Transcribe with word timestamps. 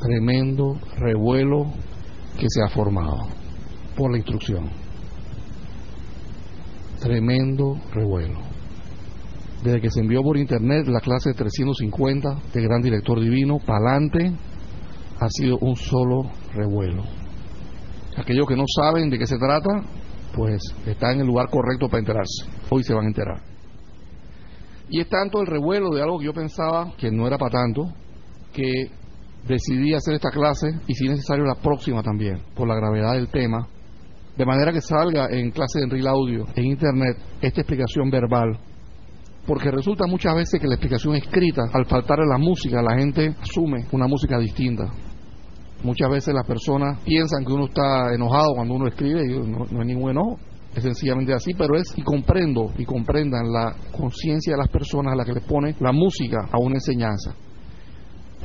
tremendo 0.00 0.78
revuelo 0.96 1.72
que 2.38 2.46
se 2.48 2.62
ha 2.62 2.68
formado 2.68 3.28
por 3.96 4.10
la 4.10 4.18
instrucción. 4.18 4.70
Tremendo 7.00 7.78
revuelo. 7.92 8.38
Desde 9.62 9.80
que 9.80 9.90
se 9.90 10.00
envió 10.00 10.22
por 10.22 10.36
internet 10.36 10.86
la 10.86 11.00
clase 11.00 11.34
350 11.34 12.38
de 12.54 12.62
Gran 12.62 12.80
Director 12.80 13.20
Divino, 13.20 13.58
pa'lante, 13.58 14.32
ha 15.20 15.28
sido 15.30 15.58
un 15.58 15.74
solo 15.74 16.30
revuelo. 16.54 17.02
Aquellos 18.16 18.46
que 18.46 18.56
no 18.56 18.64
saben 18.66 19.10
de 19.10 19.18
qué 19.18 19.26
se 19.26 19.36
trata, 19.36 19.82
pues 20.34 20.60
están 20.86 21.14
en 21.14 21.20
el 21.20 21.26
lugar 21.26 21.48
correcto 21.50 21.88
para 21.88 22.00
enterarse. 22.00 22.44
Hoy 22.70 22.84
se 22.84 22.94
van 22.94 23.06
a 23.06 23.08
enterar. 23.08 23.42
Y 24.90 25.00
es 25.00 25.08
tanto 25.08 25.40
el 25.40 25.46
revuelo 25.46 25.90
de 25.90 26.02
algo 26.02 26.18
que 26.18 26.26
yo 26.26 26.32
pensaba 26.32 26.92
que 26.96 27.10
no 27.10 27.26
era 27.26 27.36
para 27.36 27.50
tanto, 27.50 27.92
que 28.52 28.90
decidí 29.46 29.94
hacer 29.94 30.14
esta 30.14 30.30
clase 30.30 30.68
y 30.86 30.94
si 30.94 31.08
necesario 31.08 31.44
la 31.44 31.54
próxima 31.54 32.02
también, 32.02 32.42
por 32.54 32.68
la 32.68 32.74
gravedad 32.74 33.14
del 33.14 33.28
tema, 33.28 33.66
de 34.36 34.46
manera 34.46 34.72
que 34.72 34.80
salga 34.80 35.28
en 35.30 35.50
clase 35.50 35.80
de 35.80 35.84
Enril 35.86 36.06
Audio, 36.06 36.44
en 36.54 36.64
Internet, 36.64 37.16
esta 37.40 37.60
explicación 37.60 38.08
verbal. 38.08 38.56
Porque 39.46 39.70
resulta 39.70 40.06
muchas 40.06 40.34
veces 40.34 40.60
que 40.60 40.68
la 40.68 40.74
explicación 40.74 41.16
escrita, 41.16 41.62
al 41.72 41.86
faltar 41.86 42.18
la 42.18 42.38
música, 42.38 42.80
la 42.80 42.96
gente 42.96 43.34
asume 43.40 43.86
una 43.92 44.06
música 44.06 44.38
distinta. 44.38 44.84
Muchas 45.82 46.10
veces 46.10 46.34
las 46.34 46.46
personas 46.46 47.00
piensan 47.02 47.44
que 47.44 47.52
uno 47.52 47.66
está 47.66 48.14
enojado 48.14 48.54
cuando 48.54 48.74
uno 48.74 48.88
escribe 48.88 49.22
y 49.24 49.38
no, 49.38 49.64
no 49.70 49.80
es 49.80 49.86
ningún 49.86 50.10
enojo. 50.10 50.38
Es 50.74 50.82
sencillamente 50.82 51.32
así, 51.32 51.54
pero 51.54 51.76
es 51.76 51.96
y 51.96 52.02
comprendo 52.02 52.72
y 52.76 52.84
comprendan 52.84 53.50
la 53.50 53.74
conciencia 53.90 54.52
de 54.52 54.58
las 54.58 54.68
personas 54.68 55.14
a 55.14 55.16
las 55.16 55.26
que 55.26 55.32
le 55.32 55.40
pone 55.40 55.74
la 55.80 55.92
música 55.92 56.48
a 56.52 56.58
una 56.58 56.74
enseñanza. 56.74 57.34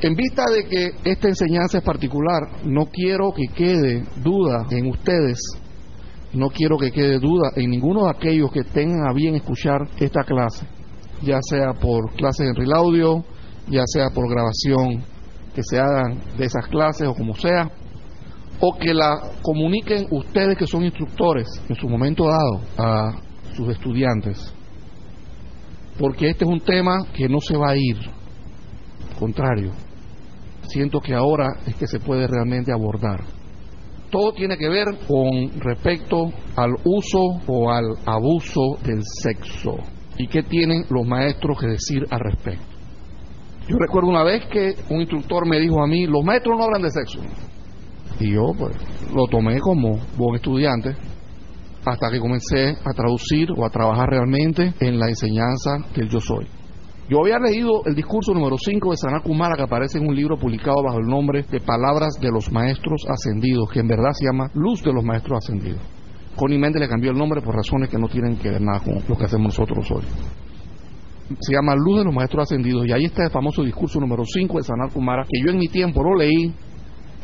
En 0.00 0.14
vista 0.14 0.44
de 0.50 0.64
que 0.64 1.10
esta 1.10 1.28
enseñanza 1.28 1.78
es 1.78 1.84
particular, 1.84 2.64
no 2.64 2.86
quiero 2.86 3.32
que 3.32 3.46
quede 3.54 4.04
duda 4.22 4.66
en 4.70 4.86
ustedes, 4.88 5.38
no 6.32 6.50
quiero 6.50 6.76
que 6.76 6.90
quede 6.90 7.18
duda 7.20 7.50
en 7.54 7.70
ninguno 7.70 8.04
de 8.04 8.10
aquellos 8.10 8.50
que 8.50 8.64
tengan 8.64 9.08
a 9.08 9.12
bien 9.12 9.36
escuchar 9.36 9.88
esta 9.98 10.24
clase, 10.24 10.66
ya 11.22 11.38
sea 11.42 11.72
por 11.74 12.12
clases 12.16 12.48
en 12.48 12.56
Real 12.56 12.72
Audio, 12.72 13.24
ya 13.68 13.84
sea 13.86 14.10
por 14.10 14.28
grabación 14.28 15.04
que 15.54 15.62
se 15.62 15.78
hagan 15.78 16.20
de 16.36 16.44
esas 16.44 16.66
clases 16.66 17.06
o 17.06 17.14
como 17.14 17.34
sea, 17.36 17.70
o 18.60 18.76
que 18.76 18.92
la 18.92 19.16
comuniquen 19.42 20.08
ustedes 20.10 20.58
que 20.58 20.66
son 20.66 20.84
instructores 20.84 21.46
en 21.68 21.76
su 21.76 21.88
momento 21.88 22.24
dado 22.26 22.60
a 22.76 23.12
sus 23.54 23.68
estudiantes, 23.68 24.52
porque 25.98 26.30
este 26.30 26.44
es 26.44 26.50
un 26.50 26.60
tema 26.60 27.06
que 27.14 27.28
no 27.28 27.40
se 27.40 27.56
va 27.56 27.70
a 27.70 27.76
ir, 27.76 27.98
contrario, 29.18 29.70
siento 30.68 31.00
que 31.00 31.14
ahora 31.14 31.48
es 31.66 31.74
que 31.76 31.86
se 31.86 32.00
puede 32.00 32.26
realmente 32.26 32.72
abordar. 32.72 33.24
Todo 34.10 34.32
tiene 34.32 34.56
que 34.56 34.68
ver 34.68 34.86
con 35.08 35.60
respecto 35.60 36.32
al 36.56 36.72
uso 36.84 37.40
o 37.46 37.70
al 37.70 37.84
abuso 38.06 38.76
del 38.84 39.02
sexo 39.02 39.76
y 40.16 40.28
qué 40.28 40.42
tienen 40.42 40.84
los 40.90 41.06
maestros 41.06 41.58
que 41.58 41.66
decir 41.66 42.04
al 42.10 42.20
respecto. 42.20 42.64
Yo 43.66 43.76
recuerdo 43.78 44.10
una 44.10 44.22
vez 44.22 44.44
que 44.52 44.74
un 44.90 45.00
instructor 45.00 45.48
me 45.48 45.58
dijo 45.58 45.82
a 45.82 45.86
mí, 45.86 46.06
los 46.06 46.22
maestros 46.22 46.56
no 46.56 46.64
hablan 46.64 46.82
de 46.82 46.90
sexo. 46.90 47.20
Y 48.20 48.32
yo 48.32 48.52
pues 48.56 48.76
lo 49.12 49.26
tomé 49.26 49.58
como 49.58 49.98
buen 50.16 50.36
estudiante 50.36 50.94
hasta 51.84 52.10
que 52.10 52.20
comencé 52.20 52.76
a 52.84 52.92
traducir 52.92 53.48
o 53.56 53.64
a 53.64 53.70
trabajar 53.70 54.08
realmente 54.08 54.72
en 54.80 54.98
la 54.98 55.08
enseñanza 55.08 55.78
del 55.94 56.08
yo 56.08 56.20
soy. 56.20 56.46
Yo 57.06 57.20
había 57.20 57.38
leído 57.38 57.82
el 57.84 57.94
discurso 57.94 58.32
número 58.32 58.56
5 58.56 58.90
de 58.90 58.96
Sanat 58.96 59.22
Kumara 59.22 59.56
que 59.56 59.62
aparece 59.62 59.98
en 59.98 60.08
un 60.08 60.16
libro 60.16 60.38
publicado 60.38 60.82
bajo 60.82 60.98
el 60.98 61.06
nombre 61.06 61.42
de 61.42 61.60
Palabras 61.60 62.14
de 62.18 62.30
los 62.30 62.50
Maestros 62.50 63.04
Ascendidos, 63.06 63.68
que 63.70 63.80
en 63.80 63.88
verdad 63.88 64.12
se 64.14 64.24
llama 64.24 64.50
Luz 64.54 64.82
de 64.82 64.90
los 64.90 65.04
Maestros 65.04 65.44
Ascendidos. 65.44 65.82
Connie 66.34 66.58
Méndez 66.58 66.80
le 66.80 66.88
cambió 66.88 67.10
el 67.10 67.18
nombre 67.18 67.42
por 67.42 67.54
razones 67.54 67.90
que 67.90 67.98
no 67.98 68.08
tienen 68.08 68.38
que 68.38 68.48
ver 68.48 68.62
nada 68.62 68.80
con 68.80 68.94
lo 69.06 69.18
que 69.18 69.24
hacemos 69.24 69.48
nosotros 69.48 69.86
hoy. 69.90 70.02
Se 71.40 71.52
llama 71.52 71.74
Luz 71.76 71.98
de 71.98 72.04
los 72.06 72.14
Maestros 72.14 72.44
Ascendidos 72.44 72.86
y 72.86 72.92
ahí 72.92 73.04
está 73.04 73.24
el 73.24 73.30
famoso 73.30 73.62
discurso 73.62 74.00
número 74.00 74.24
5 74.24 74.56
de 74.56 74.64
Sanat 74.64 74.92
Kumara 74.94 75.24
que 75.24 75.44
yo 75.44 75.52
en 75.52 75.58
mi 75.58 75.68
tiempo 75.68 76.02
lo 76.02 76.16
leí 76.16 76.54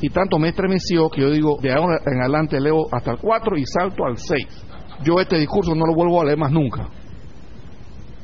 y 0.02 0.10
tanto 0.10 0.38
me 0.38 0.48
estremeció 0.48 1.08
que 1.08 1.22
yo 1.22 1.30
digo, 1.30 1.56
de 1.62 1.72
ahora 1.72 2.00
en 2.04 2.20
adelante 2.20 2.60
leo 2.60 2.84
hasta 2.92 3.12
el 3.12 3.19
4 3.19 3.56
y 3.56 3.64
salto 3.64 4.04
al 4.04 4.19
6. 4.19 4.46
Yo 5.04 5.19
este 5.19 5.38
discurso 5.38 5.74
no 5.74 5.86
lo 5.86 5.94
vuelvo 5.94 6.20
a 6.20 6.26
leer 6.26 6.36
más 6.36 6.52
nunca. 6.52 6.86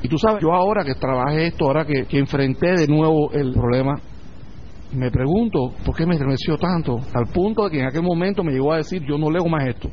Y 0.03 0.09
tú 0.09 0.19
sabes, 0.19 0.43
yo 0.43 0.53
ahora 0.53 0.84
que 0.84 0.95
trabajé 0.95 1.47
esto, 1.47 1.67
ahora 1.67 1.87
que, 1.87 2.07
enfrenté 2.19 2.75
de 2.77 2.87
nuevo 2.87 3.31
el 3.33 3.53
problema, 3.53 3.95
me 4.93 5.11
pregunto 5.11 5.73
por 5.84 5.97
qué 5.97 6.07
me 6.07 6.15
estremeció 6.15 6.57
tanto, 6.59 6.99
al 7.15 7.27
punto 7.33 7.65
de 7.65 7.71
que 7.71 7.81
en 7.81 7.87
aquel 7.87 8.03
momento 8.03 8.45
me 8.45 8.53
llegó 8.53 8.73
a 8.73 8.79
decir, 8.79 9.03
yo 9.09 9.19
no 9.19 9.31
leo 9.31 9.47
más 9.47 9.67
esto. 9.67 9.89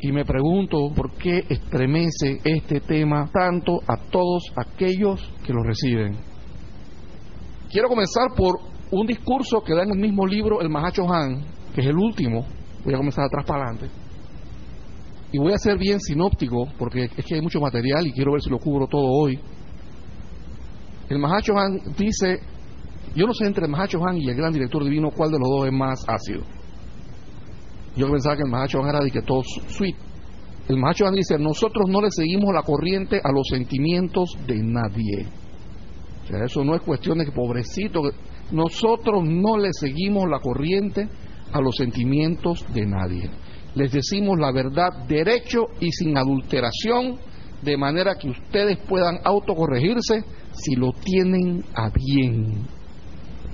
Y 0.00 0.12
me 0.12 0.24
pregunto 0.24 0.92
por 0.94 1.12
qué 1.14 1.44
estremece 1.48 2.40
este 2.44 2.80
tema 2.80 3.28
tanto 3.32 3.80
a 3.86 3.96
todos 4.10 4.52
aquellos 4.56 5.32
que 5.44 5.52
lo 5.52 5.62
reciben. 5.64 6.16
Quiero 7.70 7.88
comenzar 7.88 8.28
por 8.36 8.60
un 8.92 9.06
discurso 9.06 9.60
que 9.60 9.74
da 9.74 9.82
en 9.82 9.90
el 9.90 9.98
mismo 9.98 10.24
libro 10.24 10.60
el 10.60 10.70
Mahacho 10.70 11.12
Han, 11.12 11.42
que 11.74 11.80
es 11.80 11.86
el 11.88 11.96
último. 11.96 12.46
Voy 12.84 12.94
a 12.94 12.96
comenzar 12.96 13.24
atrás 13.24 13.44
para 13.44 13.64
adelante. 13.64 14.07
Y 15.30 15.38
voy 15.38 15.52
a 15.52 15.58
ser 15.58 15.76
bien 15.76 16.00
sinóptico, 16.00 16.68
porque 16.78 17.10
es 17.16 17.24
que 17.24 17.34
hay 17.34 17.42
mucho 17.42 17.60
material 17.60 18.06
y 18.06 18.12
quiero 18.12 18.32
ver 18.32 18.40
si 18.40 18.50
lo 18.50 18.58
cubro 18.58 18.86
todo 18.86 19.06
hoy. 19.06 19.38
El 21.08 21.18
Mahacho 21.18 21.56
Han 21.56 21.80
dice, 21.96 22.40
yo 23.14 23.26
no 23.26 23.34
sé 23.34 23.46
entre 23.46 23.64
el 23.64 23.70
Mahacho 23.70 23.98
Han 24.06 24.16
y 24.18 24.28
el 24.28 24.36
gran 24.36 24.52
director 24.52 24.82
divino 24.84 25.10
cuál 25.10 25.30
de 25.30 25.38
los 25.38 25.48
dos 25.48 25.66
es 25.66 25.72
más 25.72 26.04
ácido. 26.08 26.42
Yo 27.96 28.10
pensaba 28.10 28.36
que 28.36 28.42
el 28.42 28.50
Mahacho 28.50 28.80
Han 28.82 28.88
era 28.88 29.00
de 29.00 29.10
que 29.10 29.22
todo 29.22 29.42
sweet. 29.42 29.96
El 30.68 30.76
Mahacho 30.76 31.06
Han 31.06 31.14
dice, 31.14 31.38
nosotros 31.38 31.88
no 31.88 32.00
le 32.00 32.10
seguimos 32.10 32.54
la 32.54 32.62
corriente 32.62 33.20
a 33.22 33.32
los 33.32 33.46
sentimientos 33.48 34.30
de 34.46 34.62
nadie. 34.62 35.26
O 36.24 36.26
sea, 36.26 36.44
eso 36.44 36.62
no 36.62 36.74
es 36.74 36.82
cuestión 36.82 37.18
de 37.18 37.24
que 37.24 37.32
pobrecito, 37.32 38.02
nosotros 38.52 39.24
no 39.24 39.56
le 39.56 39.72
seguimos 39.72 40.28
la 40.28 40.40
corriente 40.40 41.08
a 41.52 41.60
los 41.60 41.74
sentimientos 41.76 42.66
de 42.74 42.86
nadie. 42.86 43.30
Les 43.74 43.92
decimos 43.92 44.38
la 44.38 44.52
verdad 44.52 45.06
derecho 45.06 45.66
y 45.80 45.90
sin 45.92 46.16
adulteración, 46.16 47.18
de 47.62 47.76
manera 47.76 48.16
que 48.16 48.30
ustedes 48.30 48.78
puedan 48.88 49.18
autocorregirse 49.24 50.24
si 50.52 50.74
lo 50.76 50.92
tienen 50.92 51.64
a 51.74 51.90
bien. 51.90 52.66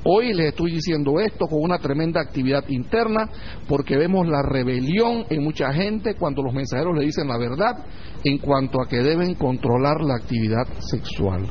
Hoy 0.06 0.34
les 0.34 0.48
estoy 0.48 0.72
diciendo 0.72 1.18
esto 1.18 1.46
con 1.46 1.62
una 1.62 1.78
tremenda 1.78 2.20
actividad 2.20 2.68
interna 2.68 3.26
porque 3.66 3.96
vemos 3.96 4.28
la 4.28 4.42
rebelión 4.42 5.24
en 5.30 5.42
mucha 5.42 5.72
gente 5.72 6.14
cuando 6.14 6.42
los 6.42 6.52
mensajeros 6.52 6.94
le 6.98 7.06
dicen 7.06 7.26
la 7.26 7.38
verdad 7.38 7.86
en 8.22 8.36
cuanto 8.36 8.82
a 8.82 8.86
que 8.86 8.98
deben 8.98 9.34
controlar 9.34 10.02
la 10.02 10.16
actividad 10.16 10.66
sexual. 10.78 11.46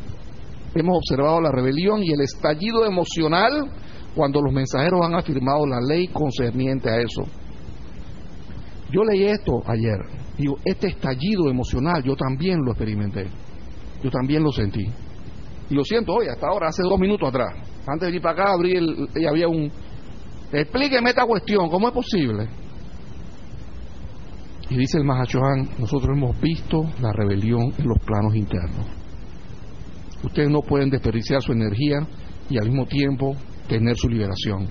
Hemos 0.75 0.97
observado 0.97 1.41
la 1.41 1.51
rebelión 1.51 2.03
y 2.03 2.11
el 2.11 2.21
estallido 2.21 2.85
emocional 2.85 3.71
cuando 4.15 4.39
los 4.39 4.53
mensajeros 4.53 5.01
han 5.03 5.15
afirmado 5.15 5.65
la 5.65 5.81
ley 5.81 6.07
concerniente 6.09 6.91
a 6.91 7.01
eso. 7.01 7.23
Yo 8.93 9.03
leí 9.03 9.23
esto 9.23 9.63
ayer. 9.65 9.97
Digo, 10.37 10.57
este 10.63 10.89
estallido 10.89 11.49
emocional 11.49 12.03
yo 12.03 12.15
también 12.15 12.59
lo 12.63 12.71
experimenté. 12.71 13.25
Yo 14.03 14.11
también 14.11 14.43
lo 14.43 14.51
sentí. 14.51 14.85
Y 15.69 15.73
lo 15.73 15.83
siento 15.83 16.13
hoy, 16.13 16.27
hasta 16.27 16.47
ahora, 16.47 16.67
hace 16.67 16.83
dos 16.83 16.99
minutos 16.99 17.27
atrás. 17.27 17.55
Antes 17.87 18.01
de 18.01 18.05
venir 18.07 18.21
para 18.21 18.43
acá, 18.43 18.53
abrí 18.53 18.75
el, 18.75 19.09
y 19.15 19.25
había 19.25 19.47
un... 19.47 19.71
Explíqueme 20.51 21.09
esta 21.09 21.25
cuestión, 21.25 21.69
¿cómo 21.69 21.87
es 21.87 21.93
posible? 21.93 22.47
Y 24.69 24.77
dice 24.77 24.99
el 24.99 25.05
Mahachohan, 25.05 25.69
nosotros 25.79 26.15
hemos 26.15 26.39
visto 26.39 26.83
la 27.01 27.11
rebelión 27.13 27.73
en 27.75 27.87
los 27.87 27.97
planos 28.05 28.35
internos. 28.35 28.85
Ustedes 30.23 30.49
no 30.49 30.61
pueden 30.61 30.91
desperdiciar 30.91 31.41
su 31.41 31.51
energía 31.51 32.07
y 32.47 32.59
al 32.59 32.67
mismo 32.67 32.85
tiempo 32.85 33.35
tener 33.67 33.95
su 33.95 34.07
liberación. 34.07 34.67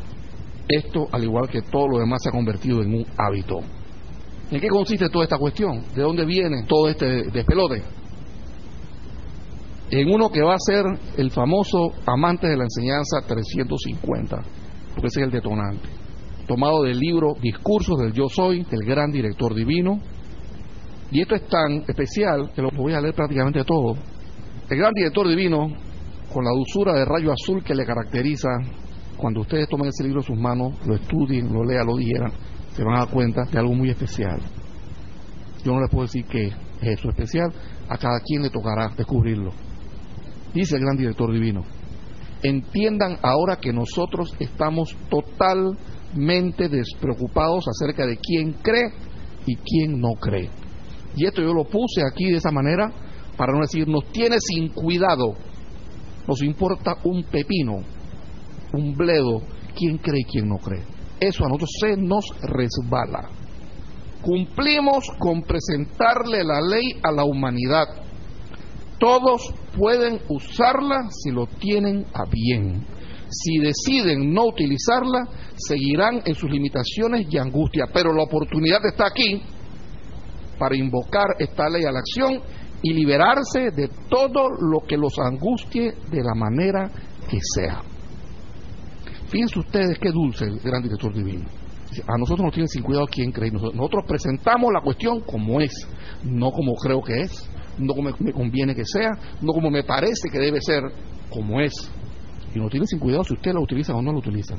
Esto, 0.69 1.09
al 1.11 1.25
igual 1.25 1.49
que 1.49 1.63
todo 1.63 1.89
lo 1.89 1.99
demás, 1.99 2.23
se 2.23 2.29
ha 2.29 2.33
convertido 2.33 2.83
en 2.83 2.95
un 2.95 3.07
hábito. 3.19 3.61
¿En 4.53 4.61
qué 4.61 4.69
consiste 4.69 5.09
toda 5.09 5.25
esta 5.25 5.39
cuestión? 5.39 5.83
¿De 5.95 6.03
dónde 6.03 6.27
viene 6.27 6.65
todo 6.69 6.87
este 6.87 7.31
despelote? 7.31 7.83
En 9.91 10.13
uno 10.13 10.29
que 10.29 10.43
va 10.43 10.57
a 10.57 10.59
ser 10.59 10.85
el 11.17 11.31
famoso 11.31 11.93
amante 12.05 12.49
de 12.49 12.59
la 12.59 12.65
enseñanza 12.65 13.23
350, 13.27 14.37
porque 14.95 15.07
ese 15.07 15.21
es 15.21 15.27
el 15.27 15.31
detonante. 15.31 15.89
Tomado 16.47 16.83
del 16.83 16.99
libro 16.99 17.35
Discursos 17.41 17.99
del 17.99 18.13
Yo 18.13 18.29
Soy, 18.29 18.63
del 18.65 18.85
gran 18.85 19.11
director 19.11 19.55
divino. 19.55 19.99
Y 21.11 21.23
esto 21.23 21.35
es 21.35 21.49
tan 21.49 21.85
especial 21.89 22.53
que 22.55 22.61
lo 22.61 22.71
voy 22.73 22.93
a 22.93 23.01
leer 23.01 23.15
prácticamente 23.15 23.65
todo. 23.65 23.97
El 24.69 24.77
gran 24.77 24.93
director 24.93 25.27
divino, 25.29 25.69
con 26.31 26.45
la 26.45 26.51
dulzura 26.51 26.93
de 26.93 27.07
rayo 27.07 27.33
azul 27.33 27.65
que 27.65 27.75
le 27.75 27.87
caracteriza, 27.87 28.51
cuando 29.17 29.41
ustedes 29.41 29.67
tomen 29.67 29.89
ese 29.89 30.05
libro 30.05 30.21
en 30.21 30.27
sus 30.27 30.39
manos, 30.39 30.75
lo 30.87 30.95
estudien, 30.95 31.51
lo 31.51 31.65
lean, 31.65 31.87
lo 31.87 31.97
dijeran, 31.97 32.33
se 32.75 32.85
van 32.85 32.97
a 32.97 33.01
dar 33.01 33.11
cuenta 33.11 33.45
de 33.45 33.59
algo 33.59 33.75
muy 33.75 33.91
especial. 33.91 34.41
Yo 35.65 35.73
no 35.73 35.81
les 35.81 35.91
puedo 35.91 36.05
decir 36.05 36.25
qué 36.25 36.47
es 36.47 36.55
eso 36.81 37.09
especial, 37.09 37.53
a 37.89 37.97
cada 37.97 38.21
quien 38.21 38.43
le 38.43 38.51
tocará 38.51 38.89
descubrirlo. 38.97 39.53
Dice 40.53 40.77
el 40.77 40.83
gran 40.83 40.97
director 40.97 41.33
divino, 41.33 41.63
entiendan 42.43 43.19
ahora 43.23 43.57
que 43.57 43.73
nosotros 43.73 44.35
estamos 44.39 44.97
totalmente 45.09 46.69
despreocupados 46.69 47.67
acerca 47.69 48.07
de 48.07 48.17
quién 48.17 48.55
cree 48.63 48.93
y 49.47 49.57
quién 49.57 50.01
no 50.01 50.15
cree. 50.21 50.51
Y 51.17 51.27
esto 51.27 51.43
yo 51.43 51.53
lo 51.53 51.65
puse 51.65 52.03
aquí 52.07 52.31
de 52.31 52.39
esa 52.39 52.51
manera 52.51 52.91
para 53.37 53.53
no 53.53 53.61
decir 53.61 53.89
nos 53.89 54.05
tiene 54.13 54.37
sin 54.41 54.69
cuidado, 54.69 55.35
nos 56.27 56.43
importa 56.43 56.97
un 57.05 57.25
pepino, 57.25 57.79
un 58.73 58.95
bledo, 58.95 59.43
quién 59.77 59.99
cree 59.99 60.21
y 60.21 60.25
quién 60.25 60.49
no 60.49 60.59
cree. 60.59 60.92
Eso 61.23 61.45
a 61.45 61.49
nosotros 61.49 61.71
se 61.81 61.97
nos 61.97 62.25
resbala. 62.41 63.29
Cumplimos 64.23 65.05
con 65.21 65.43
presentarle 65.43 66.43
la 66.43 66.61
ley 66.61 66.99
a 67.01 67.13
la 67.13 67.25
humanidad. 67.25 67.87
Todos 68.99 69.55
pueden 69.79 70.21
usarla 70.29 71.09
si 71.11 71.31
lo 71.31 71.47
tienen 71.47 72.05
a 72.13 72.25
bien. 72.25 72.85
Si 73.31 73.59
deciden 73.59 74.35
no 74.35 74.47
utilizarla, 74.47 75.29
seguirán 75.55 76.23
en 76.25 76.35
sus 76.35 76.51
limitaciones 76.51 77.29
y 77.31 77.39
angustia. 77.39 77.85
Pero 77.93 78.13
la 78.13 78.25
oportunidad 78.25 78.85
está 78.85 79.07
aquí 79.07 79.41
para 80.59 80.77
invocar 80.77 81.37
esta 81.39 81.69
ley 81.69 81.85
a 81.85 81.93
la 81.93 82.01
acción 82.01 82.41
y 82.83 82.93
liberarse 82.93 83.71
de 83.71 83.89
todo 84.09 84.49
lo 84.51 84.81
que 84.89 84.97
los 84.97 85.17
angustie 85.21 85.95
de 86.11 86.23
la 86.25 86.35
manera 86.35 86.91
que 87.31 87.39
sea. 87.55 87.92
Fíjense 89.33 89.59
ustedes 89.59 89.99
qué 89.99 90.11
dulce 90.11 90.45
el 90.45 90.59
gran 90.61 90.83
director 90.83 91.11
divino. 91.15 91.47
A 92.07 92.19
nosotros 92.19 92.45
nos 92.45 92.53
tiene 92.53 92.69
sin 92.69 92.83
cuidado 92.83 93.07
quién 93.11 93.33
cree. 93.33 93.51
Nosotros 93.51 94.05
presentamos 94.07 94.71
la 94.71 94.83
cuestión 94.83 95.21
como 95.21 95.59
es, 95.59 95.73
no 96.23 96.51
como 96.51 96.75
creo 96.75 97.01
que 97.03 97.23
es, 97.23 97.51
no 97.79 97.95
como 97.95 98.11
me 98.19 98.33
conviene 98.33 98.75
que 98.75 98.85
sea, 98.85 99.11
no 99.41 99.55
como 99.55 99.71
me 99.71 99.85
parece 99.85 100.29
que 100.31 100.39
debe 100.39 100.61
ser, 100.61 100.83
como 101.31 101.63
es. 101.63 101.73
Y 102.55 102.59
nos 102.59 102.71
tiene 102.71 102.87
sin 102.87 102.99
cuidado 102.99 103.25
si 103.25 103.33
usted 103.33 103.55
lo 103.55 103.63
utiliza 103.63 103.95
o 103.95 104.03
no 104.03 104.13
lo 104.13 104.19
utiliza. 104.19 104.55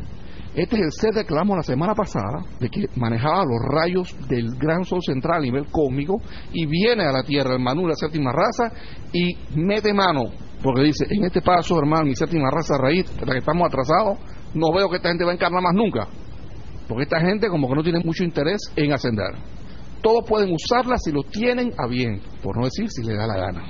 Este 0.56 0.76
es 0.76 0.82
el 0.82 0.92
ser 0.92 1.14
de 1.14 1.24
que 1.24 1.34
hablamos 1.34 1.58
la 1.58 1.64
semana 1.64 1.94
pasada, 1.94 2.44
de 2.60 2.68
que 2.70 2.88
manejaba 2.96 3.44
los 3.44 3.60
rayos 3.70 4.16
del 4.28 4.56
gran 4.58 4.84
sol 4.86 5.02
central 5.04 5.38
a 5.38 5.42
nivel 5.42 5.68
cósmico 5.68 6.20
y 6.52 6.66
viene 6.66 7.04
a 7.04 7.12
la 7.12 7.22
Tierra, 7.22 7.54
el 7.54 7.62
Manu, 7.62 7.88
la 7.88 7.96
séptima 7.96 8.32
raza, 8.32 8.72
y 9.12 9.38
mete 9.56 9.94
mano, 9.94 10.32
porque 10.64 10.82
dice, 10.82 11.06
en 11.10 11.26
este 11.26 11.42
paso, 11.42 11.78
hermano, 11.78 12.06
mi 12.06 12.16
séptima 12.16 12.50
raza 12.50 12.76
raíz, 12.80 13.06
la 13.24 13.34
que 13.34 13.40
estamos 13.40 13.68
atrasados, 13.68 14.18
no 14.54 14.72
veo 14.74 14.90
que 14.90 14.98
esta 14.98 15.10
gente 15.10 15.24
va 15.24 15.32
a 15.32 15.36
encarnar 15.36 15.62
más 15.62 15.74
nunca, 15.74 16.08
porque 16.88 17.04
esta 17.04 17.20
gente 17.20 17.48
como 17.48 17.68
que 17.68 17.76
no 17.76 17.84
tiene 17.84 18.00
mucho 18.04 18.24
interés 18.24 18.62
en 18.76 18.92
ascender. 18.94 19.34
Todos 20.02 20.26
pueden 20.28 20.54
usarla 20.54 20.98
si 20.98 21.12
lo 21.12 21.24
tienen 21.24 21.74
a 21.78 21.88
bien, 21.88 22.22
por 22.42 22.58
no 22.58 22.66
decir 22.66 22.90
si 22.90 23.04
le 23.04 23.16
da 23.16 23.26
la 23.26 23.38
gana. 23.38 23.64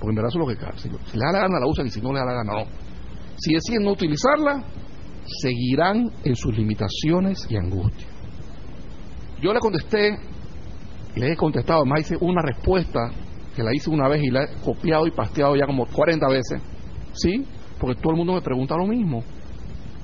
Porque 0.00 0.10
en 0.10 0.14
verdad 0.16 0.30
es 0.30 0.34
lo 0.34 0.46
que. 0.46 0.56
Si, 0.80 0.88
le 1.16 1.24
da 1.24 1.32
la 1.32 1.38
gana 1.40 1.60
la 1.60 1.66
usan 1.66 1.86
y 1.86 1.90
si 1.90 2.00
no 2.00 2.12
le 2.12 2.18
da 2.18 2.26
la 2.26 2.34
gana 2.34 2.52
no. 2.52 2.64
Si 3.36 3.54
deciden 3.54 3.84
no 3.84 3.92
utilizarla, 3.92 4.64
seguirán 5.40 6.10
en 6.24 6.36
sus 6.36 6.56
limitaciones 6.56 7.46
y 7.48 7.56
angustias. 7.56 8.10
Yo 9.40 9.52
le 9.52 9.60
contesté, 9.60 10.18
le 11.16 11.32
he 11.32 11.36
contestado, 11.36 11.84
más 11.84 12.00
hice 12.00 12.16
una 12.20 12.42
respuesta 12.42 13.10
que 13.54 13.62
la 13.62 13.70
hice 13.74 13.90
una 13.90 14.08
vez 14.08 14.22
y 14.22 14.30
la 14.30 14.44
he 14.44 14.48
copiado 14.64 15.06
y 15.06 15.12
pasteado 15.12 15.54
ya 15.54 15.66
como 15.66 15.86
40 15.86 16.26
veces, 16.28 16.62
¿sí? 17.12 17.46
Porque 17.84 18.00
todo 18.00 18.12
el 18.12 18.16
mundo 18.16 18.32
me 18.32 18.40
pregunta 18.40 18.78
lo 18.78 18.86
mismo. 18.86 19.22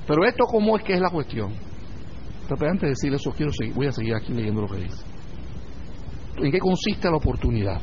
Pero 0.05 0.23
esto, 0.23 0.45
¿cómo 0.45 0.77
es 0.77 0.83
que 0.83 0.93
es 0.93 1.01
la 1.01 1.09
cuestión? 1.09 1.51
Pero 2.47 2.69
antes 2.69 2.81
de 2.81 2.89
decir 2.89 3.11
eso, 3.11 3.31
quiero 3.31 3.51
seguir, 3.51 3.73
voy 3.73 3.87
a 3.87 3.91
seguir 3.91 4.13
aquí 4.13 4.31
leyendo 4.31 4.61
lo 4.61 4.67
que 4.67 4.83
dice. 4.83 5.03
¿En 6.37 6.51
qué 6.51 6.59
consiste 6.59 7.09
la 7.09 7.17
oportunidad? 7.17 7.81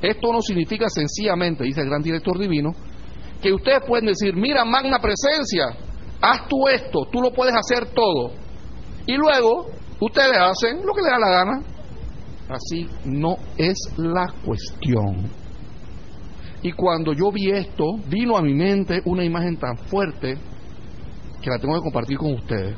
Esto 0.00 0.32
no 0.32 0.40
significa 0.40 0.88
sencillamente, 0.88 1.64
dice 1.64 1.80
el 1.80 1.88
gran 1.88 2.00
director 2.00 2.38
divino, 2.38 2.70
que 3.42 3.52
ustedes 3.52 3.80
pueden 3.88 4.06
decir, 4.06 4.36
mira, 4.36 4.64
magna 4.64 5.00
presencia, 5.00 5.76
haz 6.20 6.46
tú 6.46 6.68
esto, 6.68 7.00
tú 7.10 7.20
lo 7.20 7.32
puedes 7.32 7.56
hacer 7.56 7.88
todo. 7.88 8.34
Y 9.04 9.16
luego 9.16 9.66
ustedes 9.98 10.38
hacen 10.38 10.86
lo 10.86 10.94
que 10.94 11.02
les 11.02 11.10
da 11.10 11.18
la 11.18 11.28
gana. 11.28 11.62
Así 12.48 12.88
no 13.04 13.34
es 13.56 13.76
la 13.96 14.32
cuestión. 14.44 15.41
Y 16.62 16.72
cuando 16.72 17.12
yo 17.12 17.32
vi 17.32 17.50
esto, 17.50 17.84
vino 18.08 18.36
a 18.36 18.42
mi 18.42 18.54
mente 18.54 19.00
una 19.04 19.24
imagen 19.24 19.56
tan 19.56 19.76
fuerte 19.76 20.38
que 21.42 21.50
la 21.50 21.58
tengo 21.58 21.74
que 21.74 21.80
compartir 21.80 22.16
con 22.16 22.34
ustedes. 22.34 22.76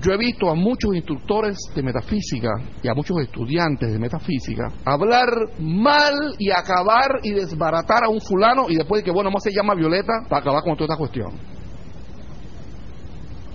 Yo 0.00 0.12
he 0.12 0.16
visto 0.16 0.48
a 0.48 0.54
muchos 0.54 0.94
instructores 0.94 1.58
de 1.74 1.82
metafísica 1.82 2.50
y 2.82 2.88
a 2.88 2.94
muchos 2.94 3.18
estudiantes 3.20 3.92
de 3.92 3.98
metafísica 3.98 4.70
hablar 4.84 5.28
mal 5.58 6.14
y 6.38 6.50
acabar 6.50 7.18
y 7.24 7.32
desbaratar 7.32 8.04
a 8.04 8.08
un 8.08 8.20
fulano 8.20 8.68
y 8.68 8.76
después 8.76 9.00
de 9.00 9.04
que, 9.04 9.10
bueno, 9.10 9.30
¿cómo 9.30 9.40
se 9.40 9.52
llama 9.52 9.74
Violeta 9.74 10.12
para 10.28 10.40
acabar 10.40 10.62
con 10.62 10.76
toda 10.76 10.86
esta 10.86 10.96
cuestión? 10.96 11.32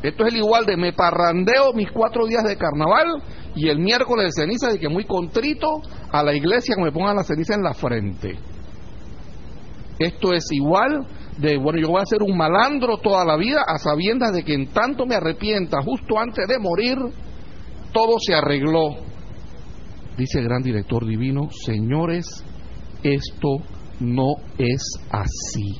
Esto 0.01 0.25
es 0.25 0.34
el 0.34 0.39
igual 0.39 0.66
de 0.66 0.75
me 0.75 0.92
parrandeo 0.92 1.72
mis 1.74 1.89
cuatro 1.89 2.28
días 2.28 2.44
de 2.44 2.57
carnaval 2.57 3.24
y 3.56 3.69
el 3.69 3.80
miércoles 3.80 4.25
de 4.25 4.44
ceniza 4.44 4.68
de 4.69 4.80
que 4.80 4.89
muy 4.89 5.06
contrito 5.06 5.81
a 6.12 6.24
la 6.24 6.34
iglesia 6.34 6.75
que 6.75 6.84
me 6.84 6.92
pongan 6.92 7.16
la 7.16 7.24
ceniza 7.24 7.56
en 7.56 7.63
la 7.63 7.74
frente. 7.74 8.38
Esto 10.00 10.34
es 10.34 10.45
igual 10.51 11.06
de, 11.38 11.57
bueno, 11.57 11.80
yo 11.80 11.90
voy 11.90 12.01
a 12.01 12.06
ser 12.06 12.24
un 12.24 12.38
malandro 12.38 12.98
toda 12.98 13.25
la 13.25 13.38
vida 13.38 13.63
a 13.68 13.78
sabiendas 13.78 14.34
de 14.34 14.44
que 14.44 14.54
en 14.54 14.68
tanto 14.68 15.06
me 15.06 15.16
arrepienta 15.16 15.81
justo 15.81 16.19
antes 16.19 16.48
de 16.48 16.60
morir, 16.60 16.98
todo 17.92 18.18
se 18.19 18.34
arregló. 18.34 18.95
Dice 20.18 20.40
el 20.40 20.45
gran 20.45 20.62
director 20.62 21.06
divino, 21.06 21.50
señores, 21.66 22.44
esto 23.04 23.57
no 24.00 24.34
es 24.57 25.00
así. 25.10 25.80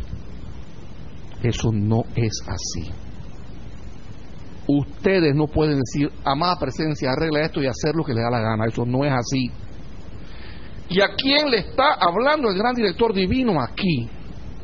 Eso 1.44 1.72
no 1.72 2.04
es 2.16 2.32
así. 2.48 2.92
Ustedes 4.66 5.36
no 5.36 5.48
pueden 5.48 5.78
decir, 5.80 6.10
amada 6.24 6.56
presencia, 6.58 7.12
arregla 7.12 7.42
esto 7.42 7.62
y 7.62 7.68
hacer 7.68 7.96
lo 7.96 8.04
que 8.04 8.14
le 8.14 8.22
da 8.22 8.30
la 8.30 8.40
gana. 8.40 8.66
Eso 8.66 8.86
no 8.86 9.04
es 9.04 9.12
así. 9.12 9.52
¿Y 10.94 11.02
a 11.02 11.16
quién 11.18 11.50
le 11.50 11.58
está 11.58 11.96
hablando 12.00 12.52
el 12.52 12.58
gran 12.58 12.76
director 12.76 13.16
divino 13.16 13.60
aquí? 13.60 14.08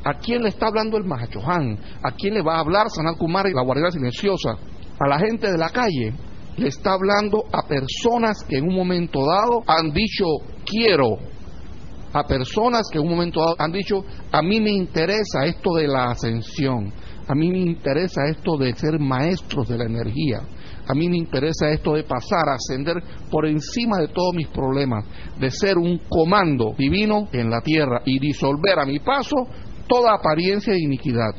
¿A 0.04 0.14
quién 0.14 0.44
le 0.44 0.50
está 0.50 0.68
hablando 0.68 0.96
el 0.96 1.04
Mahachohan? 1.04 1.76
¿A 2.04 2.12
quién 2.12 2.36
le 2.36 2.44
va 2.44 2.58
a 2.58 2.60
hablar 2.60 2.88
Sanat 2.88 3.18
Kumar 3.18 3.48
y 3.48 3.54
la 3.54 3.64
Guardia 3.64 3.90
Silenciosa? 3.90 4.52
¿A 5.00 5.08
la 5.08 5.18
gente 5.18 5.52
de 5.52 5.58
la 5.58 5.70
calle? 5.70 6.14
Le 6.56 6.68
está 6.68 6.94
hablando 6.94 7.46
a 7.52 7.68
personas 7.68 8.44
que 8.48 8.58
en 8.58 8.66
un 8.66 8.76
momento 8.76 9.26
dado 9.26 9.64
han 9.66 9.92
dicho 9.92 10.26
quiero. 10.68 11.18
A 12.14 12.24
personas 12.26 12.84
que 12.92 13.00
en 13.00 13.06
un 13.06 13.10
momento 13.10 13.40
dado 13.40 13.56
han 13.58 13.72
dicho 13.72 14.06
a 14.32 14.44
mí 14.44 14.62
me 14.62 14.70
interesa 14.70 15.46
esto 15.46 15.74
de 15.74 15.88
la 15.88 16.12
ascensión. 16.12 16.94
A 17.28 17.34
mí 17.34 17.50
me 17.50 17.58
interesa 17.58 18.28
esto 18.28 18.56
de 18.56 18.76
ser 18.76 19.00
maestros 19.00 19.68
de 19.68 19.80
la 19.80 19.86
energía. 19.86 20.42
A 20.90 20.96
mí 20.96 21.08
me 21.08 21.18
interesa 21.18 21.70
esto 21.70 21.94
de 21.94 22.04
pasar 22.04 22.50
ascender 22.50 22.96
por 23.30 23.46
encima 23.46 24.00
de 24.00 24.08
todos 24.08 24.34
mis 24.34 24.48
problemas, 24.48 25.06
de 25.40 25.52
ser 25.52 25.78
un 25.78 26.00
comando 26.10 26.74
divino 26.76 27.28
en 27.32 27.52
la 27.52 27.62
tierra 27.62 28.02
y 28.06 28.18
disolver 28.18 28.80
a 28.80 28.86
mi 28.86 28.98
paso 28.98 29.36
toda 29.88 30.16
apariencia 30.16 30.74
de 30.74 30.82
iniquidad. 30.82 31.30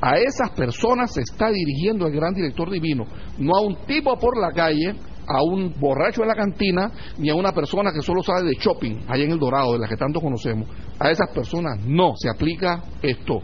A 0.00 0.16
esas 0.18 0.50
personas 0.50 1.12
se 1.12 1.22
está 1.22 1.50
dirigiendo 1.50 2.06
el 2.06 2.14
gran 2.14 2.34
director 2.34 2.70
divino, 2.70 3.04
no 3.38 3.56
a 3.56 3.62
un 3.62 3.74
tipo 3.84 4.16
por 4.16 4.38
la 4.38 4.52
calle, 4.52 4.94
a 5.26 5.42
un 5.42 5.74
borracho 5.80 6.22
en 6.22 6.28
la 6.28 6.36
cantina, 6.36 6.92
ni 7.18 7.30
a 7.30 7.34
una 7.34 7.50
persona 7.50 7.90
que 7.90 8.00
solo 8.00 8.22
sabe 8.22 8.44
de 8.44 8.54
shopping, 8.60 9.06
allá 9.08 9.24
en 9.24 9.32
el 9.32 9.40
Dorado, 9.40 9.72
de 9.72 9.80
la 9.80 9.88
que 9.88 9.96
tanto 9.96 10.20
conocemos. 10.20 10.68
A 11.00 11.10
esas 11.10 11.30
personas 11.34 11.84
no 11.84 12.12
se 12.16 12.28
aplica 12.30 12.80
esto. 13.02 13.40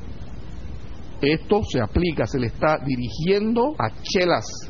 Esto 1.21 1.61
se 1.69 1.81
aplica, 1.81 2.25
se 2.25 2.39
le 2.39 2.47
está 2.47 2.79
dirigiendo 2.85 3.75
a 3.77 3.91
chelas 4.01 4.70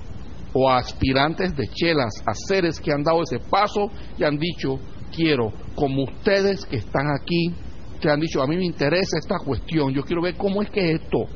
o 0.53 0.69
a 0.69 0.79
aspirantes 0.79 1.55
de 1.57 1.69
chelas, 1.69 2.13
a 2.27 2.33
seres 2.35 2.81
que 2.81 2.93
han 2.93 3.03
dado 3.03 3.23
ese 3.23 3.39
paso 3.39 3.91
y 4.19 4.25
han 4.25 4.39
dicho, 4.39 4.79
quiero, 5.15 5.53
como 5.75 6.05
ustedes 6.05 6.65
que 6.65 6.77
están 6.77 7.07
aquí, 7.11 7.55
que 8.01 8.11
han 8.11 8.21
dicho, 8.21 8.43
a 8.43 8.47
mí 8.47 8.57
me 8.57 8.65
interesa 8.65 9.19
esta 9.19 9.39
cuestión, 9.45 9.93
yo 9.93 10.03
quiero 10.03 10.23
ver 10.23 10.37
cómo 10.37 10.63
es 10.63 10.71
que 10.71 10.93
es 10.93 11.01
esto. 11.03 11.27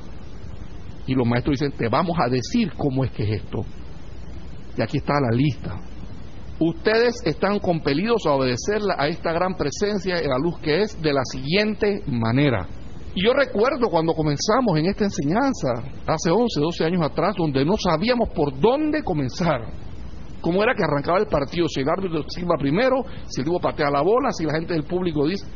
Y 1.06 1.14
los 1.14 1.26
maestros 1.26 1.58
dicen, 1.58 1.72
te 1.76 1.88
vamos 1.88 2.16
a 2.18 2.30
decir 2.30 2.72
cómo 2.76 3.04
es 3.04 3.10
que 3.10 3.24
es 3.24 3.42
esto. 3.42 3.64
Y 4.76 4.82
aquí 4.82 4.96
está 4.96 5.14
la 5.20 5.36
lista. 5.36 5.76
Ustedes 6.58 7.20
están 7.24 7.58
compelidos 7.58 8.26
a 8.26 8.32
obedecerla 8.32 8.94
a 8.96 9.08
esta 9.08 9.32
gran 9.32 9.54
presencia 9.54 10.22
y 10.22 10.28
la 10.28 10.38
luz 10.38 10.58
que 10.60 10.82
es 10.82 11.00
de 11.02 11.12
la 11.12 11.22
siguiente 11.24 12.02
manera. 12.06 12.66
Y 13.14 13.24
yo 13.24 13.32
recuerdo 13.32 13.88
cuando 13.90 14.12
comenzamos 14.12 14.76
en 14.76 14.86
esta 14.86 15.04
enseñanza, 15.04 15.72
hace 16.06 16.30
11, 16.30 16.60
12 16.60 16.84
años 16.84 17.02
atrás, 17.02 17.34
donde 17.38 17.64
no 17.64 17.74
sabíamos 17.76 18.30
por 18.30 18.58
dónde 18.58 19.04
comenzar. 19.04 19.60
Cómo 20.40 20.62
era 20.62 20.74
que 20.74 20.82
arrancaba 20.82 21.18
el 21.18 21.26
partido, 21.26 21.68
si 21.68 21.80
el 21.80 21.88
árbitro 21.88 22.24
silba 22.28 22.56
primero, 22.58 23.04
si 23.28 23.40
el 23.40 23.46
tipo 23.46 23.60
patea 23.60 23.88
la 23.90 24.02
bola, 24.02 24.30
si 24.32 24.44
la 24.44 24.54
gente 24.54 24.74
del 24.74 24.84
público 24.84 25.26
dice... 25.26 25.46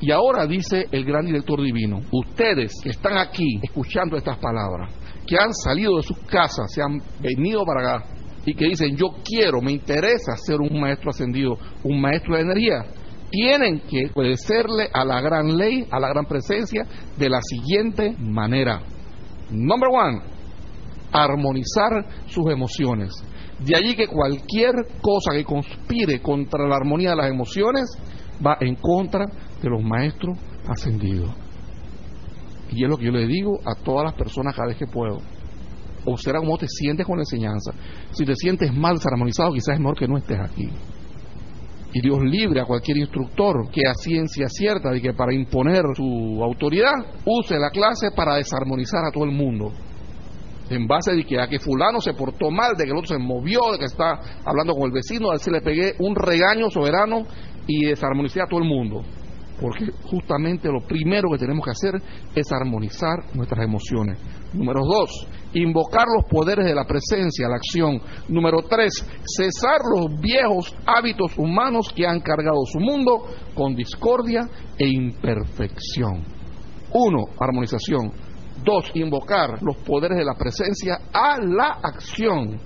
Y 0.00 0.10
ahora 0.10 0.46
dice 0.46 0.86
el 0.90 1.04
gran 1.04 1.24
director 1.24 1.62
divino, 1.62 2.00
ustedes 2.10 2.72
que 2.82 2.90
están 2.90 3.16
aquí 3.18 3.60
escuchando 3.62 4.16
estas 4.16 4.36
palabras, 4.38 4.92
que 5.24 5.38
han 5.38 5.54
salido 5.54 5.96
de 5.96 6.02
sus 6.02 6.18
casas, 6.26 6.72
se 6.72 6.82
han 6.82 7.00
venido 7.20 7.64
para 7.64 7.98
acá 7.98 8.06
y 8.44 8.54
que 8.54 8.66
dicen, 8.66 8.96
yo 8.96 9.14
quiero, 9.24 9.60
me 9.60 9.70
interesa 9.70 10.36
ser 10.36 10.60
un 10.60 10.80
maestro 10.80 11.10
ascendido, 11.10 11.56
un 11.84 12.00
maestro 12.00 12.34
de 12.34 12.42
energía, 12.42 12.84
tienen 13.32 13.80
que 13.80 14.10
obedecerle 14.14 14.90
a 14.92 15.04
la 15.04 15.20
gran 15.22 15.56
ley, 15.56 15.86
a 15.90 15.98
la 15.98 16.08
gran 16.08 16.26
presencia, 16.26 16.86
de 17.16 17.30
la 17.30 17.40
siguiente 17.42 18.14
manera. 18.18 18.82
Number 19.50 19.88
one, 19.90 20.20
armonizar 21.10 22.06
sus 22.26 22.46
emociones. 22.50 23.12
De 23.58 23.74
allí 23.74 23.96
que 23.96 24.06
cualquier 24.06 24.74
cosa 25.00 25.32
que 25.32 25.44
conspire 25.44 26.20
contra 26.20 26.68
la 26.68 26.76
armonía 26.76 27.10
de 27.10 27.16
las 27.16 27.30
emociones 27.30 27.96
va 28.44 28.58
en 28.60 28.76
contra 28.76 29.26
de 29.62 29.70
los 29.70 29.82
maestros 29.82 30.36
ascendidos. 30.68 31.30
Y 32.70 32.84
es 32.84 32.90
lo 32.90 32.96
que 32.98 33.06
yo 33.06 33.12
le 33.12 33.26
digo 33.26 33.60
a 33.64 33.74
todas 33.74 34.04
las 34.04 34.14
personas 34.14 34.54
cada 34.54 34.68
vez 34.68 34.76
que 34.76 34.86
puedo. 34.86 35.18
Observa 36.04 36.40
cómo 36.40 36.58
te 36.58 36.66
sientes 36.68 37.06
con 37.06 37.16
la 37.16 37.22
enseñanza. 37.22 37.72
Si 38.10 38.24
te 38.24 38.34
sientes 38.34 38.74
mal, 38.74 38.96
desarmonizado, 38.96 39.52
quizás 39.52 39.74
es 39.74 39.80
mejor 39.80 39.96
que 39.96 40.08
no 40.08 40.18
estés 40.18 40.38
aquí. 40.38 40.68
Y 41.94 42.00
Dios 42.00 42.20
libre 42.22 42.60
a 42.60 42.64
cualquier 42.64 42.96
instructor 42.98 43.70
que 43.70 43.82
a 43.86 43.94
ciencia 43.94 44.48
cierta 44.48 44.90
de 44.90 45.00
que 45.00 45.12
para 45.12 45.34
imponer 45.34 45.82
su 45.94 46.40
autoridad 46.42 46.94
use 47.24 47.58
la 47.58 47.70
clase 47.70 48.10
para 48.16 48.36
desarmonizar 48.36 49.04
a 49.04 49.10
todo 49.10 49.24
el 49.24 49.32
mundo. 49.32 49.72
En 50.70 50.86
base 50.86 51.12
de 51.12 51.24
que 51.24 51.38
a 51.38 51.48
que 51.48 51.58
fulano 51.58 52.00
se 52.00 52.14
portó 52.14 52.50
mal, 52.50 52.74
de 52.76 52.84
que 52.84 52.90
el 52.90 52.96
otro 52.96 53.08
se 53.08 53.18
movió, 53.18 53.72
de 53.72 53.78
que 53.78 53.84
está 53.84 54.18
hablando 54.44 54.74
con 54.74 54.84
el 54.84 54.92
vecino, 54.92 55.30
a 55.30 55.34
él 55.34 55.40
se 55.40 55.50
le 55.50 55.60
pegué 55.60 55.94
un 55.98 56.14
regaño 56.14 56.70
soberano 56.70 57.26
y 57.66 57.84
desarmonicé 57.84 58.40
a 58.40 58.46
todo 58.46 58.60
el 58.60 58.68
mundo 58.68 59.02
porque 59.62 59.92
justamente 60.02 60.68
lo 60.68 60.80
primero 60.80 61.30
que 61.30 61.38
tenemos 61.38 61.64
que 61.64 61.70
hacer 61.70 62.02
es 62.34 62.52
armonizar 62.52 63.34
nuestras 63.34 63.64
emociones. 63.64 64.18
Número 64.52 64.84
dos, 64.84 65.26
invocar 65.54 66.06
los 66.14 66.26
poderes 66.26 66.66
de 66.66 66.74
la 66.74 66.84
presencia, 66.84 67.48
la 67.48 67.56
acción. 67.56 68.00
Número 68.28 68.58
tres, 68.68 69.04
cesar 69.24 69.80
los 69.94 70.20
viejos 70.20 70.74
hábitos 70.86 71.36
humanos 71.38 71.92
que 71.94 72.06
han 72.06 72.20
cargado 72.20 72.64
su 72.66 72.78
mundo 72.78 73.24
con 73.54 73.74
discordia 73.74 74.48
e 74.78 74.88
imperfección. 74.88 76.22
Uno, 76.92 77.24
armonización. 77.40 78.12
Dos, 78.64 78.90
invocar 78.94 79.62
los 79.62 79.76
poderes 79.78 80.18
de 80.18 80.24
la 80.24 80.34
presencia 80.34 80.98
a 81.12 81.38
la 81.40 81.78
acción. 81.82 82.60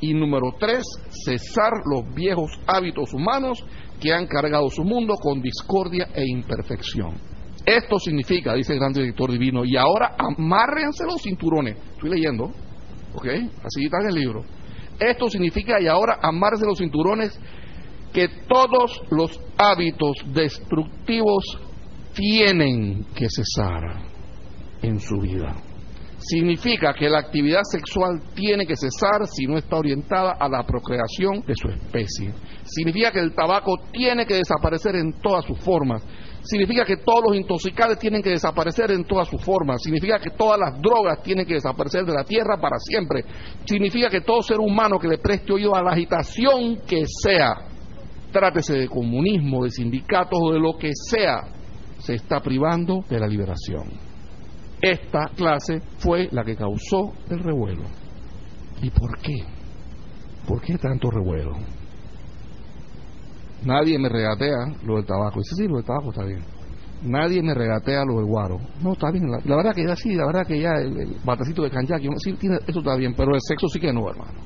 Y 0.00 0.14
número 0.14 0.54
tres, 0.58 0.84
cesar 1.10 1.72
los 1.84 2.14
viejos 2.14 2.50
hábitos 2.66 3.12
humanos 3.12 3.64
que 4.00 4.12
han 4.12 4.26
cargado 4.26 4.68
su 4.68 4.82
mundo 4.82 5.14
con 5.14 5.40
discordia 5.40 6.08
e 6.14 6.24
imperfección. 6.26 7.31
Esto 7.64 7.98
significa, 7.98 8.54
dice 8.54 8.72
el 8.72 8.78
gran 8.78 8.92
director 8.92 9.30
divino, 9.30 9.64
y 9.64 9.76
ahora 9.76 10.16
amárrense 10.18 11.04
los 11.04 11.22
cinturones. 11.22 11.76
Estoy 11.94 12.10
leyendo, 12.10 12.44
¿ok? 13.14 13.26
Así 13.64 13.84
está 13.84 13.98
en 14.00 14.08
el 14.08 14.14
libro. 14.14 14.44
Esto 14.98 15.28
significa, 15.28 15.80
y 15.80 15.86
ahora 15.86 16.18
amárrense 16.22 16.66
los 16.66 16.78
cinturones, 16.78 17.38
que 18.12 18.28
todos 18.48 19.02
los 19.10 19.40
hábitos 19.56 20.16
destructivos 20.32 21.58
tienen 22.14 23.06
que 23.14 23.28
cesar 23.30 24.02
en 24.82 25.00
su 25.00 25.18
vida 25.18 25.54
significa 26.22 26.94
que 26.94 27.08
la 27.08 27.18
actividad 27.18 27.62
sexual 27.64 28.20
tiene 28.34 28.66
que 28.66 28.76
cesar 28.76 29.26
si 29.26 29.46
no 29.46 29.56
está 29.58 29.76
orientada 29.76 30.36
a 30.38 30.48
la 30.48 30.64
procreación 30.64 31.42
de 31.46 31.54
su 31.54 31.68
especie. 31.68 32.32
Significa 32.64 33.10
que 33.10 33.20
el 33.20 33.34
tabaco 33.34 33.76
tiene 33.92 34.24
que 34.26 34.34
desaparecer 34.34 34.96
en 34.96 35.12
todas 35.20 35.44
sus 35.44 35.58
formas. 35.58 36.02
Significa 36.42 36.84
que 36.84 36.96
todos 36.96 37.22
los 37.28 37.36
intoxicantes 37.36 37.98
tienen 37.98 38.20
que 38.20 38.30
desaparecer 38.30 38.90
en 38.90 39.04
todas 39.04 39.28
sus 39.28 39.40
formas. 39.42 39.80
Significa 39.82 40.18
que 40.18 40.30
todas 40.30 40.58
las 40.58 40.80
drogas 40.80 41.22
tienen 41.22 41.46
que 41.46 41.54
desaparecer 41.54 42.04
de 42.04 42.12
la 42.12 42.24
tierra 42.24 42.60
para 42.60 42.78
siempre. 42.78 43.24
Significa 43.64 44.08
que 44.08 44.22
todo 44.22 44.42
ser 44.42 44.58
humano 44.58 44.98
que 44.98 45.08
le 45.08 45.18
preste 45.18 45.52
oído 45.52 45.74
a 45.74 45.82
la 45.82 45.92
agitación 45.92 46.78
que 46.86 47.04
sea, 47.06 47.54
trátese 48.32 48.74
de 48.74 48.88
comunismo, 48.88 49.62
de 49.62 49.70
sindicatos 49.70 50.38
o 50.42 50.52
de 50.52 50.58
lo 50.58 50.76
que 50.76 50.90
sea, 50.92 51.42
se 51.98 52.14
está 52.14 52.40
privando 52.40 53.04
de 53.08 53.20
la 53.20 53.28
liberación. 53.28 53.84
Esta 54.80 55.28
clase 55.36 55.80
fue 55.98 56.28
la 56.32 56.42
que 56.42 56.56
causó 56.56 57.12
el 57.30 57.38
revuelo. 57.38 57.84
¿Y 58.82 58.90
por 58.90 59.16
qué? 59.20 59.44
¿Por 60.48 60.60
qué 60.60 60.76
tanto 60.76 61.08
revuelo? 61.08 61.52
Nadie 63.64 63.98
me 63.98 64.08
regatea 64.08 64.56
lo 64.84 64.96
del 64.96 65.06
tabaco. 65.06 65.38
Dice, 65.38 65.54
sí, 65.56 65.68
lo 65.68 65.76
del 65.76 65.84
tabaco 65.84 66.10
está 66.10 66.24
bien. 66.24 66.40
Nadie 67.04 67.42
me 67.42 67.54
regatea 67.54 68.04
lo 68.04 68.16
del 68.16 68.26
guaro. 68.26 68.58
No, 68.82 68.92
está 68.92 69.10
bien. 69.10 69.30
La, 69.30 69.56
verdad 69.56 69.74
que 69.74 69.84
ya 69.86 69.96
sí, 69.96 70.14
la 70.14 70.26
verdad 70.26 70.46
que 70.46 70.60
ya 70.60 70.70
el, 70.74 71.16
batacito 71.24 71.62
de 71.62 71.70
canjaki, 71.70 72.08
sí, 72.18 72.36
eso 72.66 72.78
está 72.78 72.96
bien, 72.96 73.14
pero 73.16 73.34
el 73.34 73.40
sexo 73.40 73.68
sí 73.68 73.80
que 73.80 73.92
no, 73.92 74.08
hermano. 74.08 74.38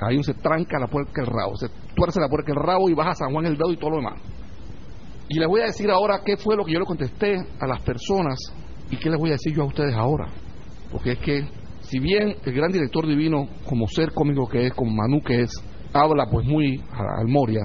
Ahí 0.00 0.14
uno 0.14 0.22
se 0.22 0.34
tranca 0.34 0.78
la 0.78 0.86
puerca 0.86 1.20
el 1.20 1.26
rabo, 1.26 1.56
se 1.56 1.68
tuerce 1.94 2.20
la 2.20 2.28
puerca 2.28 2.52
el 2.52 2.58
rabo 2.58 2.88
y 2.88 2.94
baja 2.94 3.10
a 3.10 3.14
San 3.14 3.32
Juan 3.32 3.44
el 3.44 3.58
dedo 3.58 3.70
y 3.70 3.76
todo 3.76 3.90
lo 3.90 3.96
demás. 3.96 4.20
Y 5.28 5.38
les 5.38 5.46
voy 5.46 5.60
a 5.60 5.64
decir 5.64 5.90
ahora 5.90 6.22
qué 6.24 6.38
fue 6.38 6.56
lo 6.56 6.64
que 6.64 6.72
yo 6.72 6.80
le 6.80 6.86
contesté 6.86 7.36
a 7.60 7.66
las 7.66 7.82
personas 7.82 8.38
¿Y 8.90 8.96
qué 8.96 9.08
les 9.08 9.18
voy 9.18 9.30
a 9.30 9.32
decir 9.34 9.54
yo 9.54 9.62
a 9.62 9.66
ustedes 9.66 9.94
ahora? 9.94 10.26
Porque 10.90 11.12
es 11.12 11.18
que, 11.20 11.48
si 11.82 12.00
bien 12.00 12.34
el 12.44 12.52
gran 12.52 12.72
director 12.72 13.06
divino, 13.06 13.48
como 13.68 13.86
ser 13.86 14.12
cómico 14.12 14.48
que 14.48 14.66
es, 14.66 14.74
como 14.74 14.90
Manu 14.90 15.22
que 15.22 15.42
es, 15.42 15.50
habla 15.92 16.26
pues 16.26 16.44
muy 16.44 16.82
al 16.90 17.28
Moria, 17.28 17.62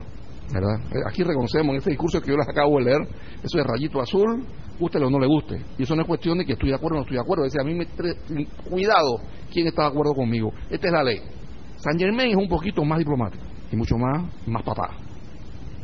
¿verdad? 0.54 0.80
Eh, 0.92 1.02
aquí 1.08 1.24
reconocemos 1.24 1.72
en 1.72 1.78
este 1.78 1.92
discurso 1.92 2.22
que 2.22 2.32
yo 2.32 2.38
les 2.38 2.48
acabo 2.48 2.78
de 2.80 2.86
leer, 2.86 3.02
eso 3.44 3.58
de 3.58 3.64
rayito 3.64 4.02
azul, 4.02 4.46
guste 4.80 4.98
o 4.98 5.10
no 5.10 5.20
le 5.20 5.28
guste. 5.28 5.62
Y 5.78 5.84
eso 5.84 5.96
no 5.96 6.02
es 6.02 6.08
cuestión 6.08 6.38
de 6.38 6.46
que 6.46 6.54
estoy 6.54 6.70
de 6.70 6.76
acuerdo 6.76 6.98
o 6.98 7.00
no 7.00 7.04
estoy 7.04 7.18
de 7.18 7.24
acuerdo. 7.24 7.46
Es 7.46 7.54
decir, 7.54 7.62
a 7.62 7.70
mí 7.70 7.76
me 7.76 8.46
cuidado 8.70 9.20
quién 9.52 9.68
está 9.68 9.84
de 9.84 9.88
acuerdo 9.90 10.14
conmigo. 10.14 10.52
Esta 10.70 10.88
es 10.88 10.94
la 10.94 11.04
ley. 11.04 11.22
San 11.78 11.98
Germain 11.98 12.32
es 12.32 12.36
un 12.36 12.48
poquito 12.48 12.84
más 12.84 13.00
diplomático 13.00 13.44
y 13.72 13.76
mucho 13.76 13.98
más, 13.98 14.24
más 14.48 14.64
papá. 14.64 14.90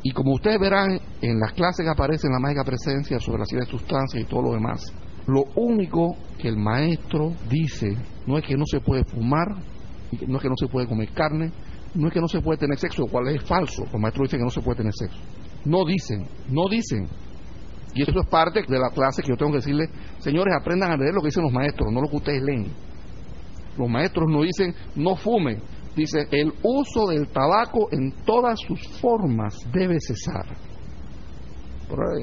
Y 0.04 0.12
como 0.12 0.34
ustedes 0.34 0.60
verán 0.60 1.00
en 1.22 1.40
las 1.40 1.54
clases 1.54 1.86
que 1.86 1.92
aparecen 1.92 2.32
la 2.32 2.40
mágica 2.40 2.64
presencia 2.64 3.20
sobre 3.20 3.40
las 3.40 3.48
de 3.48 3.66
sustancias 3.66 4.24
y 4.24 4.26
todo 4.26 4.42
lo 4.42 4.54
demás, 4.54 4.82
lo 5.28 5.44
único 5.56 6.16
que 6.40 6.48
el 6.48 6.58
maestro 6.58 7.34
dice 7.50 7.96
no 8.26 8.38
es 8.38 8.46
que 8.46 8.58
no 8.58 8.66
se 8.66 8.80
puede 8.80 9.04
fumar, 9.04 9.48
no 10.28 10.38
es 10.38 10.42
que 10.42 10.50
no 10.50 10.58
se 10.58 10.68
puede 10.68 10.88
comer 10.88 11.10
carne, 11.14 11.52
no 11.94 12.08
es 12.08 12.14
que 12.14 12.22
no 12.22 12.28
se 12.28 12.42
puede 12.42 12.58
tener 12.58 12.78
sexo, 12.78 13.06
cual 13.08 13.28
es 13.30 13.44
falso. 13.44 13.84
Los 13.84 14.00
maestros 14.00 14.28
dicen 14.28 14.40
que 14.40 14.46
no 14.46 14.50
se 14.50 14.62
puede 14.62 14.78
tener 14.78 14.94
sexo. 14.94 15.20
No 15.66 15.86
dicen, 15.86 16.26
no 16.50 16.68
dicen. 16.70 17.08
Y 17.94 18.04
eso 18.04 18.20
es 18.20 18.28
parte 18.28 18.64
de 18.68 18.80
la 18.80 18.90
clase 18.90 19.22
que 19.22 19.30
yo 19.30 19.38
tengo 19.38 19.52
que 19.52 19.58
decirle, 19.58 19.90
señores, 20.20 20.54
aprendan 20.60 20.92
a 20.92 20.98
leer 20.98 21.14
lo 21.14 21.22
que 21.22 21.28
dicen 21.28 21.44
los 21.44 21.52
maestros, 21.52 21.92
no 21.92 22.02
lo 22.02 22.10
que 22.10 22.16
ustedes 22.16 22.42
leen. 22.42 22.68
Los 23.78 23.90
maestros 23.90 24.30
no 24.30 24.44
dicen 24.44 24.74
no 24.96 25.16
fumen, 25.16 25.60
dice 25.96 26.28
el 26.32 26.54
uso 26.64 27.08
del 27.08 27.28
tabaco 27.30 27.88
en 27.92 28.12
todas 28.26 28.60
sus 28.60 28.82
formas 29.00 29.56
debe 29.74 30.00
cesar 30.00 30.46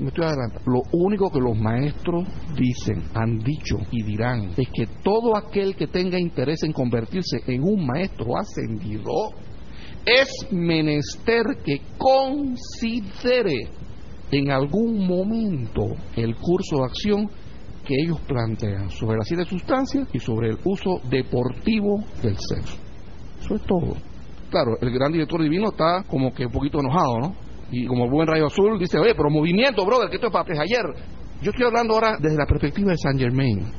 me 0.00 0.08
estoy 0.08 0.25
adelantando. 0.25 0.70
Lo 0.70 0.82
único 0.92 1.30
que 1.30 1.40
los 1.40 1.56
maestros 1.56 2.26
dicen, 2.56 3.02
han 3.14 3.38
dicho 3.38 3.76
y 3.90 4.02
dirán 4.02 4.50
es 4.56 4.68
que 4.72 4.87
todo 5.02 5.37
aquel 5.37 5.76
que 5.76 5.87
tenga 5.87 6.18
interés 6.18 6.62
en 6.62 6.72
convertirse 6.72 7.42
en 7.46 7.62
un 7.62 7.87
maestro 7.87 8.37
ascendido 8.38 9.12
es 10.05 10.28
menester 10.50 11.45
que 11.64 11.81
considere 11.97 13.69
en 14.31 14.50
algún 14.50 15.07
momento 15.07 15.85
el 16.17 16.35
curso 16.37 16.78
de 16.78 16.85
acción 16.85 17.31
que 17.85 17.95
ellos 18.05 18.21
plantean 18.21 18.90
sobre 18.90 19.17
las 19.17 19.26
siete 19.26 19.45
sustancias 19.45 20.09
y 20.12 20.19
sobre 20.19 20.50
el 20.50 20.59
uso 20.64 21.00
deportivo 21.09 22.05
del 22.23 22.37
sexo. 22.37 22.76
Eso 23.40 23.55
es 23.55 23.62
todo. 23.62 23.97
Claro, 24.50 24.76
el 24.81 24.90
gran 24.90 25.12
director 25.12 25.43
divino 25.43 25.71
está 25.71 26.05
como 26.07 26.33
que 26.33 26.47
un 26.47 26.52
poquito 26.52 26.81
enojado, 26.81 27.19
¿no? 27.19 27.35
Y 27.71 27.87
como 27.87 28.09
buen 28.09 28.26
rayo 28.26 28.47
azul 28.47 28.78
dice, 28.78 28.99
oye, 28.99 29.14
pero 29.14 29.31
movimiento, 29.31 29.85
brother, 29.85 30.09
que 30.09 30.17
esto 30.17 30.28
es 30.28 30.33
para 30.33 30.62
ayer. 30.62 30.85
Yo 31.43 31.50
estoy 31.50 31.67
hablando 31.67 31.95
ahora 31.95 32.17
desde 32.21 32.37
la 32.37 32.47
perspectiva 32.47 32.90
de 32.90 32.97
Saint 32.99 33.21
Germain. 33.21 33.73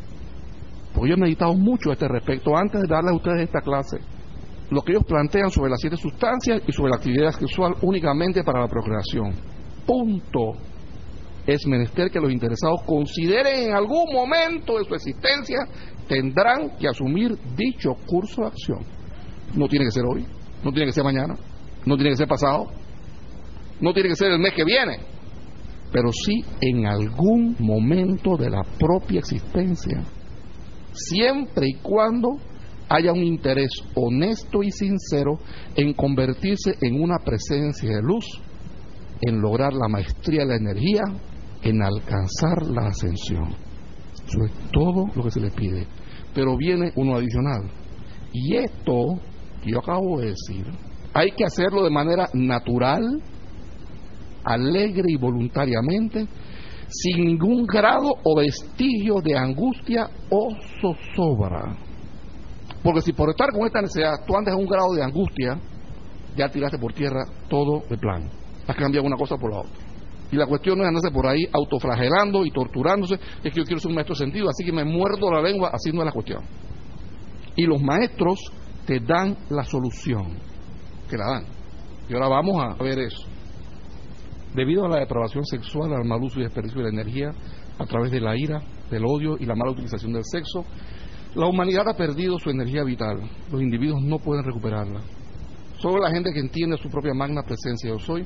Porque 0.94 1.10
yo 1.10 1.16
he 1.16 1.20
meditado 1.20 1.54
mucho 1.54 1.90
a 1.90 1.94
este 1.94 2.08
respecto 2.08 2.56
antes 2.56 2.82
de 2.82 2.88
darle 2.88 3.12
a 3.12 3.16
ustedes 3.16 3.44
esta 3.44 3.62
clase. 3.62 3.98
Lo 4.72 4.82
que 4.82 4.92
ellos 4.92 5.06
plantean 5.06 5.50
sobre 5.50 5.72
las 5.72 5.80
siete 5.80 5.98
sustancias 5.98 6.62
y 6.68 6.72
sobre 6.72 6.92
la 6.92 6.98
actividad 6.98 7.32
sexual 7.32 7.74
únicamente 7.82 8.44
para 8.44 8.62
la 8.62 8.68
procreación. 8.68 9.34
Punto. 9.86 10.54
Es 11.48 11.66
menester 11.66 12.12
que 12.12 12.20
los 12.20 12.32
interesados 12.32 12.82
consideren 12.86 13.70
en 13.70 13.74
algún 13.74 14.14
momento 14.14 14.78
de 14.78 14.86
su 14.86 14.94
existencia 14.94 15.58
tendrán 16.08 16.78
que 16.78 16.88
asumir 16.88 17.36
dicho 17.56 17.94
curso 18.06 18.42
de 18.42 18.48
acción. 18.48 18.80
No 19.56 19.68
tiene 19.68 19.86
que 19.86 19.92
ser 19.92 20.04
hoy, 20.06 20.26
no 20.64 20.72
tiene 20.72 20.88
que 20.88 20.92
ser 20.92 21.04
mañana, 21.04 21.36
no 21.86 21.96
tiene 21.96 22.12
que 22.12 22.18
ser 22.18 22.28
pasado, 22.28 22.68
no 23.82 23.94
tiene 23.94 24.10
que 24.10 24.16
ser 24.16 24.32
el 24.32 24.40
mes 24.40 24.54
que 24.54 24.66
viene, 24.66 25.00
pero 25.92 26.12
sí 26.12 26.44
en 26.62 26.86
algún 26.86 27.56
momento 27.60 28.38
de 28.38 28.50
la 28.50 28.64
propia 28.78 29.20
existencia, 29.20 30.04
siempre 30.92 31.68
y 31.68 31.74
cuando 31.82 32.38
haya 32.90 33.14
un 33.14 33.24
interés 33.24 33.70
honesto 33.96 34.64
y 34.64 34.72
sincero 34.72 35.38
en 35.76 35.94
convertirse 35.94 36.76
en 36.82 37.02
una 37.02 37.20
presencia 37.24 37.90
de 37.90 38.02
luz, 38.02 38.26
en 39.22 39.40
lograr 39.40 39.74
la 39.74 39.88
maestría 39.88 40.42
de 40.42 40.48
la 40.48 40.56
energía, 40.56 41.04
en 41.62 41.82
alcanzar 41.84 42.64
la 42.64 42.88
ascensión. 42.88 43.50
Eso 44.28 44.44
es 44.44 44.52
todo 44.72 45.08
lo 45.16 45.24
que 45.24 45.32
se 45.32 45.40
le 45.40 45.52
pide. 45.52 45.86
Pero 46.34 46.58
viene 46.58 46.92
uno 46.96 47.16
adicional. 47.16 47.70
Y 48.34 48.56
esto 48.56 49.20
que 49.64 49.72
yo 49.72 49.80
acabo 49.80 50.20
de 50.20 50.28
decir, 50.28 50.66
hay 51.14 51.32
que 51.32 51.46
hacerlo 51.46 51.84
de 51.84 51.90
manera 51.90 52.30
natural, 52.34 53.22
alegre 54.44 55.06
y 55.08 55.18
voluntariamente, 55.18 56.28
sin 56.88 57.26
ningún 57.26 57.66
grado 57.66 58.14
o 58.24 58.36
vestigio 58.36 59.22
de 59.22 59.38
angustia 59.38 60.10
o 60.30 60.50
zozobra. 60.82 61.89
Porque 62.84 63.02
si 63.02 63.14
por 63.14 63.30
estar 63.30 63.52
con 63.52 63.66
esta 63.66 63.82
necesidad 63.82 64.26
tú 64.26 64.36
andas 64.38 64.54
en 64.54 64.62
un 64.62 64.68
grado 64.68 64.94
de 64.94 65.04
angustia, 65.04 65.58
ya 66.36 66.50
tiraste 66.50 66.78
por 66.78 66.94
tierra 66.94 67.26
todo 67.50 67.84
el 67.90 67.98
plan. 67.98 68.30
Has 68.68 68.76
cambiado 68.76 69.06
una 69.06 69.18
cosa 69.18 69.36
por 69.38 69.52
la 69.52 69.60
otra. 69.60 69.74
Y 70.32 70.36
la 70.36 70.46
cuestión 70.46 70.78
no 70.78 70.84
es 70.84 70.88
andarse 70.88 71.12
por 71.12 71.26
ahí 71.26 71.46
autoflagelando 71.52 72.46
y 72.46 72.52
torturándose, 72.52 73.16
es 73.16 73.52
que 73.52 73.60
yo 73.60 73.64
quiero 73.64 73.80
ser 73.80 73.90
un 73.90 73.96
maestro 73.96 74.16
sentido, 74.16 74.48
así 74.48 74.64
que 74.64 74.72
me 74.72 74.86
muerdo 74.86 75.32
la 75.32 75.42
lengua, 75.42 75.72
así 75.74 75.92
no 75.92 76.02
es 76.02 76.06
la 76.06 76.12
cuestión. 76.12 76.44
Y 77.56 77.66
los 77.66 77.82
maestros 77.82 78.40
te 78.86 79.00
dan 79.00 79.36
la 79.50 79.64
solución, 79.64 80.38
que 81.10 81.18
la 81.18 81.26
dan. 81.26 81.46
Y 82.08 82.14
ahora 82.14 82.28
vamos 82.28 82.62
a 82.62 82.84
ver 82.84 83.00
eso. 83.00 83.28
Debido 84.54 84.86
a 84.86 84.90
la 84.90 85.00
depravación 85.00 85.46
sexual, 85.46 85.94
al 85.94 86.06
mal 86.06 86.22
uso 86.22 86.40
y 86.40 86.44
desperdicio 86.44 86.80
de 86.80 86.92
la 86.92 87.02
energía, 87.02 87.32
a 87.80 87.86
través 87.86 88.12
de 88.12 88.20
la 88.20 88.38
ira, 88.38 88.62
del 88.92 89.06
odio 89.06 89.36
y 89.40 89.46
la 89.46 89.56
mala 89.56 89.72
utilización 89.72 90.14
del 90.14 90.24
sexo, 90.26 90.64
la 91.36 91.46
humanidad 91.46 91.88
ha 91.88 91.96
perdido 91.96 92.40
su 92.40 92.50
energía 92.50 92.84
vital. 92.84 93.20
Los 93.52 93.62
individuos 93.62 94.02
no 94.02 94.18
pueden 94.18 94.44
recuperarla. 94.44 95.02
Solo 95.78 96.00
la 96.00 96.10
gente 96.10 96.32
que 96.34 96.40
entiende 96.40 96.78
su 96.78 96.90
propia 96.90 97.14
magna 97.14 97.44
presencia 97.44 97.90
yo 97.90 98.00
soy 98.00 98.26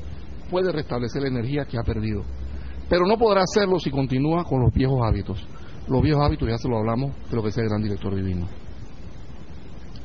puede 0.49 0.71
restablecer 0.71 1.21
la 1.21 1.27
energía 1.27 1.65
que 1.65 1.77
ha 1.77 1.83
perdido. 1.83 2.23
Pero 2.89 3.05
no 3.05 3.17
podrá 3.17 3.41
hacerlo 3.41 3.77
si 3.79 3.91
continúa 3.91 4.43
con 4.43 4.61
los 4.61 4.73
viejos 4.73 5.01
hábitos. 5.03 5.45
Los 5.87 6.01
viejos 6.01 6.23
hábitos 6.23 6.47
ya 6.47 6.57
se 6.57 6.69
lo 6.69 6.77
hablamos 6.77 7.11
de 7.29 7.35
lo 7.35 7.43
que 7.43 7.51
sea 7.51 7.63
el 7.63 7.69
gran 7.69 7.81
director 7.81 8.15
divino. 8.15 8.47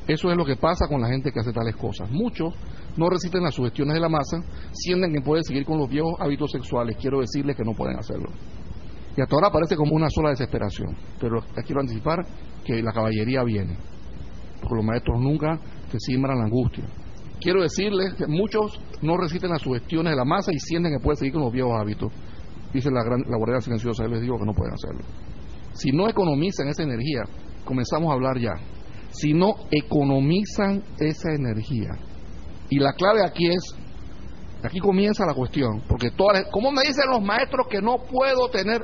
Eso 0.07 0.31
es 0.31 0.35
lo 0.35 0.43
que 0.43 0.55
pasa 0.55 0.87
con 0.87 1.01
la 1.01 1.07
gente 1.07 1.31
que 1.31 1.39
hace 1.39 1.53
tales 1.53 1.75
cosas. 1.75 2.09
Muchos 2.09 2.53
no 2.97 3.09
resisten 3.09 3.43
las 3.43 3.53
sugestiones 3.53 3.93
de 3.93 3.99
la 3.99 4.09
masa, 4.09 4.41
sienten 4.71 5.13
que 5.13 5.21
pueden 5.21 5.43
seguir 5.43 5.65
con 5.65 5.77
los 5.77 5.87
viejos 5.87 6.15
hábitos 6.19 6.51
sexuales. 6.51 6.97
Quiero 6.99 7.19
decirles 7.19 7.55
que 7.55 7.63
no 7.63 7.73
pueden 7.73 7.97
hacerlo. 7.97 8.29
Y 9.19 9.21
hasta 9.21 9.35
ahora 9.35 9.51
parece 9.51 9.75
como 9.75 9.97
una 9.97 10.09
sola 10.09 10.29
desesperación. 10.29 10.95
Pero 11.19 11.41
quiero 11.65 11.81
anticipar 11.81 12.25
que 12.63 12.81
la 12.81 12.93
caballería 12.93 13.43
viene. 13.43 13.75
Porque 14.61 14.75
los 14.75 14.85
maestros 14.85 15.19
nunca 15.19 15.59
te 15.91 15.99
siembran 15.99 16.37
la 16.37 16.45
angustia. 16.45 16.85
Quiero 17.41 17.61
decirles 17.61 18.13
que 18.13 18.27
muchos 18.27 18.79
no 19.01 19.17
resisten 19.17 19.49
las 19.49 19.61
sugestiones 19.61 20.11
de 20.11 20.15
la 20.15 20.23
masa 20.23 20.53
y 20.53 20.59
sienten 20.59 20.93
que 20.93 21.03
pueden 21.03 21.17
seguir 21.17 21.33
con 21.33 21.41
los 21.41 21.51
viejos 21.51 21.73
hábitos. 21.77 22.13
Dice 22.73 22.89
la, 22.91 23.03
gran, 23.03 23.19
la 23.27 23.35
guardia 23.35 23.59
silenciosa, 23.59 24.07
les 24.07 24.21
digo 24.21 24.39
que 24.39 24.45
no 24.45 24.53
pueden 24.53 24.73
hacerlo. 24.73 25.01
Si 25.73 25.91
no 25.91 26.07
economizan 26.07 26.69
esa 26.69 26.83
energía, 26.83 27.23
comenzamos 27.65 28.11
a 28.11 28.13
hablar 28.13 28.39
ya 28.39 28.53
si 29.11 29.33
no 29.33 29.55
economizan 29.69 30.81
esa 30.97 31.33
energía. 31.33 31.89
Y 32.69 32.79
la 32.79 32.93
clave 32.93 33.25
aquí 33.25 33.49
es, 33.49 33.75
aquí 34.63 34.79
comienza 34.79 35.25
la 35.25 35.33
cuestión, 35.33 35.81
porque 35.89 36.11
todas, 36.11 36.45
¿cómo 36.51 36.71
me 36.71 36.83
dicen 36.83 37.09
los 37.09 37.21
maestros 37.21 37.67
que 37.69 37.81
no 37.81 37.97
puedo 37.97 38.49
tener? 38.49 38.81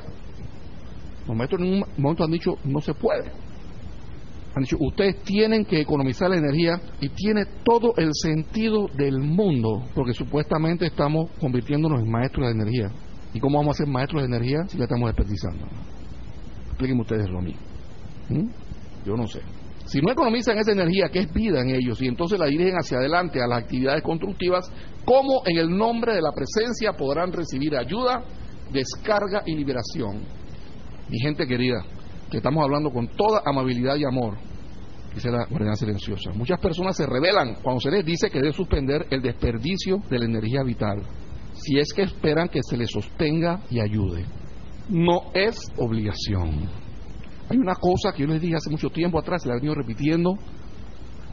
Los 1.26 1.36
maestros 1.36 1.60
en 1.62 1.74
un 1.74 1.84
momento 1.96 2.24
han 2.24 2.30
dicho, 2.30 2.56
no 2.64 2.80
se 2.80 2.94
puede. 2.94 3.30
Han 4.54 4.62
dicho, 4.62 4.76
ustedes 4.80 5.22
tienen 5.22 5.64
que 5.64 5.80
economizar 5.80 6.30
la 6.30 6.36
energía 6.36 6.80
y 7.00 7.10
tiene 7.10 7.44
todo 7.62 7.92
el 7.96 8.10
sentido 8.14 8.88
del 8.96 9.18
mundo, 9.18 9.84
porque 9.94 10.14
supuestamente 10.14 10.86
estamos 10.86 11.30
convirtiéndonos 11.40 12.00
en 12.00 12.10
maestros 12.10 12.46
de 12.46 12.52
energía. 12.52 12.90
¿Y 13.34 13.40
cómo 13.40 13.58
vamos 13.58 13.76
a 13.76 13.84
ser 13.84 13.86
maestros 13.86 14.22
de 14.22 14.28
energía 14.28 14.66
si 14.68 14.78
la 14.78 14.84
estamos 14.84 15.08
desperdiciando? 15.08 15.66
Explíquenme 16.68 17.02
ustedes 17.02 17.28
lo. 17.28 17.40
¿Mm? 17.40 18.48
Yo 19.04 19.14
no 19.14 19.26
sé. 19.26 19.40
Si 19.86 20.00
no 20.00 20.10
economizan 20.10 20.58
esa 20.58 20.72
energía 20.72 21.08
que 21.12 21.20
es 21.20 21.32
vida 21.32 21.60
en 21.60 21.70
ellos 21.70 22.00
y 22.02 22.08
entonces 22.08 22.38
la 22.40 22.46
dirigen 22.46 22.74
hacia 22.74 22.98
adelante 22.98 23.40
a 23.40 23.46
las 23.46 23.62
actividades 23.62 24.02
constructivas, 24.02 24.70
¿cómo 25.04 25.42
en 25.44 25.58
el 25.58 25.68
nombre 25.68 26.14
de 26.14 26.22
la 26.22 26.32
presencia 26.32 26.92
podrán 26.92 27.32
recibir 27.32 27.76
ayuda, 27.76 28.24
descarga 28.72 29.42
y 29.46 29.54
liberación? 29.54 30.22
Mi 31.08 31.18
gente 31.20 31.46
querida, 31.46 31.84
que 32.30 32.38
estamos 32.38 32.64
hablando 32.64 32.90
con 32.90 33.08
toda 33.08 33.42
amabilidad 33.44 33.96
y 33.96 34.04
amor, 34.04 34.36
dice 35.14 35.30
la 35.30 35.46
guardia 35.46 35.74
silenciosa. 35.74 36.32
Muchas 36.34 36.58
personas 36.60 36.96
se 36.96 37.06
rebelan 37.06 37.56
cuando 37.62 37.80
se 37.80 37.90
les 37.90 38.04
dice 38.04 38.30
que 38.30 38.38
debe 38.40 38.52
suspender 38.52 39.06
el 39.10 39.22
desperdicio 39.22 39.98
de 40.10 40.18
la 40.18 40.24
energía 40.24 40.62
vital, 40.62 41.02
si 41.54 41.78
es 41.78 41.92
que 41.94 42.02
esperan 42.02 42.48
que 42.48 42.60
se 42.62 42.76
les 42.76 42.90
sostenga 42.90 43.62
y 43.70 43.80
ayude. 43.80 44.24
No 44.88 45.30
es 45.34 45.58
obligación. 45.78 46.68
Hay 47.48 47.58
una 47.58 47.74
cosa 47.76 48.12
que 48.12 48.22
yo 48.22 48.28
les 48.28 48.40
dije 48.40 48.56
hace 48.56 48.70
mucho 48.70 48.90
tiempo 48.90 49.18
atrás, 49.18 49.42
se 49.42 49.48
la 49.48 49.54
he 49.54 49.58
venido 49.58 49.74
repitiendo. 49.74 50.36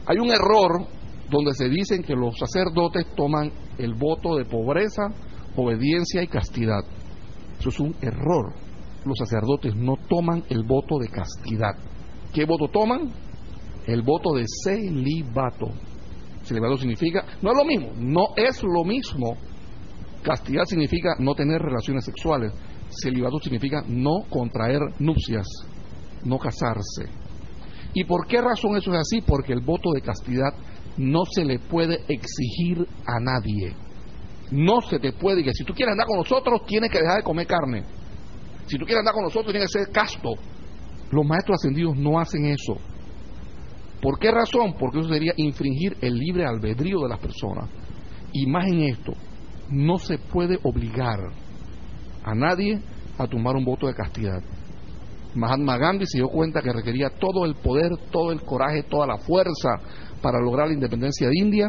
Hay 0.06 0.18
un 0.18 0.30
error 0.30 0.86
donde 1.30 1.52
se 1.54 1.68
dicen 1.68 2.02
que 2.02 2.14
los 2.14 2.36
sacerdotes 2.38 3.06
toman 3.16 3.50
el 3.78 3.94
voto 3.94 4.36
de 4.36 4.44
pobreza, 4.44 5.08
obediencia 5.56 6.22
y 6.22 6.28
castidad. 6.28 6.84
Eso 7.58 7.68
es 7.68 7.80
un 7.80 7.94
error. 8.00 8.54
Los 9.04 9.18
sacerdotes 9.18 9.74
no 9.76 9.96
toman 10.08 10.44
el 10.48 10.62
voto 10.64 10.98
de 10.98 11.08
castidad. 11.08 11.74
¿Qué 12.32 12.44
voto 12.44 12.68
toman? 12.68 13.10
El 13.86 14.02
voto 14.02 14.34
de 14.34 14.44
celibato. 14.64 15.66
Celibato 16.42 16.76
significa, 16.78 17.24
no 17.42 17.50
es 17.50 17.56
lo 17.56 17.64
mismo, 17.64 17.92
no 17.98 18.28
es 18.36 18.62
lo 18.62 18.84
mismo. 18.84 19.36
Castidad 20.22 20.64
significa 20.64 21.14
no 21.18 21.34
tener 21.34 21.60
relaciones 21.60 22.04
sexuales. 22.04 22.52
Celibato 22.88 23.38
significa 23.38 23.82
no 23.86 24.24
contraer 24.28 24.80
nupcias 24.98 25.46
no 26.24 26.38
casarse. 26.38 27.08
¿Y 27.92 28.04
por 28.04 28.26
qué 28.26 28.40
razón 28.40 28.76
eso 28.76 28.92
es 28.92 29.00
así? 29.00 29.20
Porque 29.20 29.52
el 29.52 29.60
voto 29.60 29.92
de 29.92 30.00
castidad 30.00 30.52
no 30.96 31.24
se 31.24 31.44
le 31.44 31.58
puede 31.58 32.00
exigir 32.08 32.86
a 33.06 33.20
nadie. 33.20 33.74
No 34.50 34.80
se 34.80 34.98
te 34.98 35.12
puede 35.12 35.44
que 35.44 35.52
si 35.52 35.64
tú 35.64 35.72
quieres 35.74 35.92
andar 35.92 36.06
con 36.06 36.18
nosotros, 36.18 36.66
tienes 36.66 36.90
que 36.90 36.98
dejar 36.98 37.18
de 37.18 37.22
comer 37.22 37.46
carne. 37.46 37.84
Si 38.66 38.78
tú 38.78 38.84
quieres 38.84 39.00
andar 39.00 39.14
con 39.14 39.24
nosotros, 39.24 39.52
tienes 39.52 39.70
que 39.72 39.84
ser 39.84 39.92
casto. 39.92 40.34
Los 41.10 41.26
maestros 41.26 41.56
ascendidos 41.60 41.96
no 41.96 42.18
hacen 42.18 42.46
eso. 42.46 42.76
¿Por 44.00 44.18
qué 44.18 44.30
razón? 44.30 44.74
Porque 44.78 45.00
eso 45.00 45.08
sería 45.08 45.32
infringir 45.36 45.96
el 46.00 46.14
libre 46.14 46.44
albedrío 46.44 47.00
de 47.00 47.08
las 47.08 47.18
personas. 47.18 47.68
Y 48.32 48.46
más 48.46 48.66
en 48.66 48.80
esto, 48.82 49.12
no 49.70 49.98
se 49.98 50.18
puede 50.18 50.58
obligar 50.62 51.20
a 52.24 52.34
nadie 52.34 52.80
a 53.18 53.26
tomar 53.26 53.56
un 53.56 53.64
voto 53.64 53.86
de 53.86 53.94
castidad. 53.94 54.42
Mahatma 55.34 55.78
Gandhi 55.78 56.04
se 56.06 56.18
dio 56.18 56.28
cuenta 56.28 56.62
que 56.62 56.72
requería 56.72 57.10
todo 57.10 57.44
el 57.44 57.54
poder, 57.56 57.90
todo 58.10 58.30
el 58.30 58.42
coraje, 58.42 58.84
toda 58.84 59.06
la 59.06 59.18
fuerza 59.18 59.70
para 60.22 60.40
lograr 60.40 60.68
la 60.68 60.74
independencia 60.74 61.28
de 61.28 61.38
India 61.38 61.68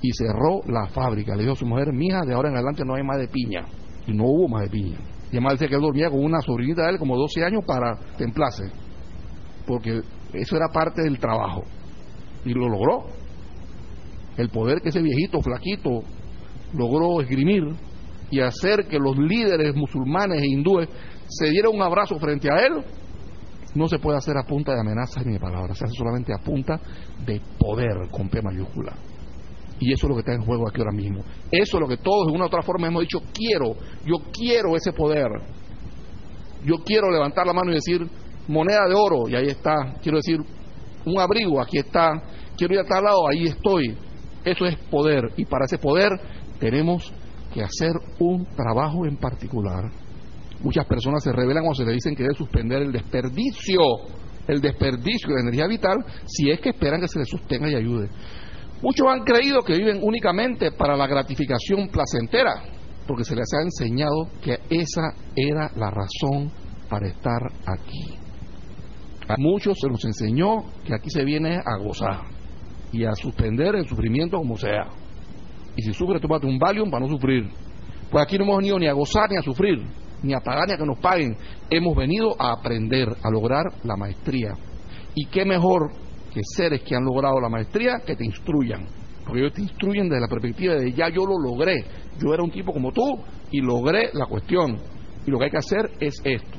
y 0.00 0.12
cerró 0.12 0.60
la 0.66 0.86
fábrica. 0.88 1.34
Le 1.34 1.42
dijo 1.42 1.52
a 1.52 1.56
su 1.56 1.66
mujer, 1.66 1.92
mija, 1.92 2.24
de 2.24 2.34
ahora 2.34 2.48
en 2.48 2.56
adelante 2.56 2.84
no 2.84 2.94
hay 2.94 3.02
más 3.02 3.18
de 3.18 3.28
piña. 3.28 3.66
Y 4.06 4.12
no 4.12 4.24
hubo 4.24 4.48
más 4.48 4.62
de 4.62 4.70
piña. 4.70 4.98
Y 5.30 5.36
además 5.36 5.54
decía 5.54 5.68
que 5.68 5.74
él 5.76 5.82
dormía 5.82 6.10
con 6.10 6.24
una 6.24 6.40
sobrinita 6.40 6.82
de 6.84 6.90
él 6.90 6.98
como 6.98 7.16
12 7.16 7.44
años 7.44 7.62
para 7.66 7.96
templarse. 8.16 8.64
Porque 9.66 10.00
eso 10.32 10.56
era 10.56 10.68
parte 10.72 11.02
del 11.02 11.18
trabajo. 11.18 11.62
Y 12.44 12.52
lo 12.52 12.68
logró. 12.68 13.06
El 14.36 14.48
poder 14.48 14.80
que 14.80 14.88
ese 14.88 15.02
viejito 15.02 15.40
flaquito 15.40 16.02
logró 16.74 17.20
esgrimir 17.20 17.62
y 18.30 18.40
hacer 18.40 18.86
que 18.86 18.98
los 18.98 19.16
líderes 19.16 19.74
musulmanes 19.74 20.42
e 20.42 20.46
hindúes 20.46 20.88
se 21.28 21.50
diera 21.50 21.68
un 21.68 21.82
abrazo 21.82 22.18
frente 22.18 22.48
a 22.50 22.64
él, 22.66 22.84
no 23.74 23.88
se 23.88 23.98
puede 23.98 24.18
hacer 24.18 24.36
a 24.36 24.46
punta 24.46 24.72
de 24.72 24.80
amenazas 24.80 25.24
ni 25.26 25.34
de 25.34 25.40
palabras, 25.40 25.78
se 25.78 25.84
hace 25.84 25.94
solamente 25.94 26.32
a 26.32 26.38
punta 26.38 26.80
de 27.24 27.40
poder 27.58 28.08
con 28.10 28.28
P 28.28 28.40
mayúscula. 28.42 28.94
Y 29.80 29.92
eso 29.92 30.06
es 30.06 30.08
lo 30.10 30.14
que 30.14 30.20
está 30.20 30.34
en 30.34 30.44
juego 30.44 30.68
aquí 30.68 30.80
ahora 30.80 30.92
mismo. 30.92 31.22
Eso 31.50 31.76
es 31.76 31.80
lo 31.80 31.88
que 31.88 31.96
todos 31.96 32.26
de 32.26 32.32
una 32.32 32.44
u 32.44 32.46
otra 32.46 32.62
forma 32.62 32.86
hemos 32.86 33.02
dicho, 33.02 33.18
quiero, 33.32 33.74
yo 34.04 34.16
quiero 34.32 34.76
ese 34.76 34.92
poder. 34.92 35.28
Yo 36.64 36.76
quiero 36.84 37.10
levantar 37.10 37.46
la 37.46 37.52
mano 37.52 37.70
y 37.70 37.74
decir, 37.74 38.06
moneda 38.46 38.86
de 38.86 38.94
oro, 38.94 39.28
y 39.28 39.34
ahí 39.34 39.46
está. 39.46 39.94
Quiero 40.02 40.18
decir, 40.18 40.38
un 41.06 41.18
abrigo, 41.18 41.60
aquí 41.60 41.78
está. 41.78 42.10
Quiero 42.56 42.74
ir 42.74 42.80
a 42.80 42.84
tal 42.84 43.04
lado, 43.04 43.26
ahí 43.28 43.46
estoy. 43.46 43.96
Eso 44.44 44.66
es 44.66 44.76
poder. 44.90 45.32
Y 45.36 45.46
para 45.46 45.64
ese 45.64 45.78
poder 45.78 46.10
tenemos 46.58 47.12
que 47.52 47.62
hacer 47.62 47.92
un 48.18 48.44
trabajo 48.54 49.06
en 49.06 49.16
particular 49.16 49.90
Muchas 50.62 50.86
personas 50.86 51.22
se 51.24 51.32
revelan 51.32 51.64
o 51.66 51.74
se 51.74 51.84
le 51.84 51.92
dicen 51.92 52.14
que 52.14 52.22
debe 52.22 52.34
suspender 52.34 52.82
el 52.82 52.92
desperdicio, 52.92 53.80
el 54.46 54.60
desperdicio 54.60 55.34
de 55.34 55.40
energía 55.40 55.66
vital, 55.66 56.04
si 56.26 56.50
es 56.50 56.60
que 56.60 56.70
esperan 56.70 57.00
que 57.00 57.08
se 57.08 57.18
les 57.18 57.28
sostenga 57.28 57.70
y 57.70 57.74
ayude. 57.74 58.08
Muchos 58.82 59.06
han 59.08 59.24
creído 59.24 59.60
que 59.60 59.76
viven 59.76 60.00
únicamente 60.02 60.72
para 60.72 60.96
la 60.96 61.06
gratificación 61.06 61.88
placentera, 61.88 62.62
porque 63.06 63.24
se 63.24 63.36
les 63.36 63.46
ha 63.52 63.62
enseñado 63.62 64.28
que 64.42 64.58
esa 64.70 65.12
era 65.36 65.70
la 65.76 65.90
razón 65.90 66.50
para 66.88 67.08
estar 67.08 67.42
aquí. 67.66 68.18
A 69.28 69.34
muchos 69.38 69.78
se 69.78 69.88
nos 69.88 70.04
enseñó 70.04 70.64
que 70.84 70.94
aquí 70.94 71.10
se 71.10 71.24
viene 71.24 71.56
a 71.56 71.76
gozar 71.76 72.22
y 72.92 73.04
a 73.04 73.14
suspender 73.14 73.76
el 73.76 73.86
sufrimiento 73.86 74.38
como 74.38 74.56
sea. 74.56 74.88
Y 75.76 75.82
si 75.82 75.92
sufre, 75.92 76.18
tómate 76.18 76.46
un 76.46 76.58
Valium 76.58 76.90
para 76.90 77.06
no 77.06 77.12
sufrir. 77.12 77.48
Pues 78.10 78.24
aquí 78.24 78.36
no 78.38 78.44
hemos 78.44 78.58
venido 78.58 78.78
ni 78.78 78.88
a 78.88 78.92
gozar 78.92 79.30
ni 79.30 79.36
a 79.36 79.42
sufrir 79.42 79.84
ni 80.22 80.34
a 80.34 80.40
pagar 80.40 80.66
ni 80.68 80.74
a 80.74 80.76
que 80.76 80.86
nos 80.86 80.98
paguen. 80.98 81.36
Hemos 81.68 81.96
venido 81.96 82.34
a 82.38 82.52
aprender, 82.52 83.08
a 83.22 83.30
lograr 83.30 83.64
la 83.84 83.96
maestría. 83.96 84.54
Y 85.14 85.26
qué 85.26 85.44
mejor 85.44 85.92
que 86.32 86.40
seres 86.42 86.82
que 86.82 86.94
han 86.94 87.04
logrado 87.04 87.40
la 87.40 87.48
maestría 87.48 88.00
que 88.06 88.16
te 88.16 88.24
instruyan. 88.24 88.86
porque 89.24 89.40
ellos 89.40 89.52
te 89.52 89.62
instruyen 89.62 90.08
desde 90.08 90.20
la 90.20 90.28
perspectiva 90.28 90.74
de 90.74 90.92
ya 90.92 91.08
yo 91.08 91.24
lo 91.24 91.38
logré, 91.38 91.84
yo 92.18 92.34
era 92.34 92.42
un 92.42 92.50
tipo 92.50 92.72
como 92.72 92.90
tú 92.92 93.20
y 93.50 93.60
logré 93.60 94.10
la 94.12 94.26
cuestión. 94.26 94.76
Y 95.26 95.30
lo 95.30 95.38
que 95.38 95.44
hay 95.44 95.50
que 95.50 95.58
hacer 95.58 95.90
es 96.00 96.14
esto. 96.24 96.58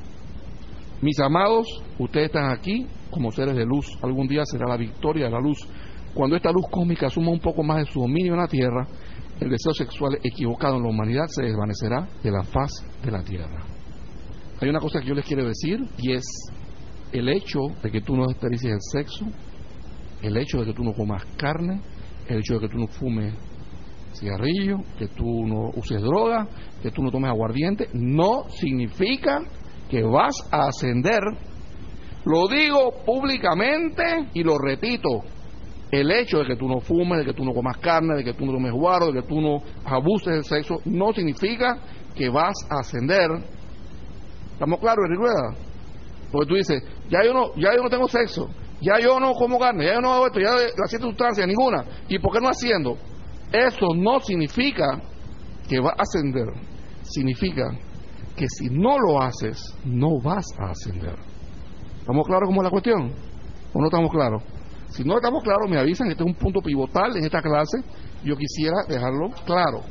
Mis 1.01 1.19
amados, 1.19 1.67
ustedes 1.97 2.27
están 2.27 2.51
aquí 2.51 2.86
como 3.10 3.31
seres 3.31 3.55
de 3.55 3.65
luz. 3.65 3.88
Algún 4.03 4.27
día 4.27 4.45
será 4.45 4.67
la 4.67 4.77
victoria 4.77 5.25
de 5.25 5.31
la 5.31 5.39
luz. 5.39 5.67
Cuando 6.13 6.36
esta 6.36 6.51
luz 6.51 6.65
cósmica 6.69 7.07
asuma 7.07 7.31
un 7.31 7.39
poco 7.39 7.63
más 7.63 7.77
de 7.77 7.91
su 7.91 8.01
dominio 8.01 8.34
en 8.34 8.39
la 8.39 8.47
Tierra, 8.47 8.88
el 9.39 9.49
deseo 9.49 9.73
sexual 9.73 10.19
equivocado 10.23 10.77
en 10.77 10.84
la 10.84 10.89
humanidad 10.89 11.25
se 11.27 11.43
desvanecerá 11.43 12.07
de 12.21 12.31
la 12.31 12.43
faz 12.43 12.71
de 13.03 13.12
la 13.12 13.23
Tierra. 13.23 13.65
Hay 14.60 14.69
una 14.69 14.79
cosa 14.79 14.99
que 14.99 15.07
yo 15.07 15.15
les 15.15 15.25
quiero 15.25 15.45
decir 15.45 15.79
y 15.97 16.13
es 16.13 16.23
el 17.12 17.27
hecho 17.29 17.60
de 17.81 17.91
que 17.91 18.01
tú 18.01 18.15
no 18.15 18.27
desperdicies 18.27 18.73
el 18.73 18.79
sexo, 18.81 19.25
el 20.21 20.38
hecho 20.38 20.60
de 20.60 20.65
que 20.65 20.73
tú 20.73 20.84
no 20.84 20.93
comas 20.93 21.25
carne, 21.38 21.81
el 22.27 22.39
hecho 22.39 22.55
de 22.55 22.60
que 22.62 22.69
tú 22.69 22.77
no 22.77 22.88
fumes 22.88 23.34
cigarrillo, 24.13 24.79
que 24.97 25.07
tú 25.07 25.45
no 25.45 25.71
uses 25.75 26.01
droga, 26.01 26.47
que 26.81 26.91
tú 26.91 27.01
no 27.01 27.12
tomes 27.12 27.29
aguardiente, 27.29 27.88
no 27.93 28.45
significa 28.49 29.41
que 29.89 30.03
vas 30.03 30.36
a 30.51 30.67
ascender. 30.67 31.21
Lo 32.25 32.47
digo 32.47 33.03
públicamente 33.05 34.03
y 34.34 34.43
lo 34.43 34.57
repito. 34.57 35.21
El 35.91 36.10
hecho 36.12 36.39
de 36.39 36.45
que 36.45 36.55
tú 36.55 36.67
no 36.67 36.79
fumes, 36.79 37.19
de 37.19 37.25
que 37.25 37.34
tú 37.34 37.43
no 37.43 37.53
comas 37.53 37.77
carne, 37.77 38.15
de 38.15 38.23
que 38.23 38.34
tú 38.34 38.45
no 38.45 38.53
tomes 38.53 38.71
guaro, 38.71 39.07
de 39.07 39.21
que 39.21 39.27
tú 39.27 39.41
no 39.41 39.62
abuses 39.84 40.34
del 40.34 40.43
sexo, 40.45 40.77
no 40.86 41.12
significa 41.12 41.79
que 42.15 42.29
vas 42.29 42.53
a 42.69 42.79
ascender. 42.79 43.29
¿Estamos 44.53 44.79
claros, 44.79 45.05
Enrique 45.05 45.21
Rueda? 45.21 45.55
Porque 46.31 46.47
tú 46.47 46.55
dices, 46.55 46.81
ya 47.10 47.23
yo 47.25 47.34
no, 47.34 47.53
ya 47.55 47.75
yo 47.75 47.84
no 47.84 47.89
tengo 47.89 48.07
sexo, 48.07 48.49
ya 48.82 49.00
yo 49.00 49.20
no 49.20 49.34
como 49.34 49.60
carne, 49.60 49.86
ya 49.86 49.94
yo 49.96 50.02
no 50.02 50.13
hago 50.13 50.28
esto, 50.28 50.39
ya 50.39 50.56
la 50.56 50.88
siete 50.88 51.06
sustancias, 51.06 51.48
ninguna. 51.48 51.86
¿Y 52.08 52.20
por 52.20 52.34
qué 52.34 52.39
no 52.41 52.50
haciendo? 52.50 52.98
Eso 53.52 53.88
no 53.96 54.20
significa 54.20 55.02
que 55.67 55.80
va 55.80 55.91
a 55.91 56.02
ascender. 56.02 56.48
Significa 57.04 57.72
que 58.36 58.48
si 58.48 58.70
no 58.70 58.98
lo 58.98 59.22
haces, 59.22 59.78
no 59.86 60.20
vas 60.22 60.46
a 60.60 60.72
ascender. 60.72 61.15
¿Estamos 62.00 62.26
claros 62.26 62.48
cómo 62.48 62.62
es 62.62 62.65
la 62.65 62.72
cuestión? 62.72 63.12
¿O 63.74 63.80
no 63.80 63.86
estamos 63.86 64.12
claros? 64.12 64.44
Si 64.89 65.04
no 65.04 65.15
estamos 65.15 65.44
claros, 65.44 65.70
me 65.70 65.78
avisan 65.78 66.08
que 66.08 66.13
este 66.13 66.24
es 66.24 66.30
un 66.30 66.36
punto 66.36 66.60
pivotal 66.62 67.15
en 67.15 67.24
esta 67.24 67.41
clase. 67.41 67.78
Yo 68.24 68.36
quisiera 68.36 68.78
dejarlo 68.88 69.30
claro. 69.46 69.82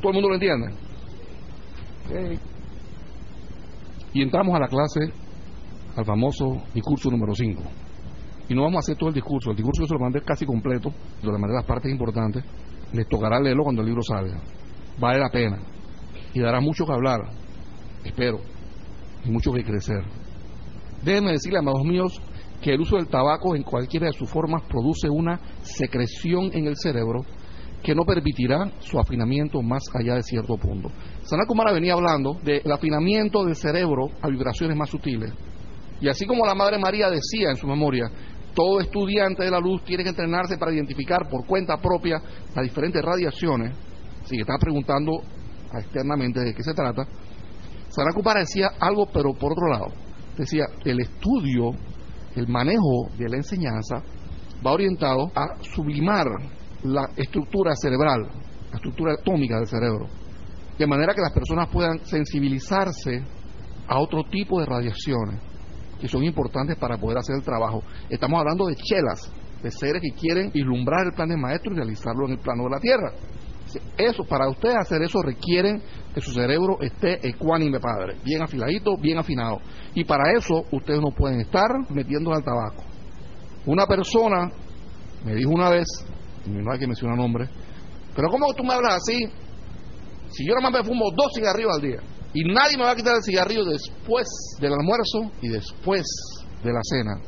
¿Todo 0.00 0.10
el 0.10 0.14
mundo 0.14 0.28
lo 0.28 0.34
entiende? 0.34 0.74
Y 4.12 4.22
entramos 4.22 4.54
a 4.54 4.60
la 4.60 4.68
clase, 4.68 5.12
al 5.98 6.04
famoso 6.04 6.62
discurso 6.72 7.10
número 7.10 7.34
5. 7.34 7.60
Y 8.48 8.54
no 8.54 8.62
vamos 8.62 8.76
a 8.76 8.78
hacer 8.78 8.96
todo 8.96 9.08
el 9.08 9.16
discurso. 9.16 9.50
El 9.50 9.56
discurso 9.56 9.82
yo 9.82 9.88
se 9.88 9.94
lo 9.94 10.00
mandé 10.00 10.22
casi 10.22 10.46
completo, 10.46 10.90
de 11.20 11.26
la 11.26 11.38
manera 11.38 11.58
las 11.58 11.66
partes 11.66 11.90
importantes. 11.90 12.44
Les 12.92 13.06
tocará 13.08 13.40
leerlo 13.40 13.64
cuando 13.64 13.82
el 13.82 13.88
libro 13.88 14.02
salga. 14.02 14.40
Vale 14.98 15.18
la 15.18 15.28
pena. 15.28 15.58
Y 16.32 16.40
dará 16.40 16.60
mucho 16.60 16.86
que 16.86 16.92
hablar. 16.92 17.20
Espero. 18.04 18.38
Y 19.24 19.30
mucho 19.30 19.52
que 19.52 19.64
crecer. 19.64 20.04
Déjenme 21.02 21.32
decirle, 21.32 21.58
amados 21.58 21.84
míos, 21.84 22.22
que 22.62 22.74
el 22.74 22.80
uso 22.80 22.96
del 22.96 23.08
tabaco 23.08 23.56
en 23.56 23.64
cualquiera 23.64 24.06
de 24.06 24.12
sus 24.12 24.30
formas 24.30 24.62
produce 24.68 25.10
una 25.10 25.40
secreción 25.62 26.50
en 26.52 26.66
el 26.68 26.76
cerebro 26.76 27.24
que 27.82 27.94
no 27.94 28.04
permitirá 28.04 28.70
su 28.78 28.98
afinamiento 29.00 29.62
más 29.62 29.82
allá 29.94 30.14
de 30.14 30.22
cierto 30.22 30.56
punto. 30.56 30.90
Sana 31.22 31.44
Kumara 31.46 31.72
venía 31.72 31.94
hablando 31.94 32.34
del 32.44 32.70
afinamiento 32.70 33.44
del 33.44 33.56
cerebro 33.56 34.10
a 34.22 34.28
vibraciones 34.28 34.76
más 34.76 34.90
sutiles. 34.90 35.32
Y 36.00 36.08
así 36.08 36.26
como 36.26 36.46
la 36.46 36.54
Madre 36.54 36.78
María 36.78 37.10
decía 37.10 37.50
en 37.50 37.56
su 37.56 37.66
memoria, 37.66 38.10
todo 38.54 38.80
estudiante 38.80 39.44
de 39.44 39.50
la 39.50 39.60
luz 39.60 39.84
tiene 39.84 40.02
que 40.02 40.10
entrenarse 40.10 40.58
para 40.58 40.72
identificar 40.72 41.28
por 41.28 41.46
cuenta 41.46 41.76
propia 41.76 42.20
las 42.54 42.64
diferentes 42.64 43.02
radiaciones, 43.02 43.74
si 44.24 44.40
está 44.40 44.58
preguntando 44.58 45.22
externamente 45.72 46.40
de 46.40 46.54
qué 46.54 46.62
se 46.62 46.74
trata, 46.74 47.06
Kumara 48.14 48.40
decía 48.40 48.70
algo, 48.80 49.06
pero 49.12 49.32
por 49.34 49.52
otro 49.52 49.68
lado, 49.68 49.86
decía, 50.36 50.64
el 50.84 51.00
estudio, 51.00 51.70
el 52.36 52.46
manejo 52.48 53.08
de 53.16 53.28
la 53.28 53.36
enseñanza 53.36 54.02
va 54.64 54.72
orientado 54.72 55.30
a 55.34 55.62
sublimar 55.62 56.26
la 56.84 57.08
estructura 57.16 57.74
cerebral, 57.74 58.22
la 58.70 58.76
estructura 58.76 59.14
atómica 59.14 59.56
del 59.56 59.66
cerebro, 59.66 60.06
de 60.78 60.86
manera 60.86 61.14
que 61.14 61.20
las 61.20 61.32
personas 61.32 61.68
puedan 61.68 62.04
sensibilizarse 62.04 63.22
a 63.88 63.98
otro 63.98 64.24
tipo 64.30 64.60
de 64.60 64.66
radiaciones 64.66 65.47
que 66.00 66.08
son 66.08 66.24
importantes 66.24 66.76
para 66.76 66.96
poder 66.96 67.18
hacer 67.18 67.36
el 67.36 67.42
trabajo. 67.42 67.82
Estamos 68.08 68.40
hablando 68.40 68.66
de 68.66 68.76
chelas, 68.76 69.30
de 69.62 69.70
seres 69.70 70.02
que 70.02 70.18
quieren 70.18 70.50
vislumbrar 70.52 71.06
el 71.06 71.12
plan 71.12 71.28
de 71.28 71.36
maestro 71.36 71.72
y 71.72 71.76
realizarlo 71.76 72.26
en 72.26 72.32
el 72.32 72.38
plano 72.38 72.64
de 72.64 72.70
la 72.70 72.80
Tierra. 72.80 73.12
Eso, 73.98 74.24
para 74.24 74.48
ustedes 74.48 74.76
hacer 74.76 75.02
eso 75.02 75.20
requieren 75.20 75.82
que 76.14 76.20
su 76.20 76.32
cerebro 76.32 76.78
esté 76.80 77.26
ecuánime, 77.28 77.78
padre, 77.80 78.16
bien 78.24 78.42
afiladito, 78.42 78.96
bien 78.96 79.18
afinado. 79.18 79.58
Y 79.94 80.04
para 80.04 80.32
eso 80.32 80.64
ustedes 80.72 81.00
no 81.00 81.10
pueden 81.10 81.40
estar 81.40 81.68
metiendo 81.90 82.32
al 82.32 82.42
tabaco. 82.42 82.82
Una 83.66 83.86
persona 83.86 84.50
me 85.24 85.34
dijo 85.34 85.50
una 85.50 85.68
vez, 85.68 85.86
no 86.46 86.72
hay 86.72 86.78
que 86.78 86.86
mencionar 86.86 87.18
nombre, 87.18 87.46
pero 88.16 88.28
¿cómo 88.30 88.46
tú 88.54 88.64
me 88.64 88.72
hablas 88.72 88.94
así? 88.94 89.26
Si 90.30 90.46
yo 90.46 90.54
nomás 90.54 90.72
me 90.72 90.84
fumo 90.84 91.10
dos 91.14 91.32
cigarrillos 91.34 91.74
al 91.74 91.82
día 91.82 92.00
y 92.38 92.44
nadie 92.44 92.76
me 92.76 92.84
va 92.84 92.92
a 92.92 92.94
quitar 92.94 93.16
el 93.16 93.22
cigarrillo 93.24 93.64
después 93.64 94.28
del 94.60 94.72
almuerzo 94.72 95.32
y 95.42 95.48
después 95.48 96.06
de 96.62 96.72
la 96.72 96.78
cena. 96.84 97.20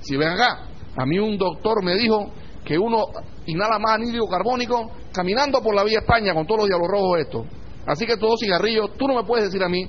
Si 0.00 0.14
ven 0.14 0.28
acá, 0.28 0.68
a 0.94 1.06
mí 1.06 1.18
un 1.18 1.38
doctor 1.38 1.82
me 1.82 1.94
dijo 1.94 2.30
que 2.62 2.78
uno 2.78 3.02
inhala 3.46 3.78
más 3.78 3.92
anhídrido 3.94 4.26
carbónico 4.26 4.90
caminando 5.10 5.62
por 5.62 5.74
la 5.74 5.84
vía 5.84 6.00
España 6.00 6.34
con 6.34 6.46
todos 6.46 6.60
los 6.60 6.68
diablos 6.68 6.88
rojos 6.90 7.18
estos. 7.20 7.46
Así 7.86 8.04
que 8.04 8.18
todos 8.18 8.40
cigarrillos, 8.40 8.94
tú 8.98 9.08
no 9.08 9.14
me 9.14 9.24
puedes 9.24 9.46
decir 9.46 9.62
a 9.62 9.70
mí, 9.70 9.86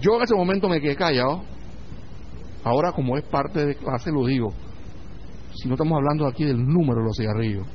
yo 0.00 0.14
en 0.14 0.22
ese 0.22 0.36
momento 0.36 0.68
me 0.68 0.80
quedé 0.80 0.94
callado. 0.94 1.42
Ahora 2.62 2.92
como 2.92 3.18
es 3.18 3.24
parte 3.24 3.66
de 3.66 3.74
clase 3.74 4.12
lo 4.12 4.24
digo, 4.26 4.52
si 5.56 5.66
no 5.66 5.74
estamos 5.74 5.96
hablando 5.96 6.28
aquí 6.28 6.44
del 6.44 6.64
número 6.64 7.00
de 7.00 7.06
los 7.06 7.16
cigarrillos, 7.16 7.66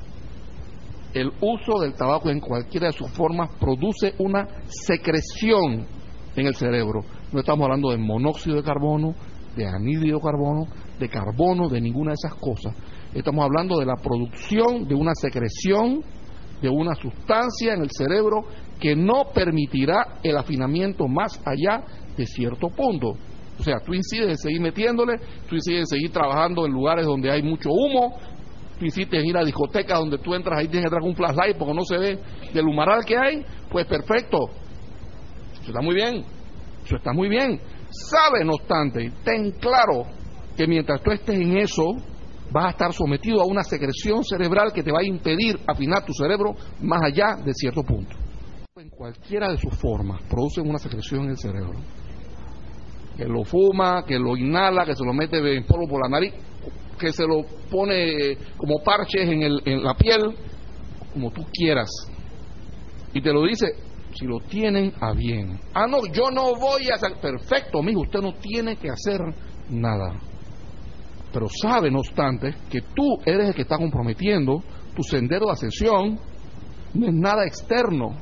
el 1.13 1.33
uso 1.41 1.81
del 1.81 1.95
tabaco 1.95 2.29
en 2.29 2.39
cualquiera 2.39 2.87
de 2.87 2.93
sus 2.93 3.11
formas 3.11 3.49
produce 3.59 4.13
una 4.19 4.47
secreción 4.67 5.98
en 6.35 6.47
el 6.47 6.55
cerebro. 6.55 7.01
No 7.31 7.39
estamos 7.39 7.65
hablando 7.65 7.91
de 7.91 7.97
monóxido 7.97 8.55
de 8.55 8.63
carbono, 8.63 9.13
de 9.55 9.67
anhídrido 9.67 10.19
carbono, 10.19 10.67
de 10.99 11.09
carbono, 11.09 11.69
de 11.69 11.81
ninguna 11.81 12.11
de 12.11 12.15
esas 12.23 12.35
cosas. 12.35 12.75
Estamos 13.13 13.43
hablando 13.43 13.79
de 13.79 13.85
la 13.85 13.95
producción 13.95 14.87
de 14.87 14.95
una 14.95 15.13
secreción 15.15 16.03
de 16.61 16.69
una 16.69 16.93
sustancia 16.95 17.73
en 17.73 17.81
el 17.81 17.89
cerebro 17.91 18.43
que 18.79 18.95
no 18.95 19.25
permitirá 19.33 20.19
el 20.23 20.37
afinamiento 20.37 21.07
más 21.07 21.41
allá 21.45 21.83
de 22.15 22.25
cierto 22.25 22.69
punto. 22.69 23.13
O 23.57 23.63
sea, 23.63 23.79
tú 23.79 23.93
incides 23.93 24.29
en 24.29 24.37
seguir 24.37 24.61
metiéndole, 24.61 25.17
tú 25.47 25.55
incides 25.55 25.79
en 25.81 25.85
seguir 25.85 26.11
trabajando 26.11 26.65
en 26.65 26.71
lugares 26.71 27.05
donde 27.05 27.29
hay 27.29 27.43
mucho 27.43 27.69
humo, 27.71 28.17
tú 28.77 28.85
insistes 28.85 29.21
en 29.21 29.27
ir 29.27 29.37
a 29.37 29.43
discotecas 29.43 29.99
donde 29.99 30.17
tú 30.19 30.33
entras 30.33 30.59
ahí 30.59 30.67
tienes 30.67 30.89
que 30.89 30.97
con 30.97 31.09
un 31.09 31.15
flashlight 31.15 31.57
porque 31.57 31.73
no 31.73 31.83
se 31.83 31.97
ve 31.97 32.19
del 32.53 32.67
humaral 32.67 33.03
que 33.03 33.17
hay, 33.17 33.45
pues 33.69 33.85
perfecto. 33.85 34.49
Eso 35.61 35.71
está 35.71 35.81
muy 35.81 35.95
bien, 35.95 36.25
eso 36.83 36.95
está 36.95 37.13
muy 37.13 37.29
bien. 37.29 37.59
Sabe, 37.89 38.43
no 38.45 38.53
obstante, 38.53 39.11
ten 39.23 39.51
claro 39.51 40.05
que 40.55 40.67
mientras 40.67 41.01
tú 41.01 41.11
estés 41.11 41.39
en 41.39 41.57
eso, 41.57 41.95
vas 42.51 42.65
a 42.65 42.69
estar 42.69 42.93
sometido 42.93 43.41
a 43.41 43.45
una 43.45 43.63
secreción 43.63 44.23
cerebral 44.23 44.73
que 44.73 44.83
te 44.83 44.91
va 44.91 44.99
a 44.99 45.05
impedir 45.05 45.59
afinar 45.67 46.05
tu 46.05 46.13
cerebro 46.13 46.55
más 46.81 47.01
allá 47.03 47.35
de 47.43 47.53
cierto 47.53 47.83
punto. 47.83 48.15
En 48.75 48.89
cualquiera 48.89 49.51
de 49.51 49.57
sus 49.57 49.75
formas 49.77 50.21
producen 50.29 50.67
una 50.67 50.79
secreción 50.79 51.23
en 51.23 51.29
el 51.31 51.37
cerebro. 51.37 51.79
Que 53.17 53.25
lo 53.25 53.43
fuma, 53.43 54.03
que 54.05 54.17
lo 54.17 54.37
inhala, 54.37 54.85
que 54.85 54.95
se 54.95 55.03
lo 55.03 55.13
mete 55.13 55.37
en 55.37 55.65
polvo 55.65 55.87
por 55.87 56.01
la 56.03 56.09
nariz, 56.09 56.33
que 56.97 57.11
se 57.11 57.25
lo 57.25 57.43
pone 57.69 58.37
como 58.57 58.81
parches 58.83 59.29
en, 59.29 59.43
el, 59.43 59.61
en 59.65 59.83
la 59.83 59.93
piel, 59.93 60.33
como 61.13 61.31
tú 61.31 61.45
quieras. 61.51 61.89
Y 63.13 63.21
te 63.21 63.33
lo 63.33 63.43
dice, 63.43 63.67
si 64.13 64.25
lo 64.25 64.39
tienen 64.39 64.93
a 64.99 65.13
bien. 65.13 65.59
Ah, 65.73 65.87
no, 65.87 66.05
yo 66.11 66.31
no 66.31 66.55
voy 66.55 66.89
a 66.91 66.95
hacer. 66.95 67.13
Perfecto, 67.21 67.81
mijo, 67.81 68.01
usted 68.01 68.19
no 68.19 68.33
tiene 68.33 68.75
que 68.75 68.89
hacer 68.89 69.19
nada. 69.69 70.19
Pero 71.31 71.47
sabe, 71.61 71.91
no 71.91 71.99
obstante, 71.99 72.55
que 72.69 72.81
tú 72.81 73.19
eres 73.25 73.49
el 73.49 73.55
que 73.55 73.61
está 73.61 73.77
comprometiendo 73.77 74.63
tu 74.95 75.03
sendero 75.03 75.45
de 75.45 75.51
ascensión. 75.51 76.19
No 76.93 77.07
es 77.07 77.13
nada 77.13 77.45
externo. 77.45 78.15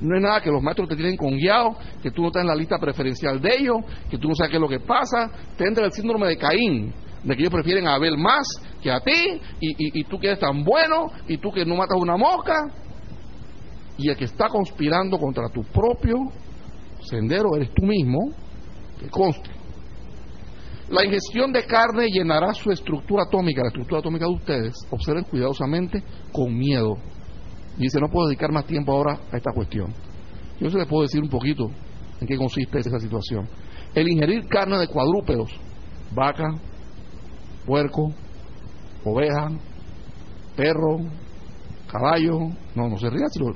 No 0.00 0.16
es 0.16 0.22
nada 0.22 0.40
que 0.40 0.50
los 0.50 0.62
maestros 0.62 0.88
te 0.88 0.96
tienen 0.96 1.16
con 1.16 1.36
guiado, 1.36 1.76
que 2.02 2.10
tú 2.10 2.22
no 2.22 2.28
estás 2.28 2.42
en 2.42 2.48
la 2.48 2.56
lista 2.56 2.76
preferencial 2.78 3.40
de 3.40 3.56
ellos, 3.56 3.76
que 4.10 4.18
tú 4.18 4.28
no 4.28 4.34
sabes 4.34 4.50
qué 4.50 4.56
es 4.56 4.60
lo 4.60 4.68
que 4.68 4.80
pasa. 4.80 5.30
Te 5.56 5.64
entra 5.64 5.86
el 5.86 5.92
síndrome 5.92 6.26
de 6.26 6.36
Caín, 6.36 6.92
de 7.22 7.36
que 7.36 7.42
ellos 7.42 7.52
prefieren 7.52 7.86
a 7.86 7.94
Abel 7.94 8.18
más 8.18 8.44
que 8.82 8.90
a 8.90 8.98
ti, 9.00 9.40
y, 9.60 10.00
y 10.00 10.04
tú 10.04 10.18
que 10.18 10.26
eres 10.26 10.40
tan 10.40 10.64
bueno, 10.64 11.06
y 11.28 11.38
tú 11.38 11.52
que 11.52 11.64
no 11.64 11.76
matas 11.76 11.96
una 11.98 12.16
mosca. 12.16 12.81
Y 13.98 14.08
el 14.08 14.16
que 14.16 14.24
está 14.24 14.48
conspirando 14.48 15.18
contra 15.18 15.48
tu 15.48 15.62
propio 15.64 16.16
sendero 17.00 17.56
eres 17.56 17.70
tú 17.74 17.84
mismo, 17.84 18.30
que 18.98 19.08
conste. 19.08 19.50
La 20.88 21.04
ingestión 21.04 21.52
de 21.52 21.64
carne 21.64 22.08
llenará 22.08 22.52
su 22.52 22.70
estructura 22.70 23.24
atómica, 23.24 23.62
la 23.62 23.68
estructura 23.68 24.00
atómica 24.00 24.26
de 24.26 24.32
ustedes. 24.32 24.74
Observen 24.90 25.24
cuidadosamente 25.24 26.02
con 26.32 26.54
miedo. 26.54 26.96
Dice, 27.78 27.98
no 27.98 28.08
puedo 28.08 28.28
dedicar 28.28 28.52
más 28.52 28.66
tiempo 28.66 28.92
ahora 28.92 29.18
a 29.32 29.36
esta 29.36 29.52
cuestión. 29.54 29.92
Yo 30.60 30.68
se 30.70 30.78
les 30.78 30.86
puedo 30.86 31.02
decir 31.02 31.22
un 31.22 31.30
poquito 31.30 31.64
en 32.20 32.26
qué 32.26 32.36
consiste 32.36 32.78
esa 32.78 32.98
situación. 32.98 33.48
El 33.94 34.10
ingerir 34.10 34.46
carne 34.48 34.78
de 34.78 34.86
cuadrúpedos, 34.86 35.50
vaca, 36.14 36.54
puerco, 37.64 38.12
oveja, 39.04 39.48
perro, 40.56 40.98
caballo, 41.92 42.38
no, 42.74 42.88
no 42.88 42.96
se 42.96 43.10
ría, 43.10 43.26
sino 43.28 43.52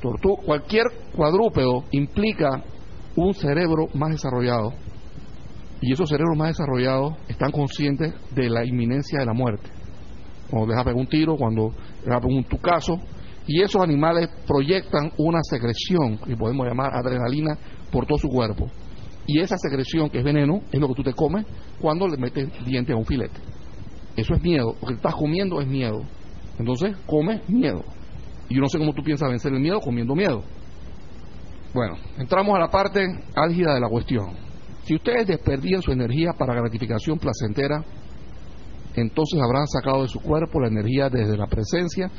tortuga, 0.00 0.42
cualquier 0.44 0.84
cuadrúpedo 1.14 1.84
implica 1.90 2.62
un 3.16 3.32
cerebro 3.34 3.86
más 3.94 4.10
desarrollado 4.10 4.72
y 5.80 5.92
esos 5.92 6.08
cerebros 6.08 6.36
más 6.36 6.48
desarrollados 6.48 7.14
están 7.28 7.50
conscientes 7.50 8.14
de 8.34 8.48
la 8.48 8.64
inminencia 8.64 9.20
de 9.20 9.26
la 9.26 9.32
muerte. 9.32 9.68
Cuando 10.50 10.68
deja 10.68 10.84
pegar 10.84 10.98
un 10.98 11.06
tiro, 11.06 11.36
cuando 11.36 11.72
pegar 12.02 12.24
un 12.24 12.44
tucazo, 12.44 12.98
y 13.46 13.62
esos 13.62 13.82
animales 13.82 14.28
proyectan 14.46 15.12
una 15.18 15.38
secreción 15.42 16.18
que 16.18 16.36
podemos 16.36 16.66
llamar 16.66 16.94
adrenalina 16.94 17.56
por 17.92 18.06
todo 18.06 18.18
su 18.18 18.28
cuerpo. 18.28 18.66
Y 19.26 19.40
esa 19.40 19.56
secreción, 19.56 20.08
que 20.10 20.18
es 20.18 20.24
veneno, 20.24 20.60
es 20.72 20.80
lo 20.80 20.88
que 20.88 20.94
tú 20.94 21.02
te 21.02 21.12
comes 21.12 21.44
cuando 21.80 22.08
le 22.08 22.16
metes 22.16 22.48
diente 22.64 22.92
a 22.92 22.96
un 22.96 23.04
filete. 23.04 23.40
Eso 24.16 24.34
es 24.34 24.42
miedo. 24.42 24.74
Lo 24.80 24.88
que 24.88 24.94
estás 24.94 25.14
comiendo 25.14 25.60
es 25.60 25.66
miedo. 25.66 26.02
Entonces, 26.58 26.96
come 27.06 27.42
miedo. 27.48 27.84
Y 28.48 28.54
yo 28.54 28.60
no 28.60 28.68
sé 28.68 28.78
cómo 28.78 28.92
tú 28.92 29.02
piensas 29.02 29.28
vencer 29.28 29.52
el 29.52 29.60
miedo 29.60 29.80
comiendo 29.80 30.14
miedo. 30.14 30.42
Bueno, 31.74 31.96
entramos 32.18 32.56
a 32.56 32.60
la 32.60 32.68
parte 32.68 33.04
álgida 33.34 33.74
de 33.74 33.80
la 33.80 33.88
cuestión. 33.88 34.30
Si 34.84 34.94
ustedes 34.94 35.26
desperdían 35.26 35.82
su 35.82 35.92
energía 35.92 36.32
para 36.32 36.54
gratificación 36.54 37.18
placentera, 37.18 37.84
entonces 38.94 39.40
habrán 39.42 39.66
sacado 39.66 40.02
de 40.02 40.08
su 40.08 40.20
cuerpo 40.20 40.60
la 40.60 40.68
energía 40.68 41.10
desde 41.10 41.36
la 41.36 41.46
presencia 41.46 42.10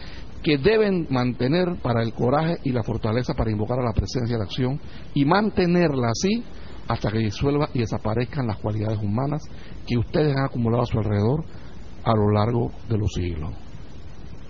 que 0.44 0.58
deben 0.58 1.08
mantener 1.10 1.78
para 1.82 2.04
el 2.04 2.14
coraje 2.14 2.58
y 2.64 2.72
la 2.72 2.84
fortaleza 2.84 3.34
para 3.34 3.52
invocar 3.52 3.80
a 3.80 3.84
la 3.84 3.94
presencia 3.94 4.36
de 4.36 4.40
la 4.40 4.46
acción 4.46 4.80
y 5.14 5.26
mantenerla 5.26 6.10
así 6.10 6.44
hasta 6.88 7.12
que 7.12 7.20
disuelva 7.20 7.70
y 7.74 7.80
desaparezcan 7.80 8.48
las 8.48 8.58
cualidades 8.58 9.00
humanas 9.02 9.42
que 9.88 9.98
ustedes 9.98 10.36
han 10.36 10.46
acumulado 10.46 10.84
a 10.84 10.86
su 10.86 11.00
alrededor 11.00 11.44
a 12.04 12.16
lo 12.16 12.32
largo 12.32 12.72
de 12.88 12.98
los 12.98 13.12
siglos. 13.14 13.67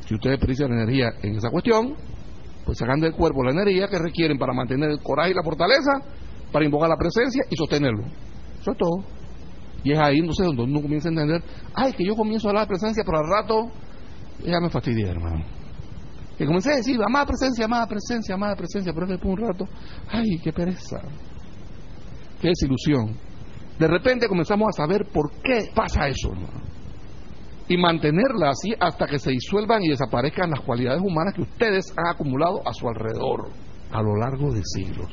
Si 0.08 0.16
ustedes 0.16 0.40
desperdician 0.40 0.72
energía 0.72 1.10
en 1.22 1.36
esa 1.36 1.50
cuestión, 1.50 1.96
pues 2.66 2.78
sacan 2.78 3.00
del 3.02 3.14
cuerpo 3.14 3.44
la 3.44 3.52
energía 3.52 3.88
que 3.88 4.00
requieren 4.00 4.38
para 4.38 4.54
mantener 4.54 4.90
el 4.90 5.00
coraje 5.00 5.32
y 5.32 5.34
la 5.34 5.44
fortaleza, 5.44 5.92
para 6.52 6.64
invocar 6.64 6.90
la 6.90 6.96
presencia 6.96 7.44
y 7.50 7.56
sostenerlo. 7.58 8.06
Eso 8.62 8.72
es 8.72 8.78
todo. 8.78 9.04
Y 9.84 9.92
es 9.92 10.00
ahí, 10.00 10.20
entonces, 10.20 10.46
donde 10.46 10.64
uno 10.64 10.82
comienza 10.82 11.10
a 11.10 11.12
entender, 11.12 11.44
ay, 11.76 11.92
que 11.92 12.06
yo 12.06 12.16
comienzo 12.16 12.48
a 12.48 12.52
hablar 12.52 12.68
de 12.68 12.70
presencia, 12.70 13.04
pero 13.06 13.20
al 13.20 13.26
rato 13.30 13.72
ya 14.46 14.60
me 14.62 14.70
fastidié, 14.70 15.10
hermano. 15.10 15.44
Que 16.38 16.46
comencé 16.46 16.72
a 16.72 16.76
decir, 16.78 16.98
amada 17.06 17.26
presencia, 17.26 17.66
amada 17.66 17.86
presencia, 17.86 18.36
amada 18.36 18.56
presencia, 18.56 18.94
pero 18.94 19.08
después 19.08 19.38
un 19.38 19.46
rato, 19.46 19.66
ay, 20.10 20.40
qué 20.42 20.54
pereza, 20.54 21.02
qué 22.40 22.50
desilusión. 22.50 23.14
De 23.78 23.88
repente 23.88 24.28
comenzamos 24.28 24.68
a 24.70 24.84
saber 24.84 25.06
por 25.12 25.32
qué 25.42 25.70
pasa 25.76 26.08
eso, 26.08 26.32
hermano. 26.32 26.67
Y 27.70 27.78
mantenerla 27.78 28.52
así 28.52 28.74
hasta 28.80 29.08
que 29.08 29.20
se 29.20 29.32
disuelvan 29.32 29.84
y 29.84 29.90
desaparezcan 29.90 30.52
las 30.52 30.62
cualidades 30.62 31.02
humanas 31.02 31.34
que 31.34 31.42
ustedes 31.42 31.94
han 31.98 32.08
acumulado 32.08 32.62
a 32.66 32.74
su 32.74 32.88
alrededor 32.88 33.50
a 33.92 34.02
lo 34.02 34.16
largo 34.16 34.54
de 34.54 34.62
siglos. 34.64 35.08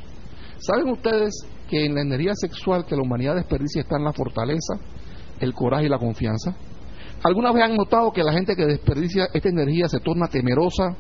¿Saben 0.58 0.88
ustedes 0.88 1.34
que 1.68 1.84
en 1.84 1.94
la 1.94 2.02
energía 2.02 2.32
sexual 2.34 2.86
que 2.86 2.96
la 2.96 3.02
humanidad 3.02 3.34
desperdicia 3.34 3.82
está 3.82 3.96
en 3.96 4.04
la 4.04 4.12
fortaleza, 4.12 4.74
el 5.40 5.52
coraje 5.52 5.86
y 5.86 5.88
la 5.88 5.98
confianza? 5.98 6.54
¿Alguna 7.22 7.52
vez 7.52 7.64
han 7.64 7.76
notado 7.76 8.12
que 8.12 8.22
la 8.22 8.32
gente 8.32 8.54
que 8.54 8.66
desperdicia 8.66 9.28
esta 9.32 9.48
energía 9.48 9.88
se 9.88 9.98
torna 10.00 10.28
temerosa, 10.28 10.94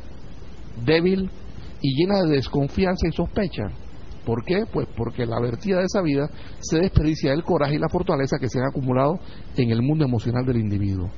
débil 0.84 1.30
y 1.80 1.94
llena 1.94 2.22
de 2.22 2.36
desconfianza 2.36 3.06
y 3.08 3.12
sospecha? 3.12 3.64
¿Por 4.24 4.44
qué? 4.44 4.64
Pues 4.72 4.88
porque 4.96 5.26
la 5.26 5.38
vertida 5.38 5.78
de 5.78 5.84
esa 5.84 6.00
vida 6.00 6.30
se 6.60 6.78
desperdicia 6.78 7.32
el 7.32 7.44
coraje 7.44 7.74
y 7.74 7.78
la 7.78 7.90
fortaleza 7.90 8.38
que 8.40 8.48
se 8.48 8.58
han 8.58 8.68
acumulado 8.68 9.18
en 9.56 9.70
el 9.70 9.82
mundo 9.82 10.06
emocional 10.06 10.46
del 10.46 10.56
individuo. 10.56 11.10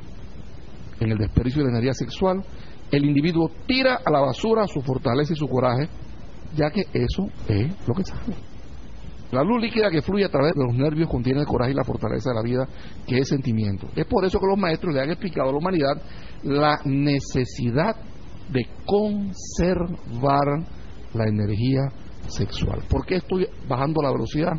En 1.01 1.11
el 1.11 1.19
desperdicio 1.19 1.63
de 1.63 1.71
energía 1.71 1.93
sexual, 1.93 2.43
el 2.91 3.05
individuo 3.05 3.51
tira 3.67 4.01
a 4.05 4.11
la 4.11 4.21
basura 4.21 4.67
su 4.67 4.81
fortaleza 4.81 5.33
y 5.33 5.37
su 5.37 5.49
coraje, 5.49 5.89
ya 6.55 6.71
que 6.71 6.83
eso 6.93 7.29
es 7.49 7.89
lo 7.89 7.95
que 7.95 8.05
sabe. 8.05 8.35
La 9.33 9.43
luz 9.43 9.61
líquida 9.61 9.91
que 9.91 10.03
fluye 10.03 10.25
a 10.25 10.31
través 10.31 10.55
de 10.55 10.65
los 10.65 10.75
nervios 10.75 11.09
contiene 11.09 11.41
el 11.41 11.47
coraje 11.47 11.73
y 11.73 11.75
la 11.75 11.85
fortaleza 11.85 12.31
de 12.31 12.37
la 12.37 12.43
vida, 12.43 12.69
que 13.07 13.19
es 13.19 13.29
sentimiento. 13.29 13.89
Es 13.97 14.07
por 14.07 14.25
eso 14.25 14.39
que 14.39 14.47
los 14.47 14.59
maestros 14.59 14.95
le 14.95 15.01
han 15.01 15.11
explicado 15.11 15.49
a 15.49 15.53
la 15.53 15.59
humanidad 15.59 16.01
la 16.45 16.79
necesidad 16.85 17.97
de 18.53 18.67
conservar 18.85 20.65
la 21.13 21.25
energía 21.25 21.89
sexual. 22.29 22.83
¿Por 22.89 23.05
qué 23.05 23.17
estoy 23.17 23.47
bajando 23.69 24.01
la 24.01 24.13
velocidad? 24.13 24.53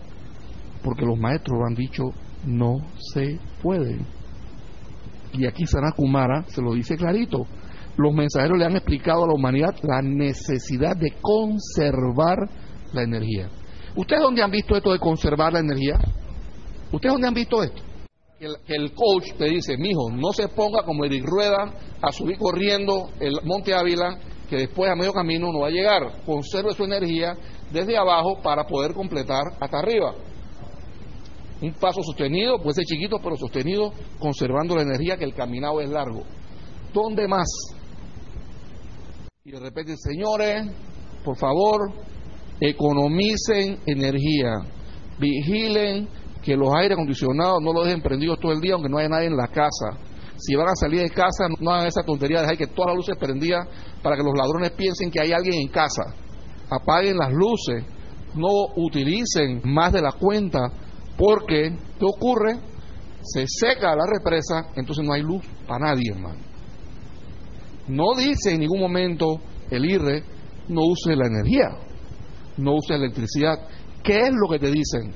Porque 0.84 1.06
los 1.06 1.18
maestros 1.18 1.60
han 1.66 1.76
dicho 1.76 2.04
no 2.46 2.76
se 3.14 3.40
puede. 3.62 4.00
Y 5.34 5.46
aquí 5.46 5.66
Kumara 5.96 6.44
se 6.48 6.62
lo 6.62 6.74
dice 6.74 6.96
clarito. 6.96 7.46
Los 7.98 8.14
mensajeros 8.14 8.58
le 8.58 8.66
han 8.66 8.76
explicado 8.76 9.24
a 9.24 9.28
la 9.28 9.34
humanidad 9.34 9.76
la 9.84 10.02
necesidad 10.02 10.96
de 10.96 11.14
conservar 11.20 12.38
la 12.94 13.04
energía. 13.04 13.50
¿Ustedes 13.96 14.22
dónde 14.22 14.44
han 14.44 14.52
visto 14.52 14.76
esto 14.76 14.92
de 14.92 15.00
conservar 15.00 15.54
la 15.54 15.60
energía? 15.60 15.98
¿Ustedes 16.92 17.14
dónde 17.14 17.28
han 17.28 17.34
visto 17.34 17.64
esto? 17.64 17.82
Que 18.38 18.46
el, 18.46 18.56
el 18.68 18.94
coach 18.94 19.34
te 19.38 19.46
dice, 19.46 19.76
mijo, 19.78 20.12
no 20.12 20.32
se 20.32 20.48
ponga 20.50 20.84
como 20.84 21.04
Eric 21.06 21.26
Rueda 21.26 21.74
a 22.00 22.12
subir 22.12 22.38
corriendo 22.38 23.10
el 23.20 23.40
Monte 23.44 23.74
Ávila, 23.74 24.20
que 24.48 24.58
después 24.58 24.92
a 24.92 24.96
medio 24.96 25.12
camino 25.12 25.52
no 25.52 25.62
va 25.62 25.68
a 25.68 25.72
llegar. 25.72 26.22
Conserve 26.24 26.74
su 26.74 26.84
energía 26.84 27.34
desde 27.72 27.98
abajo 27.98 28.40
para 28.44 28.66
poder 28.66 28.94
completar 28.94 29.44
hasta 29.60 29.80
arriba. 29.80 30.14
Un 31.62 31.74
paso 31.74 32.02
sostenido, 32.04 32.58
puede 32.62 32.76
ser 32.76 32.86
chiquito, 32.86 33.18
pero 33.22 33.36
sostenido, 33.36 33.92
conservando 34.20 34.76
la 34.76 34.84
energía 34.84 35.18
que 35.18 35.26
el 35.26 35.34
caminado 35.34 35.82
es 35.82 35.90
largo. 35.90 36.24
¿Dónde 36.94 37.28
más? 37.28 37.48
Y 39.44 39.52
de 39.52 39.60
repente, 39.60 39.96
señores, 39.98 40.68
por 41.24 41.38
favor, 41.38 41.92
economicen 42.60 43.80
energía, 43.86 44.54
vigilen 45.20 46.08
que 46.44 46.56
los 46.56 46.74
aire 46.76 46.94
acondicionados 46.94 47.62
no 47.62 47.74
los 47.74 47.86
dejen 47.86 48.02
prendidos 48.02 48.40
todo 48.40 48.52
el 48.52 48.62
día, 48.62 48.74
aunque 48.74 48.90
no 48.90 48.98
haya 48.98 49.10
nadie 49.10 49.28
en 49.28 49.38
la 49.38 49.48
casa. 49.48 49.98
Si 50.38 50.56
van 50.56 50.68
a 50.68 50.76
salir 50.76 51.02
de 51.02 51.10
casa, 51.10 51.48
no 51.60 51.72
hagan 51.72 51.88
esa 51.88 52.04
tontería 52.04 52.38
de 52.38 52.44
dejar 52.44 52.58
que 52.58 52.68
todas 52.68 52.90
las 52.90 52.98
luces 52.98 53.18
prendidas 53.18 53.68
para 54.04 54.16
que 54.16 54.24
los 54.24 54.34
ladrones 54.38 54.72
piensen 54.72 55.10
que 55.10 55.20
hay 55.20 55.32
alguien 55.32 55.56
en 55.56 55.68
casa. 55.70 56.04
Apaguen 56.70 57.18
las 57.18 57.34
luces, 57.34 57.84
no 58.36 58.50
utilicen 58.76 59.62
más 59.64 59.92
de 59.94 60.02
la 60.02 60.12
cuenta, 60.12 60.72
porque 61.18 61.76
¿qué 62.00 62.06
ocurre? 62.06 62.60
Se 63.22 63.46
seca 63.48 63.96
la 63.96 64.06
represa, 64.06 64.70
entonces 64.76 65.04
no 65.04 65.14
hay 65.14 65.22
luz 65.22 65.44
para 65.68 65.88
nadie, 65.88 66.12
hermano. 66.12 66.40
No 67.88 68.16
dice 68.16 68.54
en 68.54 68.60
ningún 68.60 68.80
momento 68.80 69.40
el 69.70 69.86
IRRE, 69.86 70.24
no 70.70 70.82
use 70.84 71.16
la 71.16 71.28
energía 71.28 71.88
no 72.58 72.76
usa 72.76 72.96
electricidad. 72.96 73.60
¿Qué 74.04 74.18
es 74.18 74.32
lo 74.34 74.50
que 74.50 74.60
te 74.60 74.72
dicen? 74.72 75.14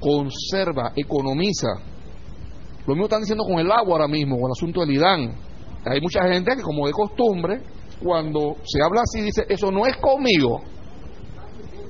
Conserva, 0.00 0.92
economiza. 0.94 1.68
Lo 2.86 2.94
mismo 2.94 3.04
están 3.04 3.20
diciendo 3.20 3.44
con 3.44 3.58
el 3.58 3.70
agua 3.70 3.92
ahora 3.92 4.08
mismo, 4.08 4.36
con 4.36 4.46
el 4.46 4.52
asunto 4.52 4.80
del 4.80 4.92
IDAN. 4.92 5.34
Hay 5.84 6.00
mucha 6.00 6.22
gente 6.30 6.54
que, 6.56 6.62
como 6.62 6.86
de 6.86 6.92
costumbre, 6.92 7.60
cuando 8.02 8.56
se 8.64 8.82
habla 8.82 9.02
así, 9.02 9.22
dice: 9.22 9.44
Eso 9.48 9.70
no 9.70 9.86
es 9.86 9.96
conmigo. 9.96 10.60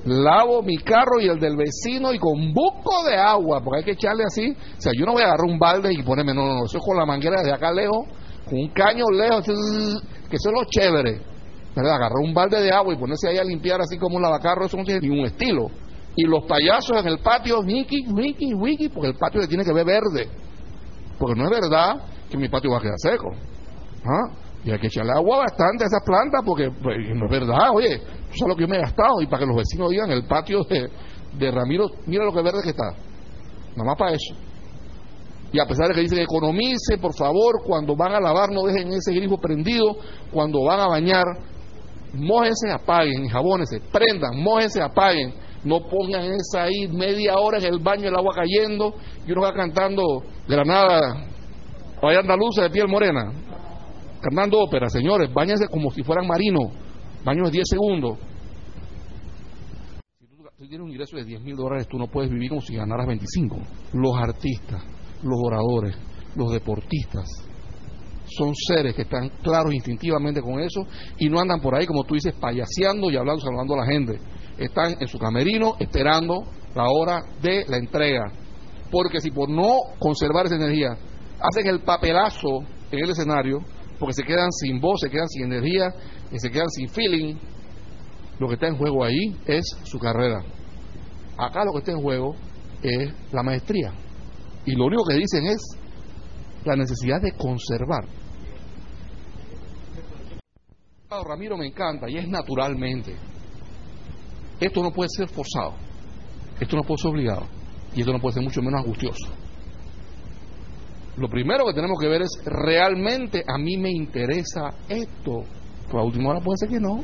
Lavo 0.09 0.63
mi 0.63 0.77
carro 0.77 1.19
y 1.19 1.27
el 1.27 1.39
del 1.39 1.55
vecino 1.55 2.11
y 2.11 2.17
con 2.17 2.51
buco 2.51 3.03
de 3.05 3.15
agua, 3.15 3.61
porque 3.63 3.79
hay 3.79 3.83
que 3.83 3.91
echarle 3.91 4.23
así. 4.25 4.51
O 4.51 4.81
sea, 4.81 4.91
yo 4.97 5.05
no 5.05 5.13
voy 5.13 5.21
a 5.21 5.25
agarrar 5.25 5.45
un 5.45 5.59
balde 5.59 5.93
y 5.93 6.01
ponerme, 6.01 6.33
no, 6.33 6.45
no, 6.47 6.55
no, 6.55 6.65
eso 6.65 6.79
es 6.79 6.83
con 6.83 6.97
la 6.97 7.05
manguera 7.05 7.43
de 7.43 7.53
acá 7.53 7.71
lejos, 7.71 8.07
con 8.45 8.57
un 8.57 8.69
caño 8.69 9.05
lejos, 9.11 9.45
que 9.45 10.35
eso 10.35 10.49
es 10.49 10.53
lo 10.53 10.63
chévere 10.65 11.21
Agarrar 11.75 12.17
un 12.23 12.33
balde 12.33 12.59
de 12.59 12.71
agua 12.71 12.93
y 12.93 12.97
ponerse 12.97 13.29
ahí 13.29 13.37
a 13.37 13.43
limpiar 13.43 13.79
así 13.81 13.97
como 13.99 14.15
un 14.15 14.23
lavacarro, 14.23 14.65
eso 14.65 14.77
no 14.77 14.83
tiene 14.83 14.99
ningún 14.99 15.25
estilo. 15.25 15.67
Y 16.15 16.23
los 16.23 16.43
payasos 16.45 16.97
en 16.97 17.07
el 17.07 17.19
patio, 17.19 17.59
wiki, 17.59 18.07
wiki, 18.11 18.53
wiki, 18.55 18.89
porque 18.89 19.09
el 19.09 19.15
patio 19.15 19.41
le 19.41 19.47
tiene 19.47 19.63
que 19.63 19.71
ver 19.71 19.85
verde. 19.85 20.27
Porque 21.19 21.39
no 21.39 21.45
es 21.45 21.51
verdad 21.51 22.01
que 22.29 22.37
mi 22.37 22.49
patio 22.49 22.71
va 22.71 22.79
a 22.79 22.81
quedar 22.81 22.97
seco. 22.97 23.29
¿Ah? 24.03 24.48
Y 24.63 24.71
hay 24.71 24.79
que 24.79 24.87
echarle 24.87 25.13
agua 25.13 25.39
bastante 25.39 25.85
a 25.85 25.87
esas 25.87 26.03
plantas 26.05 26.41
porque 26.45 26.69
pues, 26.71 26.97
no 27.15 27.25
es 27.25 27.31
verdad, 27.31 27.69
oye, 27.73 27.95
eso 27.95 28.45
es 28.45 28.47
lo 28.47 28.55
que 28.55 28.61
yo 28.63 28.67
me 28.67 28.77
he 28.77 28.81
gastado. 28.81 29.21
Y 29.21 29.27
para 29.27 29.39
que 29.41 29.45
los 29.45 29.55
vecinos 29.55 29.89
digan, 29.89 30.11
el 30.11 30.25
patio 30.25 30.63
de, 30.63 30.89
de 31.37 31.51
Ramiro, 31.51 31.85
mira 32.05 32.25
lo 32.25 32.33
que 32.33 32.41
verde 32.41 32.61
que 32.63 32.69
está. 32.71 32.91
Nada 33.75 33.85
más 33.85 33.97
para 33.97 34.11
eso. 34.11 34.35
Y 35.51 35.59
a 35.59 35.65
pesar 35.65 35.87
de 35.87 35.95
que 35.95 36.01
dicen 36.01 36.19
economice, 36.19 36.97
por 36.99 37.15
favor, 37.15 37.63
cuando 37.65 37.95
van 37.95 38.13
a 38.13 38.19
lavar 38.19 38.51
no 38.51 38.63
dejen 38.63 38.91
ese 38.93 39.13
grifo 39.13 39.37
prendido, 39.37 39.95
cuando 40.31 40.63
van 40.63 40.79
a 40.79 40.87
bañar 40.87 41.25
mójense, 42.13 42.71
apaguen, 42.71 43.27
jabónense, 43.27 43.79
prendan, 43.91 44.41
mójense, 44.41 44.81
apaguen, 44.81 45.33
No 45.63 45.81
pongan 45.89 46.23
esa 46.23 46.63
ahí 46.63 46.87
media 46.87 47.37
hora 47.37 47.57
en 47.57 47.65
el 47.65 47.79
baño, 47.79 48.07
el 48.07 48.15
agua 48.15 48.33
cayendo 48.33 48.93
y 49.27 49.31
uno 49.33 49.41
va 49.41 49.53
cantando 49.53 50.23
de 50.47 50.55
la 50.55 50.63
nada, 50.63 51.27
vaya 52.01 52.19
andaluza 52.19 52.63
de 52.63 52.69
piel 52.69 52.87
morena, 52.87 53.29
cantando 54.21 54.59
ópera. 54.59 54.89
Señores, 54.89 55.33
bañense 55.33 55.67
como 55.67 55.91
si 55.91 56.03
fueran 56.03 56.27
marinos, 56.27 56.71
baños 57.23 57.47
de 57.47 57.51
10 57.51 57.67
segundos. 57.69 58.17
Si 60.19 60.25
tú 60.27 60.67
tienes 60.67 60.85
un 60.85 60.91
ingreso 60.91 61.17
de 61.17 61.25
10 61.25 61.41
mil 61.41 61.55
dólares, 61.55 61.87
tú 61.87 61.97
no 61.97 62.07
puedes 62.07 62.29
vivir 62.29 62.49
como 62.49 62.61
si 62.61 62.75
ganaras 62.75 63.07
25. 63.07 63.57
Los 63.93 64.17
artistas, 64.17 64.83
los 65.23 65.39
oradores, 65.43 65.97
los 66.35 66.51
deportistas, 66.51 67.25
son 68.25 68.53
seres 68.53 68.93
que 68.95 69.01
están 69.03 69.29
claros 69.41 69.73
instintivamente 69.73 70.41
con 70.41 70.59
eso 70.59 70.85
y 71.17 71.29
no 71.29 71.39
andan 71.39 71.59
por 71.59 71.75
ahí, 71.75 71.87
como 71.87 72.03
tú 72.03 72.13
dices, 72.13 72.35
payaseando 72.39 73.09
y 73.09 73.17
hablando, 73.17 73.41
saludando 73.41 73.73
a 73.73 73.77
la 73.77 73.85
gente 73.85 74.19
están 74.59 74.95
en 74.99 75.07
su 75.07 75.17
camerino 75.17 75.75
esperando 75.79 76.43
la 76.75 76.83
hora 76.89 77.21
de 77.41 77.65
la 77.67 77.77
entrega. 77.77 78.31
Porque 78.91 79.19
si 79.21 79.31
por 79.31 79.49
no 79.49 79.77
conservar 79.99 80.45
esa 80.45 80.55
energía 80.55 80.97
hacen 81.39 81.67
el 81.67 81.81
papelazo 81.81 82.59
en 82.91 82.99
el 82.99 83.09
escenario, 83.11 83.59
porque 83.99 84.13
se 84.13 84.23
quedan 84.23 84.51
sin 84.51 84.79
voz, 84.79 85.01
se 85.01 85.09
quedan 85.09 85.27
sin 85.27 85.45
energía 85.45 85.93
y 86.31 86.39
se 86.39 86.49
quedan 86.49 86.69
sin 86.69 86.87
feeling, 86.89 87.35
lo 88.39 88.47
que 88.47 88.53
está 88.53 88.67
en 88.67 88.77
juego 88.77 89.03
ahí 89.03 89.35
es 89.45 89.65
su 89.83 89.99
carrera. 89.99 90.41
Acá 91.37 91.63
lo 91.65 91.73
que 91.73 91.79
está 91.79 91.91
en 91.91 92.01
juego 92.01 92.35
es 92.81 93.11
la 93.31 93.43
maestría. 93.43 93.93
Y 94.65 94.71
lo 94.75 94.85
único 94.85 95.03
que 95.05 95.15
dicen 95.15 95.45
es 95.45 95.61
la 96.63 96.75
necesidad 96.75 97.21
de 97.21 97.33
conservar. 97.33 98.05
Ramiro 101.27 101.57
me 101.57 101.67
encanta 101.67 102.09
y 102.09 102.17
es 102.17 102.27
naturalmente. 102.27 103.15
Esto 104.59 104.83
no 104.83 104.91
puede 104.91 105.09
ser 105.09 105.27
forzado, 105.27 105.73
esto 106.59 106.75
no 106.75 106.83
puede 106.83 107.01
ser 107.01 107.11
obligado 107.11 107.47
y 107.95 108.01
esto 108.01 108.13
no 108.13 108.19
puede 108.19 108.35
ser 108.35 108.43
mucho 108.43 108.61
menos 108.61 108.81
angustioso. 108.81 109.27
Lo 111.19 111.27
primero 111.27 111.65
que 111.65 111.73
tenemos 111.73 111.99
que 111.99 112.07
ver 112.07 112.21
es, 112.21 112.29
¿realmente 112.45 113.43
a 113.45 113.57
mí 113.57 113.77
me 113.77 113.91
interesa 113.91 114.69
esto? 114.87 115.43
Pues 115.83 115.95
a 115.95 116.05
última 116.05 116.29
hora 116.29 116.39
puede 116.39 116.57
ser 116.57 116.69
que 116.69 116.79
no. 116.79 117.01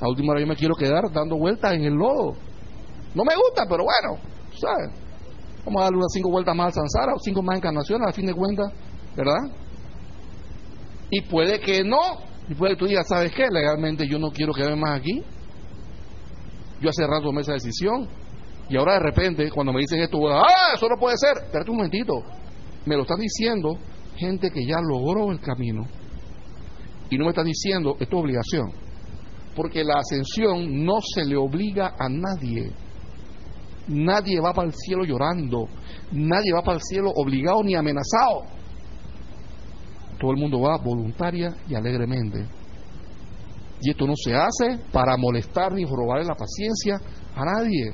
A 0.00 0.08
última 0.08 0.32
hora 0.32 0.40
yo 0.40 0.46
me 0.46 0.54
quiero 0.54 0.74
quedar 0.74 1.10
dando 1.10 1.36
vueltas 1.38 1.72
en 1.72 1.84
el 1.84 1.94
lodo. 1.94 2.34
No 3.14 3.24
me 3.24 3.34
gusta, 3.34 3.64
pero 3.68 3.84
bueno, 3.84 4.20
¿sabes? 4.52 4.90
Vamos 5.64 5.80
a 5.80 5.84
darle 5.84 5.96
unas 5.96 6.12
cinco 6.12 6.30
vueltas 6.30 6.54
más 6.54 6.66
al 6.66 6.72
Sansara 6.74 7.14
o 7.14 7.18
cinco 7.18 7.42
más 7.42 7.56
encarnaciones, 7.56 8.06
a 8.06 8.12
fin 8.12 8.26
de 8.26 8.34
cuentas, 8.34 8.70
¿verdad? 9.16 9.50
Y 11.10 11.22
puede 11.22 11.58
que 11.58 11.82
no. 11.82 11.98
Y 12.50 12.54
puede 12.54 12.74
que 12.74 12.80
tú 12.80 12.86
digas, 12.86 13.08
¿sabes 13.08 13.32
qué? 13.32 13.46
Legalmente 13.50 14.06
yo 14.06 14.18
no 14.18 14.30
quiero 14.30 14.52
quedarme 14.52 14.76
más 14.76 14.98
aquí. 14.98 15.22
Yo 16.82 16.90
hace 16.90 17.06
rato 17.06 17.24
tomé 17.24 17.40
esa 17.40 17.54
decisión 17.54 18.08
y 18.68 18.76
ahora 18.76 18.94
de 18.94 19.00
repente 19.00 19.50
cuando 19.50 19.72
me 19.72 19.80
dicen 19.80 20.00
esto, 20.00 20.18
ah, 20.28 20.74
eso 20.74 20.86
no 20.86 20.96
puede 20.98 21.16
ser. 21.16 21.44
Espérate 21.44 21.70
un 21.70 21.78
momentito. 21.78 22.22
Me 22.86 22.96
lo 22.96 23.02
están 23.02 23.18
diciendo 23.18 23.76
gente 24.16 24.50
que 24.50 24.66
ya 24.66 24.80
logró 24.80 25.30
el 25.32 25.40
camino 25.40 25.86
y 27.10 27.18
no 27.18 27.24
me 27.24 27.30
están 27.30 27.44
diciendo 27.44 27.96
es 27.98 28.08
tu 28.08 28.18
obligación. 28.18 28.70
Porque 29.56 29.82
la 29.82 29.98
ascensión 29.98 30.84
no 30.84 30.98
se 31.14 31.24
le 31.24 31.36
obliga 31.36 31.94
a 31.98 32.08
nadie. 32.08 32.70
Nadie 33.88 34.40
va 34.40 34.54
para 34.54 34.68
el 34.68 34.74
cielo 34.74 35.04
llorando. 35.04 35.68
Nadie 36.12 36.52
va 36.54 36.62
para 36.62 36.76
el 36.76 36.82
cielo 36.82 37.10
obligado 37.14 37.62
ni 37.64 37.74
amenazado. 37.74 38.44
Todo 40.20 40.30
el 40.30 40.36
mundo 40.36 40.60
va 40.60 40.78
voluntaria 40.78 41.52
y 41.68 41.74
alegremente. 41.74 42.46
Y 43.82 43.90
esto 43.90 44.06
no 44.06 44.14
se 44.14 44.34
hace 44.34 44.78
para 44.92 45.16
molestar 45.16 45.72
ni 45.72 45.84
robarle 45.84 46.26
la 46.26 46.34
paciencia 46.34 47.00
a 47.34 47.44
nadie. 47.44 47.92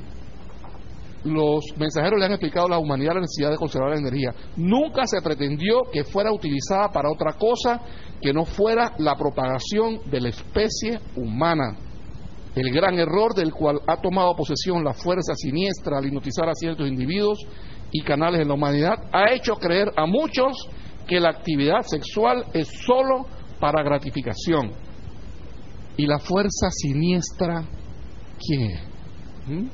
Los 1.23 1.65
mensajeros 1.77 2.19
le 2.19 2.25
han 2.25 2.31
explicado 2.31 2.67
a 2.67 2.71
la 2.71 2.79
humanidad 2.79 3.15
la 3.15 3.21
necesidad 3.21 3.51
de 3.51 3.57
conservar 3.57 3.91
la 3.91 3.99
energía. 3.99 4.33
Nunca 4.55 5.05
se 5.05 5.21
pretendió 5.21 5.83
que 5.91 6.03
fuera 6.03 6.31
utilizada 6.31 6.89
para 6.89 7.11
otra 7.11 7.33
cosa 7.33 7.81
que 8.21 8.33
no 8.33 8.45
fuera 8.45 8.93
la 8.99 9.15
propagación 9.15 9.99
de 10.05 10.21
la 10.21 10.29
especie 10.29 10.99
humana. 11.15 11.75
El 12.55 12.71
gran 12.71 12.97
error 12.97 13.33
del 13.35 13.53
cual 13.53 13.79
ha 13.87 13.97
tomado 13.97 14.35
posesión 14.35 14.83
la 14.83 14.93
fuerza 14.93 15.33
siniestra 15.35 15.97
al 15.97 16.05
hipnotizar 16.05 16.49
a 16.49 16.53
ciertos 16.53 16.87
individuos 16.87 17.39
y 17.91 18.01
canales 18.03 18.39
de 18.39 18.45
la 18.45 18.53
humanidad 18.53 18.95
ha 19.11 19.31
hecho 19.31 19.55
creer 19.55 19.91
a 19.95 20.05
muchos 20.05 20.67
que 21.07 21.19
la 21.19 21.29
actividad 21.29 21.81
sexual 21.83 22.45
es 22.53 22.67
sólo 22.85 23.25
para 23.59 23.83
gratificación 23.83 24.71
¿Y 25.97 26.05
la 26.05 26.19
fuerza 26.19 26.69
siniestra 26.69 27.63
quién? 28.39 28.79
¿Mm? 29.47 29.67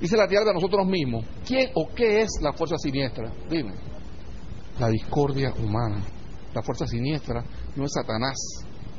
Dice 0.00 0.16
la 0.16 0.26
tierra 0.26 0.46
de 0.46 0.54
nosotros 0.54 0.86
mismos. 0.86 1.24
¿Quién 1.46 1.70
o 1.74 1.88
qué 1.94 2.22
es 2.22 2.30
la 2.42 2.52
fuerza 2.52 2.76
siniestra? 2.78 3.30
Dime. 3.48 3.74
La 4.78 4.88
discordia 4.88 5.52
humana. 5.62 6.02
La 6.54 6.62
fuerza 6.62 6.86
siniestra 6.86 7.44
no 7.76 7.84
es 7.84 7.92
Satanás 7.92 8.36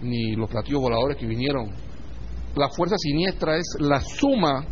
ni 0.02 0.36
los 0.36 0.50
platillos 0.50 0.82
voladores 0.82 1.18
que 1.18 1.26
vinieron. 1.26 1.70
La 2.56 2.70
fuerza 2.70 2.96
siniestra 2.98 3.58
es 3.58 3.78
la 3.80 4.00
suma 4.00 4.66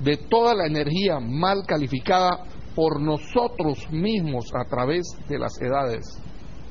de 0.00 0.16
toda 0.16 0.54
la 0.54 0.66
energía 0.66 1.20
mal 1.20 1.64
calificada 1.66 2.44
por 2.74 3.00
nosotros 3.00 3.90
mismos 3.90 4.46
a 4.54 4.68
través 4.68 5.04
de 5.28 5.38
las 5.38 5.60
edades 5.60 6.20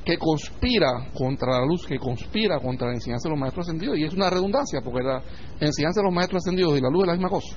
que 0.04 0.18
conspira 0.18 1.10
contra 1.14 1.60
la 1.60 1.66
luz, 1.66 1.86
que 1.86 1.98
conspira 1.98 2.60
contra 2.60 2.88
la 2.88 2.96
enseñanza 2.96 3.30
de 3.30 3.32
los 3.32 3.40
maestros 3.40 3.68
ascendidos. 3.68 3.98
Y 3.98 4.04
es 4.04 4.14
una 4.14 4.30
redundancia, 4.30 4.82
porque 4.84 5.02
la 5.02 5.24
enseñanza 5.60 6.02
de 6.02 6.06
los 6.06 6.14
maestros 6.14 6.44
ascendidos 6.44 6.78
y 6.78 6.82
la 6.82 6.90
luz 6.90 7.04
es 7.04 7.08
la 7.08 7.14
misma 7.14 7.30
cosa. 7.30 7.56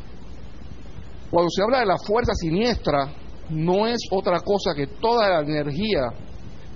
Cuando 1.30 1.50
se 1.50 1.62
habla 1.62 1.80
de 1.80 1.86
la 1.86 1.98
fuerza 1.98 2.32
siniestra, 2.34 3.12
no 3.50 3.86
es 3.86 3.98
otra 4.10 4.40
cosa 4.40 4.74
que 4.74 4.86
toda 4.86 5.28
la 5.28 5.40
energía 5.40 6.08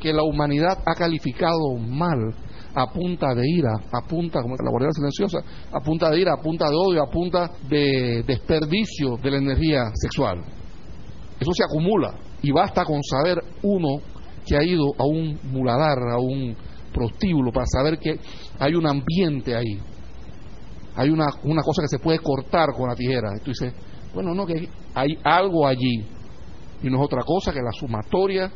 que 0.01 0.13
la 0.13 0.23
humanidad 0.23 0.79
ha 0.85 0.95
calificado 0.95 1.75
mal 1.79 2.35
a 2.75 2.87
punta 2.87 3.35
de 3.35 3.49
ira, 3.49 3.73
a 3.93 4.07
punta, 4.07 4.41
como 4.41 4.55
la 4.57 4.71
guardia 4.71 4.93
silenciosa, 4.93 5.39
a 5.73 5.81
punta 5.81 6.09
de 6.11 6.21
ira, 6.21 6.35
a 6.35 6.41
punta 6.41 6.69
de 6.69 6.77
odio, 6.77 7.03
a 7.03 7.11
punta 7.11 7.51
de 7.69 8.23
desperdicio 8.27 9.17
de 9.23 9.31
la 9.31 9.39
energía 9.39 9.91
sexual. 9.95 10.41
Eso 11.39 11.53
se 11.53 11.65
acumula 11.65 12.15
y 12.43 12.53
basta 12.53 12.85
con 12.85 13.03
saber 13.03 13.39
uno 13.63 14.01
que 14.47 14.57
ha 14.57 14.63
ido 14.63 14.93
a 14.99 15.05
un 15.05 15.39
muladar, 15.53 15.99
a 16.11 16.19
un 16.19 16.57
prostíbulo, 16.93 17.53
para 17.53 17.67
saber 17.67 17.99
que 17.99 18.19
hay 18.59 18.75
un 18.75 18.87
ambiente 18.87 19.55
ahí. 19.55 19.79
Hay 20.97 21.09
una, 21.11 21.27
una 21.45 21.63
cosa 21.63 21.83
que 21.83 21.89
se 21.89 21.99
puede 21.99 22.19
cortar 22.19 22.71
con 22.77 22.89
la 22.89 22.95
tijera. 22.95 23.31
Y 23.37 23.45
tú 23.45 23.53
bueno, 24.15 24.35
no, 24.35 24.47
que 24.47 24.69
hay 24.95 25.19
algo 25.23 25.67
allí. 25.67 26.05
Y 26.83 26.89
no 26.89 26.99
es 26.99 27.05
otra 27.05 27.23
cosa 27.25 27.53
que 27.53 27.61
la 27.61 27.73
sumatoria 27.73 28.51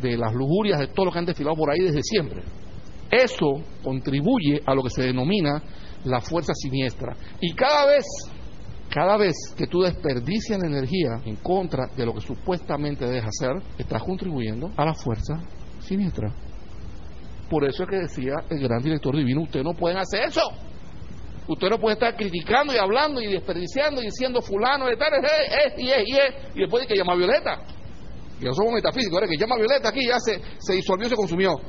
de 0.00 0.16
las 0.16 0.32
lujurias 0.34 0.78
de 0.78 0.88
todo 0.88 1.06
lo 1.06 1.12
que 1.12 1.18
han 1.18 1.26
desfilado 1.26 1.56
por 1.56 1.70
ahí 1.70 1.80
desde 1.80 2.02
siempre. 2.02 2.42
Eso 3.10 3.62
contribuye 3.82 4.60
a 4.64 4.74
lo 4.74 4.82
que 4.82 4.90
se 4.90 5.02
denomina 5.02 5.62
la 6.04 6.20
fuerza 6.20 6.52
siniestra. 6.54 7.16
Y 7.40 7.52
cada 7.54 7.86
vez 7.86 8.04
cada 8.90 9.16
vez 9.16 9.36
que 9.56 9.68
tú 9.68 9.82
desperdicias 9.82 10.62
energía 10.62 11.20
en 11.24 11.36
contra 11.36 11.86
de 11.96 12.04
lo 12.04 12.12
que 12.12 12.20
supuestamente 12.20 13.06
debes 13.06 13.24
hacer, 13.24 13.62
estás 13.78 14.02
contribuyendo 14.02 14.72
a 14.76 14.84
la 14.84 14.94
fuerza 14.94 15.40
siniestra. 15.78 16.34
Por 17.48 17.64
eso 17.64 17.84
es 17.84 17.88
que 17.88 17.96
decía 17.96 18.34
el 18.50 18.58
gran 18.58 18.82
director 18.82 19.16
divino, 19.16 19.42
ustedes 19.42 19.64
no 19.64 19.74
pueden 19.74 19.98
hacer 19.98 20.24
eso. 20.24 20.42
Usted 21.48 21.68
no 21.68 21.78
puede 21.78 21.94
estar 21.94 22.16
criticando 22.16 22.72
y 22.72 22.78
hablando 22.78 23.20
y 23.20 23.26
desperdiciando 23.26 24.00
y 24.00 24.04
diciendo 24.04 24.40
fulano 24.40 24.86
de 24.86 24.96
tal, 24.96 25.12
es, 25.14 25.78
y 25.78 25.90
es, 25.90 26.02
y 26.06 26.12
es, 26.12 26.34
y 26.54 26.60
después 26.60 26.82
de 26.82 26.88
que 26.88 26.96
llama 26.96 27.16
Violeta. 27.16 27.62
Y 28.40 28.44
no 28.44 28.54
somos 28.54 28.72
metafísicos, 28.72 29.14
ahora 29.14 29.28
que 29.28 29.36
llama 29.36 29.56
Violeta 29.56 29.88
aquí 29.88 30.06
ya 30.06 30.18
se, 30.18 30.40
se 30.58 30.74
disolvió, 30.74 31.08
se 31.08 31.16
consumió 31.16 31.60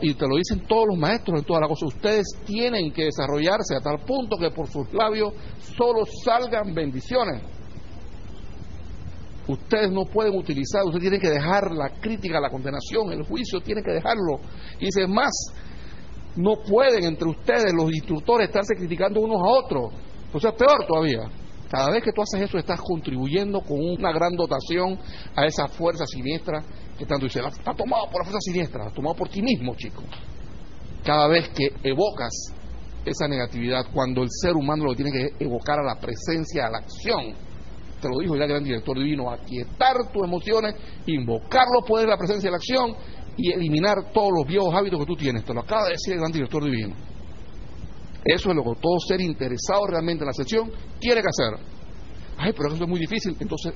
y 0.00 0.14
te 0.14 0.26
lo 0.28 0.36
dicen 0.36 0.60
todos 0.66 0.86
los 0.88 0.98
maestros 0.98 1.40
en 1.40 1.44
toda 1.44 1.60
la 1.60 1.68
cosa, 1.68 1.86
ustedes 1.86 2.26
tienen 2.46 2.92
que 2.92 3.04
desarrollarse 3.04 3.74
a 3.76 3.80
tal 3.80 3.98
punto 4.06 4.36
que 4.36 4.50
por 4.50 4.68
sus 4.68 4.92
labios 4.92 5.32
solo 5.76 6.04
salgan 6.24 6.74
bendiciones. 6.74 7.42
Ustedes 9.48 9.90
no 9.90 10.04
pueden 10.04 10.36
utilizar, 10.36 10.84
ustedes 10.84 11.02
tienen 11.02 11.20
que 11.20 11.30
dejar 11.30 11.72
la 11.72 11.88
crítica, 12.00 12.38
la 12.38 12.50
condenación, 12.50 13.10
el 13.12 13.22
juicio, 13.22 13.60
tienen 13.60 13.82
que 13.82 13.92
dejarlo. 13.92 14.40
Y 14.78 14.86
dice 14.86 15.06
más, 15.06 15.32
no 16.38 16.54
pueden 16.54 17.04
entre 17.04 17.28
ustedes, 17.28 17.74
los 17.74 17.90
instructores, 17.90 18.46
estarse 18.46 18.76
criticando 18.76 19.20
unos 19.20 19.40
a 19.42 19.50
otros. 19.50 19.92
Entonces 20.26 20.52
es 20.52 20.56
peor 20.56 20.86
todavía. 20.86 21.28
Cada 21.68 21.90
vez 21.90 22.02
que 22.04 22.12
tú 22.12 22.22
haces 22.22 22.42
eso, 22.42 22.56
estás 22.56 22.80
contribuyendo 22.80 23.60
con 23.60 23.78
una 23.78 24.12
gran 24.12 24.34
dotación 24.36 24.98
a 25.34 25.46
esa 25.46 25.66
fuerza 25.66 26.06
siniestra 26.06 26.62
que 26.96 27.04
tanto 27.06 27.26
dice, 27.26 27.40
está 27.40 27.74
tomado 27.74 28.04
por 28.06 28.20
la 28.20 28.30
fuerza 28.30 28.38
siniestra, 28.40 28.84
está 28.84 28.94
tomado 28.94 29.16
por 29.16 29.28
ti 29.28 29.42
mismo, 29.42 29.74
chico. 29.74 30.02
Cada 31.04 31.26
vez 31.26 31.48
que 31.50 31.72
evocas 31.82 32.32
esa 33.04 33.26
negatividad, 33.26 33.86
cuando 33.92 34.22
el 34.22 34.28
ser 34.30 34.54
humano 34.54 34.84
lo 34.84 34.94
tiene 34.94 35.10
que 35.10 35.44
evocar 35.44 35.80
a 35.80 35.82
la 35.82 35.96
presencia, 35.96 36.66
a 36.66 36.70
la 36.70 36.78
acción, 36.78 37.34
te 38.00 38.08
lo 38.08 38.20
dijo 38.20 38.36
ya 38.36 38.44
el 38.44 38.50
gran 38.50 38.62
director 38.62 38.96
divino, 38.96 39.30
aquietar 39.30 39.96
tus 40.12 40.22
emociones, 40.22 40.76
invocar 41.06 41.64
los 41.74 41.84
poderes 41.84 42.06
de 42.06 42.10
la 42.12 42.16
presencia 42.16 42.48
y 42.48 42.50
la 42.50 42.56
acción 42.56 43.17
y 43.38 43.52
eliminar 43.52 44.12
todos 44.12 44.30
los 44.36 44.46
viejos 44.46 44.74
hábitos 44.74 44.98
que 45.00 45.06
tú 45.06 45.16
tienes. 45.16 45.44
Te 45.44 45.54
lo 45.54 45.60
acaba 45.60 45.84
de 45.84 45.92
decir 45.92 46.14
el 46.14 46.18
gran 46.20 46.32
director 46.32 46.62
divino. 46.62 46.94
Eso 48.24 48.50
es 48.50 48.56
lo 48.56 48.62
que 48.64 48.80
todo 48.80 48.98
ser 49.06 49.20
interesado 49.20 49.86
realmente 49.86 50.24
en 50.24 50.26
la 50.26 50.32
sesión 50.32 50.70
quiere 51.00 51.22
que 51.22 51.28
hacer. 51.28 51.64
Ay, 52.36 52.52
pero 52.52 52.74
eso 52.74 52.82
es 52.82 52.88
muy 52.88 53.00
difícil. 53.00 53.36
Entonces, 53.40 53.72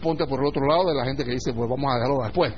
ponte 0.00 0.26
por 0.26 0.40
el 0.40 0.46
otro 0.46 0.64
lado 0.64 0.88
de 0.88 0.94
la 0.94 1.04
gente 1.04 1.24
que 1.24 1.32
dice, 1.32 1.52
pues 1.52 1.68
vamos 1.68 1.92
a 1.92 1.96
dejarlo 1.96 2.22
después. 2.22 2.54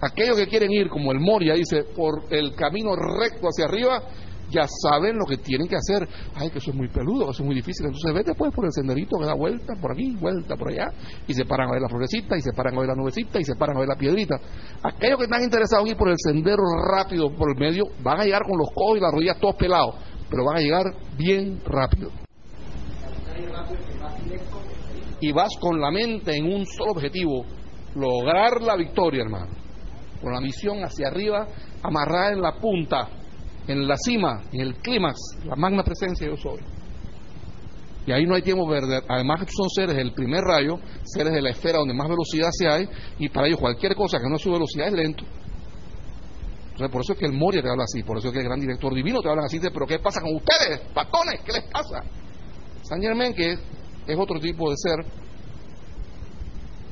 Aquellos 0.00 0.36
que 0.36 0.48
quieren 0.48 0.72
ir, 0.72 0.88
como 0.88 1.12
el 1.12 1.20
Moria 1.20 1.54
dice, 1.54 1.84
por 1.84 2.24
el 2.30 2.54
camino 2.56 2.90
recto 2.96 3.46
hacia 3.46 3.66
arriba, 3.66 4.02
ya 4.52 4.66
saben 4.68 5.16
lo 5.16 5.24
que 5.24 5.38
tienen 5.38 5.66
que 5.66 5.76
hacer. 5.76 6.06
Ay, 6.34 6.50
que 6.50 6.58
eso 6.58 6.70
es 6.70 6.76
muy 6.76 6.88
peludo, 6.88 7.30
eso 7.30 7.42
es 7.42 7.46
muy 7.46 7.54
difícil. 7.54 7.86
Entonces 7.86 8.12
vete 8.14 8.34
pues 8.34 8.52
por 8.54 8.66
el 8.66 8.72
senderito 8.72 9.18
que 9.18 9.24
da 9.24 9.34
vuelta 9.34 9.74
por 9.80 9.92
aquí, 9.92 10.14
vuelta 10.20 10.56
por 10.56 10.68
allá, 10.68 10.92
y 11.26 11.34
se 11.34 11.44
paran 11.44 11.68
a 11.68 11.72
ver 11.72 11.82
la 11.82 11.88
florecita, 11.88 12.36
y 12.36 12.42
se 12.42 12.52
paran 12.52 12.76
a 12.76 12.80
ver 12.80 12.88
la 12.88 12.94
nubecita, 12.94 13.40
y 13.40 13.44
se 13.44 13.56
paran 13.56 13.76
a 13.76 13.80
ver 13.80 13.88
la 13.88 13.96
piedrita. 13.96 14.36
Aquellos 14.82 15.18
que 15.18 15.24
están 15.24 15.42
interesados 15.42 15.86
en 15.86 15.92
ir 15.92 15.96
por 15.96 16.08
el 16.08 16.16
sendero 16.18 16.62
rápido, 16.90 17.34
por 17.34 17.50
el 17.50 17.58
medio, 17.58 17.84
van 18.02 18.20
a 18.20 18.24
llegar 18.24 18.42
con 18.42 18.58
los 18.58 18.68
codos 18.74 18.98
y 18.98 19.00
las 19.00 19.12
rodillas 19.12 19.38
todos 19.40 19.56
pelados, 19.56 19.94
pero 20.28 20.44
van 20.44 20.56
a 20.58 20.60
llegar 20.60 20.94
bien 21.16 21.60
rápido. 21.64 22.10
Y 25.20 25.32
vas 25.32 25.50
con 25.60 25.80
la 25.80 25.90
mente 25.90 26.36
en 26.36 26.52
un 26.52 26.66
solo 26.66 26.92
objetivo, 26.92 27.44
lograr 27.94 28.60
la 28.60 28.76
victoria, 28.76 29.22
hermano. 29.22 29.52
Con 30.20 30.32
la 30.32 30.40
misión 30.40 30.84
hacia 30.84 31.08
arriba, 31.08 31.46
amarrada 31.82 32.32
en 32.32 32.42
la 32.42 32.56
punta 32.56 33.08
en 33.66 33.86
la 33.86 33.96
cima, 33.96 34.42
en 34.52 34.60
el 34.60 34.74
clímax, 34.76 35.18
la 35.44 35.56
magna 35.56 35.82
presencia 35.82 36.26
yo 36.26 36.36
soy. 36.36 36.60
Y 38.04 38.12
ahí 38.12 38.26
no 38.26 38.34
hay 38.34 38.42
tiempo 38.42 38.66
verde. 38.66 39.00
Además, 39.08 39.46
son 39.56 39.70
seres 39.70 39.94
del 39.94 40.12
primer 40.12 40.42
rayo, 40.42 40.78
seres 41.04 41.32
de 41.32 41.40
la 41.40 41.50
esfera 41.50 41.78
donde 41.78 41.94
más 41.94 42.08
velocidad 42.08 42.48
se 42.50 42.66
hay, 42.66 42.88
y 43.18 43.28
para 43.28 43.46
ellos 43.46 43.60
cualquier 43.60 43.94
cosa 43.94 44.18
que 44.18 44.28
no 44.28 44.38
su 44.38 44.50
velocidad 44.50 44.88
es 44.88 44.94
lento. 44.94 45.24
Entonces, 46.72 46.90
por 46.90 47.02
eso 47.02 47.12
es 47.12 47.18
que 47.18 47.26
el 47.26 47.32
Moria 47.32 47.62
te 47.62 47.68
habla 47.68 47.84
así, 47.84 48.02
por 48.02 48.18
eso 48.18 48.28
es 48.28 48.32
que 48.32 48.40
el 48.40 48.46
gran 48.46 48.58
director 48.58 48.92
divino 48.94 49.20
te 49.20 49.28
habla 49.28 49.42
así 49.44 49.58
de, 49.58 49.70
pero 49.70 49.86
¿qué 49.86 49.98
pasa 49.98 50.20
con 50.20 50.34
ustedes, 50.34 50.80
patones? 50.92 51.40
¿Qué 51.44 51.52
les 51.52 51.64
pasa? 51.70 52.02
San 52.82 53.00
Germán, 53.00 53.34
que 53.34 53.52
es 54.06 54.18
otro 54.18 54.40
tipo 54.40 54.70
de 54.70 54.76
ser, 54.76 55.04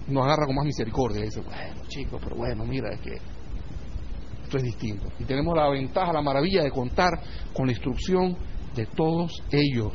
nos 0.06 0.24
agarra 0.24 0.46
con 0.46 0.54
más 0.54 0.64
misericordia 0.64 1.20
y 1.20 1.24
dice, 1.24 1.40
bueno, 1.40 1.82
chicos, 1.88 2.20
pero 2.22 2.36
bueno, 2.36 2.64
mira, 2.64 2.90
es 2.92 3.00
que 3.00 3.16
es 4.56 4.62
distinto. 4.62 5.06
Y 5.18 5.24
tenemos 5.24 5.56
la 5.56 5.68
ventaja, 5.68 6.12
la 6.12 6.22
maravilla 6.22 6.62
de 6.62 6.70
contar 6.70 7.20
con 7.52 7.66
la 7.66 7.72
instrucción 7.72 8.36
de 8.74 8.86
todos 8.86 9.42
ellos. 9.50 9.92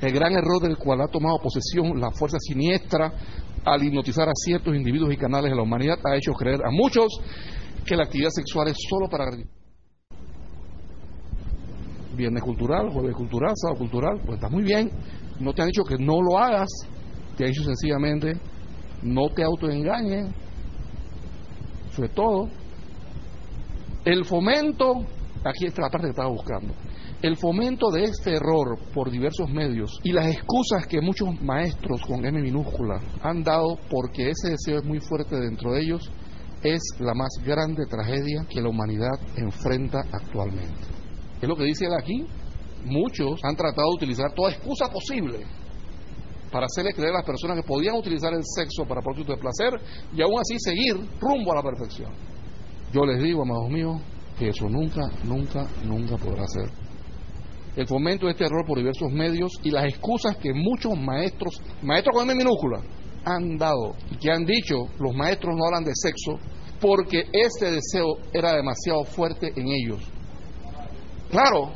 El 0.00 0.12
gran 0.12 0.32
error 0.32 0.60
del 0.60 0.76
cual 0.76 1.00
ha 1.00 1.08
tomado 1.08 1.38
posesión 1.38 2.00
la 2.00 2.10
fuerza 2.10 2.38
siniestra 2.40 3.12
al 3.64 3.82
hipnotizar 3.84 4.28
a 4.28 4.32
ciertos 4.34 4.74
individuos 4.74 5.12
y 5.12 5.16
canales 5.16 5.50
de 5.50 5.56
la 5.56 5.62
humanidad 5.62 5.98
ha 6.04 6.16
hecho 6.16 6.32
creer 6.32 6.60
a 6.64 6.70
muchos 6.70 7.06
que 7.86 7.96
la 7.96 8.04
actividad 8.04 8.30
sexual 8.30 8.68
es 8.68 8.76
solo 8.88 9.08
para 9.08 9.30
viernes 12.16 12.42
cultural, 12.42 12.90
jueves 12.90 13.14
cultural, 13.14 13.52
sábado 13.54 13.78
cultural, 13.78 14.20
pues 14.24 14.34
está 14.34 14.48
muy 14.48 14.64
bien. 14.64 14.90
No 15.40 15.52
te 15.52 15.62
han 15.62 15.68
dicho 15.68 15.84
que 15.84 15.96
no 15.96 16.20
lo 16.20 16.38
hagas, 16.38 16.68
te 17.36 17.44
han 17.44 17.50
dicho 17.50 17.64
sencillamente 17.64 18.34
no 19.02 19.28
te 19.30 19.42
autoengañes, 19.42 20.32
sobre 21.94 22.08
todo 22.10 22.48
el 24.04 24.24
fomento, 24.24 25.04
aquí 25.44 25.66
está 25.66 25.82
la 25.82 25.90
parte 25.90 26.06
que 26.06 26.10
estaba 26.10 26.30
buscando, 26.30 26.74
el 27.22 27.36
fomento 27.36 27.90
de 27.90 28.04
este 28.04 28.34
error 28.34 28.78
por 28.92 29.10
diversos 29.10 29.48
medios 29.48 30.00
y 30.02 30.12
las 30.12 30.26
excusas 30.26 30.86
que 30.88 31.00
muchos 31.00 31.40
maestros 31.40 32.02
con 32.02 32.24
M 32.24 32.40
minúscula 32.40 33.00
han 33.22 33.42
dado 33.42 33.78
porque 33.88 34.30
ese 34.30 34.50
deseo 34.50 34.78
es 34.78 34.84
muy 34.84 34.98
fuerte 34.98 35.36
dentro 35.36 35.72
de 35.72 35.82
ellos 35.82 36.10
es 36.62 36.80
la 37.00 37.14
más 37.14 37.30
grande 37.44 37.86
tragedia 37.86 38.46
que 38.48 38.60
la 38.60 38.68
humanidad 38.68 39.18
enfrenta 39.36 40.00
actualmente. 40.12 40.80
Es 41.40 41.48
lo 41.48 41.56
que 41.56 41.64
dice 41.64 41.86
él 41.86 41.94
aquí. 41.98 42.24
Muchos 42.84 43.40
han 43.44 43.56
tratado 43.56 43.88
de 43.90 43.96
utilizar 43.96 44.32
toda 44.32 44.50
excusa 44.50 44.86
posible 44.88 45.44
para 46.50 46.66
hacerle 46.66 46.92
creer 46.92 47.10
a 47.10 47.18
las 47.18 47.26
personas 47.26 47.56
que 47.56 47.66
podían 47.66 47.96
utilizar 47.96 48.32
el 48.34 48.42
sexo 48.44 48.84
para 48.84 49.00
propósito 49.00 49.32
de 49.32 49.38
placer 49.38 49.80
y 50.14 50.22
aún 50.22 50.38
así 50.38 50.56
seguir 50.58 50.94
rumbo 51.20 51.52
a 51.52 51.56
la 51.56 51.62
perfección. 51.62 52.31
Yo 52.92 53.06
les 53.06 53.22
digo, 53.22 53.42
amados 53.42 53.70
míos, 53.70 54.00
que 54.38 54.48
eso 54.48 54.68
nunca, 54.68 55.00
nunca, 55.24 55.66
nunca 55.84 56.16
podrá 56.18 56.46
ser. 56.46 56.70
El 57.74 57.86
fomento 57.86 58.26
de 58.26 58.32
este 58.32 58.44
error 58.44 58.66
por 58.66 58.76
diversos 58.76 59.10
medios 59.10 59.50
y 59.62 59.70
las 59.70 59.84
excusas 59.84 60.36
que 60.36 60.52
muchos 60.52 60.92
maestros, 60.98 61.58
maestros 61.80 62.14
con 62.14 62.28
M 62.28 62.34
minúscula, 62.34 62.82
han 63.24 63.56
dado 63.56 63.94
y 64.10 64.16
que 64.16 64.30
han 64.30 64.44
dicho, 64.44 64.76
los 64.98 65.14
maestros 65.14 65.56
no 65.56 65.64
hablan 65.64 65.84
de 65.84 65.92
sexo 65.94 66.32
porque 66.80 67.24
ese 67.32 67.70
deseo 67.70 68.16
era 68.30 68.56
demasiado 68.56 69.04
fuerte 69.04 69.52
en 69.56 69.68
ellos. 69.68 70.02
Claro, 71.30 71.72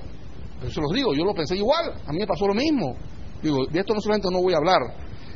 eso 0.67 0.83
los 0.83 0.93
digo, 0.93 1.14
yo 1.14 1.25
lo 1.25 1.33
pensé 1.33 1.57
igual, 1.57 1.95
a 2.05 2.12
mí 2.12 2.19
me 2.19 2.27
pasó 2.27 2.47
lo 2.47 2.55
mismo. 2.55 2.95
Digo, 3.43 3.64
de 3.71 3.81
esto 3.81 3.95
no 3.95 4.01
solamente 4.01 4.29
no 4.31 4.43
voy 4.43 4.53
a 4.53 4.59
hablar, 4.59 4.83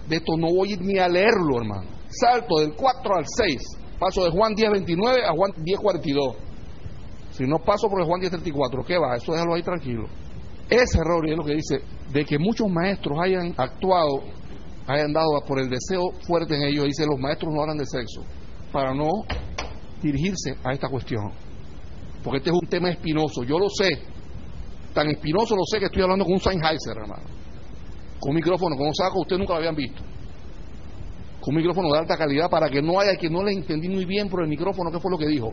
de 0.06 0.16
esto 0.16 0.36
no 0.36 0.48
voy 0.52 0.76
ni 0.78 0.98
a 0.98 1.08
leerlo, 1.08 1.56
hermano. 1.56 1.88
Salto 2.08 2.58
del 2.58 2.74
4 2.74 3.14
al 3.14 3.24
6 3.24 3.79
Paso 4.00 4.24
de 4.24 4.30
Juan 4.30 4.54
10.29 4.54 5.24
a 5.28 5.32
Juan 5.32 5.52
10.42. 5.52 6.34
Si 7.32 7.44
no 7.44 7.58
paso 7.58 7.86
por 7.90 8.00
el 8.00 8.06
Juan 8.06 8.22
10.34, 8.22 8.86
¿qué 8.86 8.96
va? 8.96 9.14
Eso 9.14 9.32
déjalo 9.32 9.54
ahí 9.54 9.62
tranquilo. 9.62 10.08
Ese 10.70 10.98
error 10.98 11.28
es 11.28 11.36
lo 11.36 11.44
que 11.44 11.54
dice, 11.54 11.82
de 12.10 12.24
que 12.24 12.38
muchos 12.38 12.66
maestros 12.70 13.18
hayan 13.22 13.52
actuado, 13.58 14.22
hayan 14.86 15.12
dado 15.12 15.28
por 15.46 15.60
el 15.60 15.68
deseo 15.68 16.12
fuerte 16.26 16.56
en 16.56 16.62
ellos, 16.62 16.86
dice, 16.86 17.04
los 17.04 17.20
maestros 17.20 17.52
no 17.52 17.60
hablan 17.60 17.76
de 17.76 17.84
sexo, 17.84 18.22
para 18.72 18.94
no 18.94 19.10
dirigirse 20.00 20.56
a 20.64 20.72
esta 20.72 20.88
cuestión. 20.88 21.30
Porque 22.24 22.38
este 22.38 22.50
es 22.50 22.56
un 22.56 22.68
tema 22.68 22.88
espinoso, 22.88 23.42
yo 23.42 23.58
lo 23.58 23.68
sé, 23.68 23.90
tan 24.94 25.10
espinoso 25.10 25.54
lo 25.56 25.64
sé 25.64 25.78
que 25.78 25.86
estoy 25.86 26.02
hablando 26.02 26.24
con 26.24 26.34
un 26.34 26.40
Sennheiser, 26.40 26.96
hermano. 26.96 27.24
Con 28.18 28.30
un 28.30 28.36
micrófono, 28.36 28.76
con 28.76 28.86
un 28.86 28.94
saco, 28.94 29.20
ustedes 29.20 29.40
nunca 29.40 29.52
lo 29.52 29.58
habían 29.58 29.74
visto 29.74 30.02
con 31.40 31.54
un 31.54 31.56
micrófono 31.56 31.90
de 31.92 31.98
alta 31.98 32.16
calidad 32.16 32.50
para 32.50 32.68
que 32.68 32.82
no 32.82 33.00
haya 33.00 33.16
que 33.16 33.30
no 33.30 33.42
le 33.42 33.52
entendí 33.52 33.88
muy 33.88 34.04
bien 34.04 34.28
por 34.28 34.42
el 34.42 34.48
micrófono 34.48 34.90
qué 34.90 35.00
fue 35.00 35.10
lo 35.10 35.18
que 35.18 35.26
dijo. 35.26 35.52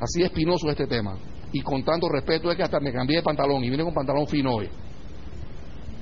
Así 0.00 0.22
espinoso 0.22 0.68
este 0.68 0.86
tema. 0.86 1.16
Y 1.52 1.60
con 1.62 1.82
tanto 1.84 2.08
respeto 2.08 2.50
es 2.50 2.56
que 2.56 2.62
hasta 2.62 2.80
me 2.80 2.92
cambié 2.92 3.18
de 3.18 3.22
pantalón 3.22 3.64
y 3.64 3.70
vine 3.70 3.84
con 3.84 3.94
pantalón 3.94 4.26
fino 4.26 4.56
hoy. 4.56 4.68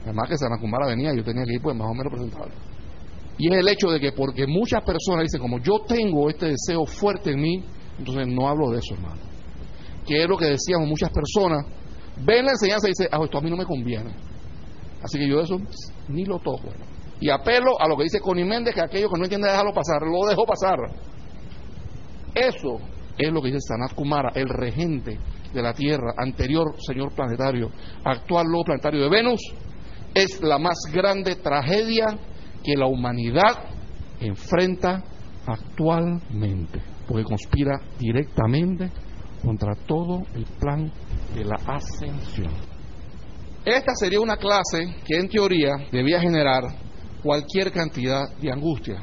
Además 0.02 0.28
que 0.28 0.36
Sanakumara 0.36 0.86
venía, 0.86 1.14
yo 1.14 1.22
tenía 1.22 1.44
que 1.44 1.54
ir 1.54 1.62
pues 1.62 1.76
más 1.76 1.88
o 1.88 1.94
menos 1.94 2.12
presentable. 2.12 2.52
Y 3.38 3.52
es 3.52 3.58
el 3.58 3.68
hecho 3.68 3.90
de 3.90 4.00
que 4.00 4.12
porque 4.12 4.46
muchas 4.46 4.82
personas 4.82 5.22
dicen, 5.22 5.40
como 5.40 5.58
yo 5.60 5.80
tengo 5.86 6.28
este 6.28 6.46
deseo 6.46 6.84
fuerte 6.86 7.32
en 7.32 7.40
mí, 7.40 7.64
entonces 7.98 8.26
no 8.26 8.48
hablo 8.48 8.70
de 8.70 8.78
eso, 8.78 8.94
hermano. 8.94 9.20
Que 10.06 10.22
es 10.22 10.28
lo 10.28 10.36
que 10.36 10.46
decíamos 10.46 10.88
muchas 10.88 11.10
personas, 11.10 11.64
ven 12.24 12.44
la 12.44 12.52
enseñanza 12.52 12.88
y 12.88 12.90
dicen, 12.90 13.08
ah, 13.12 13.20
esto 13.22 13.38
a 13.38 13.40
mí 13.40 13.50
no 13.50 13.56
me 13.56 13.64
conviene. 13.64 14.10
Así 15.02 15.18
que 15.18 15.28
yo 15.28 15.40
eso 15.40 15.58
ni 16.08 16.24
lo 16.24 16.38
toco. 16.38 16.68
Hermano. 16.68 17.01
Y 17.20 17.30
apelo 17.30 17.80
a 17.80 17.88
lo 17.88 17.96
que 17.96 18.04
dice 18.04 18.20
Connie 18.20 18.44
Méndez, 18.44 18.74
que 18.74 18.80
aquello 18.80 19.08
que 19.08 19.18
no 19.18 19.24
entiende 19.24 19.48
dejarlo 19.48 19.72
pasar, 19.72 20.02
lo 20.02 20.26
dejó 20.28 20.44
pasar. 20.44 20.78
Eso 22.34 22.78
es 23.18 23.32
lo 23.32 23.40
que 23.40 23.48
dice 23.48 23.60
Sanat 23.60 23.94
Kumara, 23.94 24.30
el 24.34 24.48
regente 24.48 25.18
de 25.52 25.62
la 25.62 25.74
Tierra, 25.74 26.14
anterior 26.16 26.74
señor 26.78 27.14
planetario, 27.14 27.70
actual 28.04 28.46
lobo 28.48 28.64
planetario 28.64 29.02
de 29.02 29.10
Venus, 29.10 29.40
es 30.14 30.42
la 30.42 30.58
más 30.58 30.78
grande 30.92 31.36
tragedia 31.36 32.06
que 32.64 32.76
la 32.76 32.86
humanidad 32.86 33.68
enfrenta 34.20 35.02
actualmente, 35.46 36.80
porque 37.06 37.24
conspira 37.24 37.80
directamente 37.98 38.90
contra 39.44 39.74
todo 39.74 40.22
el 40.34 40.44
plan 40.58 40.90
de 41.34 41.44
la 41.44 41.56
ascensión. 41.66 42.52
Esta 43.64 43.94
sería 43.94 44.20
una 44.20 44.36
clase 44.36 44.96
que 45.04 45.18
en 45.18 45.28
teoría 45.28 45.72
debía 45.90 46.20
generar 46.20 46.62
cualquier 47.22 47.72
cantidad 47.72 48.22
de 48.40 48.50
angustia, 48.50 48.96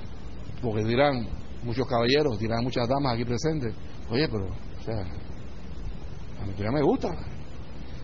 porque 0.61 0.83
dirán 0.83 1.27
muchos 1.63 1.87
caballeros, 1.87 2.37
dirán 2.39 2.63
muchas 2.63 2.87
damas 2.87 3.13
aquí 3.13 3.25
presentes, 3.25 3.73
oye, 4.09 4.27
pero, 4.27 4.45
o 4.45 4.83
sea, 4.83 5.01
a 6.41 6.45
mí 6.45 6.53
ya 6.57 6.71
me 6.71 6.81
gusta. 6.81 7.09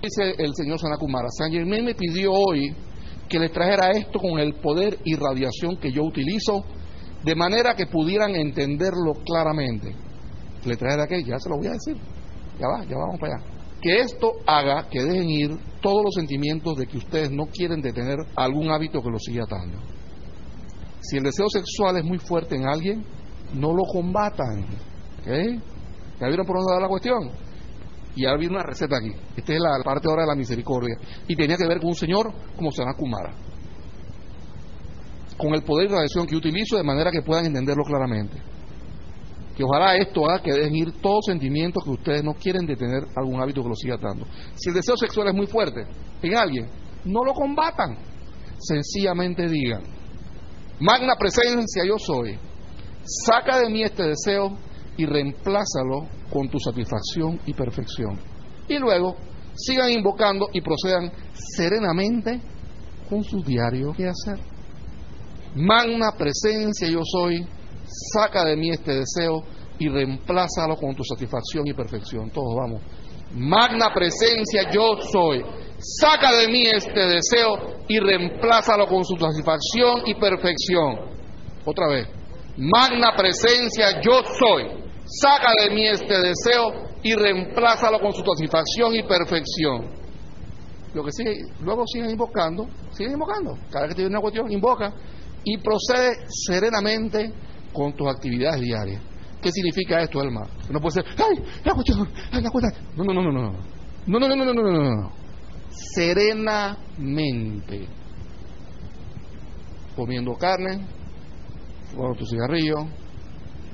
Dice 0.02 0.36
el 0.38 0.54
señor 0.56 0.80
Sanakumara, 0.80 1.28
San 1.30 1.52
Germán 1.52 1.86
me 1.86 1.96
pidió 1.96 2.32
hoy 2.32 2.76
que 3.28 3.40
les 3.40 3.52
trajera 3.52 3.92
esto 3.92 4.20
con 4.20 4.40
el 4.40 4.54
poder 4.56 5.00
y 5.04 5.16
radiación 5.16 5.78
que 5.78 5.92
yo 5.92 6.04
utilizo, 6.04 6.64
de 7.24 7.36
manera 7.36 7.76
que 7.76 7.88
pudieran 7.88 8.36
entenderlo 8.36 9.14
claramente. 9.26 9.96
¿Le 10.64 10.76
trajera 10.76 11.08
qué? 11.08 11.24
Ya 11.24 11.40
se 11.40 11.50
lo 11.50 11.58
voy 11.58 11.68
a 11.68 11.72
decir. 11.72 11.98
Ya 12.60 12.68
va, 12.68 12.84
ya 12.86 12.96
vamos 12.98 13.20
para 13.20 13.36
allá. 13.36 13.46
Que 13.82 14.00
esto 14.00 14.34
haga 14.46 14.88
que 14.90 15.04
dejen 15.04 15.30
ir 15.30 15.52
todos 15.82 16.04
los 16.04 16.14
sentimientos 16.14 16.78
de 16.78 16.88
que 16.88 16.98
ustedes 16.98 17.32
no 17.32 17.46
quieren 17.48 17.82
detener 17.82 18.18
algún 18.36 18.70
hábito 18.70 19.02
que 19.02 19.10
los 19.10 19.22
siga 19.24 19.44
atando. 19.44 19.78
Si 21.08 21.18
el 21.18 21.24
deseo 21.24 21.48
sexual 21.50 21.98
es 21.98 22.04
muy 22.04 22.18
fuerte 22.18 22.56
en 22.56 22.68
alguien, 22.68 23.06
no 23.54 23.74
lo 23.74 23.84
combatan. 23.84 24.66
¿Ok? 25.22 25.62
¿Ya 26.20 26.28
vieron 26.28 26.46
por 26.46 26.58
dónde 26.58 26.74
va 26.74 26.80
la 26.80 26.88
cuestión? 26.88 27.30
Y 28.16 28.26
ahora 28.26 28.40
viene 28.40 28.56
una 28.56 28.64
receta 28.64 28.98
aquí. 28.98 29.12
Esta 29.36 29.54
es 29.54 29.60
la 29.60 29.84
parte 29.84 30.08
ahora 30.10 30.24
de 30.24 30.30
la 30.30 30.36
misericordia. 30.36 30.96
Y 31.28 31.36
tenía 31.36 31.58
que 31.58 31.68
ver 31.68 31.80
con 31.80 31.90
un 31.90 31.96
señor 31.96 32.32
como 32.56 32.72
Sana 32.72 32.94
Kumara. 32.94 33.34
Con 35.38 35.54
el 35.54 35.64
poder 35.64 35.90
de 35.90 35.96
la 35.96 36.02
acción 36.02 36.26
que 36.26 36.36
utilizo 36.36 36.78
de 36.78 36.84
manera 36.84 37.12
que 37.12 37.22
puedan 37.22 37.46
entenderlo 37.46 37.84
claramente. 37.84 38.38
que 39.56 39.64
ojalá 39.64 39.96
esto 39.96 40.30
haga 40.30 40.44
que 40.44 40.52
dejen 40.52 40.76
ir 40.76 40.92
todos 41.02 41.26
sentimientos 41.26 41.84
que 41.84 41.90
ustedes 41.92 42.24
no 42.24 42.34
quieren 42.34 42.66
detener 42.66 43.04
algún 43.16 43.42
hábito 43.42 43.64
que 43.64 43.70
los 43.70 43.80
siga 43.80 43.98
dando. 43.98 44.26
Si 44.56 44.70
el 44.70 44.76
deseo 44.76 44.98
sexual 44.98 45.30
es 45.30 45.34
muy 45.34 45.48
fuerte 45.48 45.86
en 46.22 46.36
alguien, 46.36 46.68
no 47.06 47.24
lo 47.24 47.34
combatan. 47.34 47.98
Sencillamente 48.58 49.48
digan, 49.48 49.82
magna 50.80 51.16
presencia 51.18 51.84
yo 51.88 51.98
soy, 51.98 52.38
saca 53.04 53.60
de 53.60 53.70
mí 53.70 53.84
este 53.84 54.04
deseo 54.04 54.58
y 54.98 55.06
reemplázalo 55.06 56.08
con 56.32 56.50
tu 56.50 56.60
satisfacción 56.60 57.40
y 57.46 57.54
perfección. 57.54 58.20
Y 58.68 58.78
luego 58.80 59.16
sigan 59.56 59.92
invocando 59.92 60.48
y 60.54 60.62
procedan 60.62 61.12
serenamente 61.34 62.42
con 63.10 63.24
su 63.24 63.42
diario 63.42 63.94
que 63.94 64.08
hacer. 64.08 64.40
Magna 65.56 66.12
presencia 66.18 66.90
yo 66.90 67.02
soy, 67.04 67.46
saca 68.14 68.44
de 68.44 68.58
mí 68.58 68.72
este 68.72 68.94
deseo 68.94 69.44
y 69.80 69.88
reemplázalo 69.90 70.76
con 70.76 70.96
tu 70.96 71.04
satisfacción 71.04 71.68
y 71.68 71.74
perfección. 71.74 72.30
Todos 72.32 72.56
vamos. 72.56 72.82
Magna 73.34 73.94
presencia 73.94 74.72
yo 74.72 74.98
soy, 75.12 75.44
saca 75.86 76.36
de 76.36 76.48
mí 76.48 76.64
este 76.64 77.00
deseo 77.00 77.84
y 77.88 78.00
reemplázalo 78.00 78.88
con 78.88 79.06
su 79.06 79.16
satisfacción 79.18 80.02
y 80.06 80.16
perfección. 80.16 80.98
Otra 81.64 81.88
vez. 81.88 82.08
Magna 82.58 83.14
presencia 83.16 84.02
yo 84.02 84.22
soy, 84.40 84.64
saca 85.06 85.52
de 85.62 85.76
mí 85.76 85.88
este 85.88 86.14
deseo 86.20 86.72
y 87.04 87.14
reemplázalo 87.14 88.00
con 88.00 88.14
su 88.14 88.24
satisfacción 88.24 88.96
y 88.96 89.04
perfección. 89.04 90.06
Lo 90.94 91.04
que 91.04 91.12
sigue, 91.12 91.36
luego 91.62 91.84
siguen 91.86 92.12
invocando, 92.12 92.68
siguen 92.92 93.14
invocando. 93.14 93.58
Cada 93.70 93.86
vez 93.86 93.90
que 93.90 93.96
tiene 93.96 94.10
una 94.10 94.22
cuestión, 94.22 94.50
invoca 94.52 94.94
y 95.44 95.58
procede 95.58 96.16
serenamente 96.30 97.32
con 97.74 97.94
tus 97.94 98.08
actividades 98.08 98.62
diarias. 98.62 99.02
¿Qué 99.42 99.52
significa 99.52 100.02
esto, 100.02 100.22
Elma? 100.22 100.48
No 100.72 100.80
puede 100.80 100.94
ser, 100.94 101.06
¡ay! 101.18 101.44
La 101.64 101.74
cuestión, 101.74 102.08
¡ay! 102.32 102.42
La 102.42 102.50
cuestión. 102.50 102.74
No, 102.96 103.04
no, 103.04 103.14
no, 103.14 103.22
no, 103.22 103.32
no. 103.32 103.52
No, 104.08 104.20
no, 104.20 104.28
no, 104.28 104.36
no, 104.36 104.46
no, 104.46 104.54
no, 104.54 104.72
no, 104.72 104.96
no. 104.96 105.25
Serenamente. 105.70 107.88
Comiendo 109.96 110.34
carne, 110.34 110.86
fumando 111.92 112.20
tu 112.20 112.26
cigarrillo, 112.26 112.88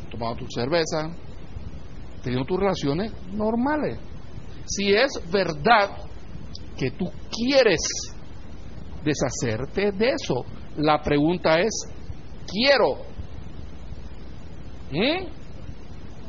tomando 0.10 0.38
tu 0.38 0.46
cerveza, 0.52 1.10
teniendo 2.24 2.46
tus 2.46 2.60
relaciones 2.60 3.12
normales. 3.34 4.00
Si 4.66 4.94
es 4.94 5.12
verdad 5.32 5.98
que 6.78 6.92
tú 6.92 7.12
quieres 7.30 7.80
deshacerte 9.04 9.92
de 9.92 10.10
eso, 10.10 10.46
la 10.78 11.02
pregunta 11.02 11.60
es, 11.60 11.88
quiero. 12.48 12.98
¿Mm? 14.92 15.26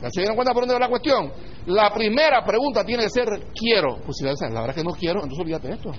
¿Ya 0.03 0.11
se 0.11 0.21
dieron 0.21 0.37
cuenta 0.37 0.53
por 0.53 0.63
dónde 0.63 0.75
va 0.75 0.81
la 0.81 0.89
cuestión? 0.89 1.31
La 1.67 1.93
primera 1.93 2.45
pregunta 2.45 2.85
tiene 2.85 3.05
que 3.05 3.11
ser, 3.11 3.29
quiero. 3.55 3.99
Pues 4.05 4.17
si 4.19 4.25
la 4.25 4.33
verdad 4.33 4.71
es 4.71 4.77
que 4.77 4.85
no 4.85 4.93
quiero, 4.93 5.23
entonces 5.23 5.41
olvídate 5.41 5.69
de 5.69 5.75
esto. 5.75 5.93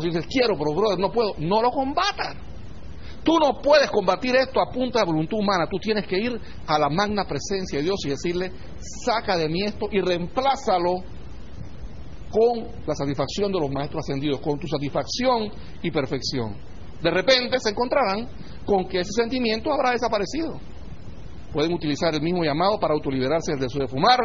Si 0.00 0.08
dices, 0.08 0.26
quiero, 0.26 0.54
pero 0.58 0.74
brother, 0.74 0.98
no 0.98 1.10
puedo, 1.10 1.34
no 1.38 1.62
lo 1.62 1.70
combatan. 1.70 2.36
Tú 3.22 3.38
no 3.38 3.60
puedes 3.62 3.90
combatir 3.90 4.36
esto 4.36 4.60
a 4.60 4.70
punta 4.70 5.00
de 5.00 5.06
voluntad 5.06 5.38
humana. 5.38 5.66
Tú 5.70 5.78
tienes 5.78 6.06
que 6.06 6.18
ir 6.18 6.38
a 6.66 6.78
la 6.78 6.90
magna 6.90 7.24
presencia 7.24 7.78
de 7.78 7.84
Dios 7.84 7.96
y 8.04 8.10
decirle, 8.10 8.52
saca 9.04 9.36
de 9.36 9.48
mí 9.48 9.62
esto 9.62 9.86
y 9.90 10.00
reemplázalo 10.00 11.02
con 12.30 12.66
la 12.86 12.94
satisfacción 12.94 13.50
de 13.50 13.60
los 13.60 13.70
maestros 13.70 14.04
ascendidos, 14.04 14.40
con 14.40 14.58
tu 14.58 14.66
satisfacción 14.66 15.50
y 15.82 15.90
perfección. 15.90 16.56
De 17.00 17.10
repente 17.10 17.58
se 17.60 17.70
encontrarán 17.70 18.28
con 18.66 18.86
que 18.88 19.00
ese 19.00 19.12
sentimiento 19.12 19.72
habrá 19.72 19.92
desaparecido. 19.92 20.58
Pueden 21.54 21.72
utilizar 21.72 22.12
el 22.12 22.20
mismo 22.20 22.42
llamado 22.42 22.80
para 22.80 22.94
autoliberarse 22.94 23.52
del 23.52 23.60
deseo 23.60 23.82
de 23.82 23.86
fumar, 23.86 24.18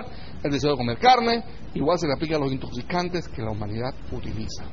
el 0.43 0.51
deseo 0.51 0.71
de 0.71 0.77
comer 0.77 0.97
carne, 0.97 1.43
igual 1.75 1.99
se 1.99 2.07
le 2.07 2.13
aplica 2.13 2.37
a 2.37 2.39
los 2.39 2.51
intoxicantes 2.51 3.29
que 3.29 3.43
la 3.43 3.51
humanidad 3.51 3.93
utiliza. 4.11 4.65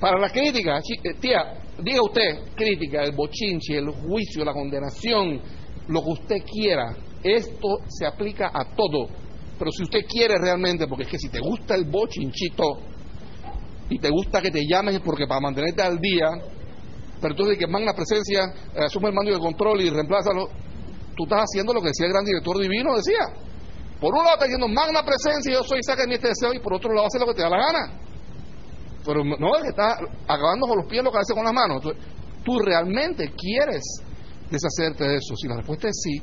Para 0.00 0.18
la 0.18 0.30
crítica, 0.30 0.78
eh, 0.78 1.14
tía, 1.20 1.62
diga 1.80 2.02
usted, 2.02 2.54
crítica, 2.56 3.04
el 3.04 3.12
bochinche, 3.12 3.78
el 3.78 3.90
juicio, 3.90 4.44
la 4.44 4.52
condenación, 4.52 5.40
lo 5.86 6.02
que 6.02 6.10
usted 6.10 6.36
quiera, 6.44 6.92
esto 7.22 7.68
se 7.86 8.04
aplica 8.04 8.50
a 8.52 8.74
todo. 8.74 9.06
Pero 9.56 9.70
si 9.70 9.84
usted 9.84 10.00
quiere 10.08 10.38
realmente, 10.38 10.88
porque 10.88 11.04
es 11.04 11.08
que 11.08 11.18
si 11.18 11.28
te 11.28 11.38
gusta 11.38 11.76
el 11.76 11.84
bochinchito 11.84 12.64
y 13.90 13.98
te 14.00 14.10
gusta 14.10 14.42
que 14.42 14.50
te 14.50 14.62
llamen 14.68 15.00
porque 15.04 15.28
para 15.28 15.40
mantenerte 15.40 15.82
al 15.82 16.00
día, 16.00 16.30
pero 17.20 17.34
entonces 17.34 17.56
que 17.56 17.66
la 17.68 17.94
presencia, 17.94 18.52
eh, 18.74 18.84
asume 18.86 19.10
el 19.10 19.14
mando 19.14 19.30
de 19.30 19.38
control 19.38 19.82
y 19.82 19.90
reemplázalo, 19.90 20.48
tú 21.16 21.24
estás 21.24 21.40
haciendo 21.44 21.72
lo 21.72 21.80
que 21.80 21.88
decía 21.88 22.06
el 22.06 22.12
gran 22.12 22.24
director 22.24 22.58
divino, 22.58 22.96
decía. 22.96 23.28
Por 24.00 24.12
un 24.14 24.24
lado 24.24 24.34
está 24.34 24.46
diciendo 24.46 24.68
magna 24.68 25.02
presencia, 25.04 25.52
yo 25.52 25.62
soy, 25.62 25.78
saca 25.82 26.06
mi 26.06 26.14
este 26.14 26.28
deseo, 26.28 26.52
y 26.52 26.58
por 26.58 26.74
otro 26.74 26.92
lado 26.92 27.06
hace 27.06 27.18
lo 27.18 27.26
que 27.26 27.34
te 27.34 27.42
da 27.42 27.50
la 27.50 27.58
gana. 27.58 28.00
Pero 29.04 29.24
no 29.24 29.56
es 29.56 29.62
que 29.62 29.68
está 29.68 29.98
acabando 30.26 30.66
con 30.66 30.78
los 30.78 30.86
pies 30.86 31.02
lo 31.02 31.10
que 31.10 31.18
hace 31.18 31.34
con 31.34 31.44
las 31.44 31.54
manos. 31.54 31.82
tú 32.44 32.58
realmente 32.58 33.32
quieres 33.36 33.82
deshacerte 34.50 35.04
de 35.04 35.16
eso. 35.16 35.34
Si 35.36 35.48
la 35.48 35.56
respuesta 35.56 35.88
es 35.88 36.00
sí, 36.02 36.20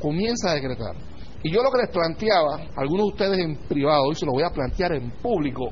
comienza 0.00 0.50
a 0.50 0.54
decretar. 0.54 0.94
Y 1.42 1.52
yo 1.52 1.62
lo 1.62 1.70
que 1.70 1.78
les 1.78 1.90
planteaba, 1.90 2.68
algunos 2.76 3.06
de 3.06 3.12
ustedes 3.12 3.38
en 3.38 3.56
privado, 3.68 4.02
hoy 4.08 4.14
se 4.14 4.26
lo 4.26 4.32
voy 4.32 4.42
a 4.42 4.50
plantear 4.50 4.92
en 4.92 5.10
público, 5.22 5.68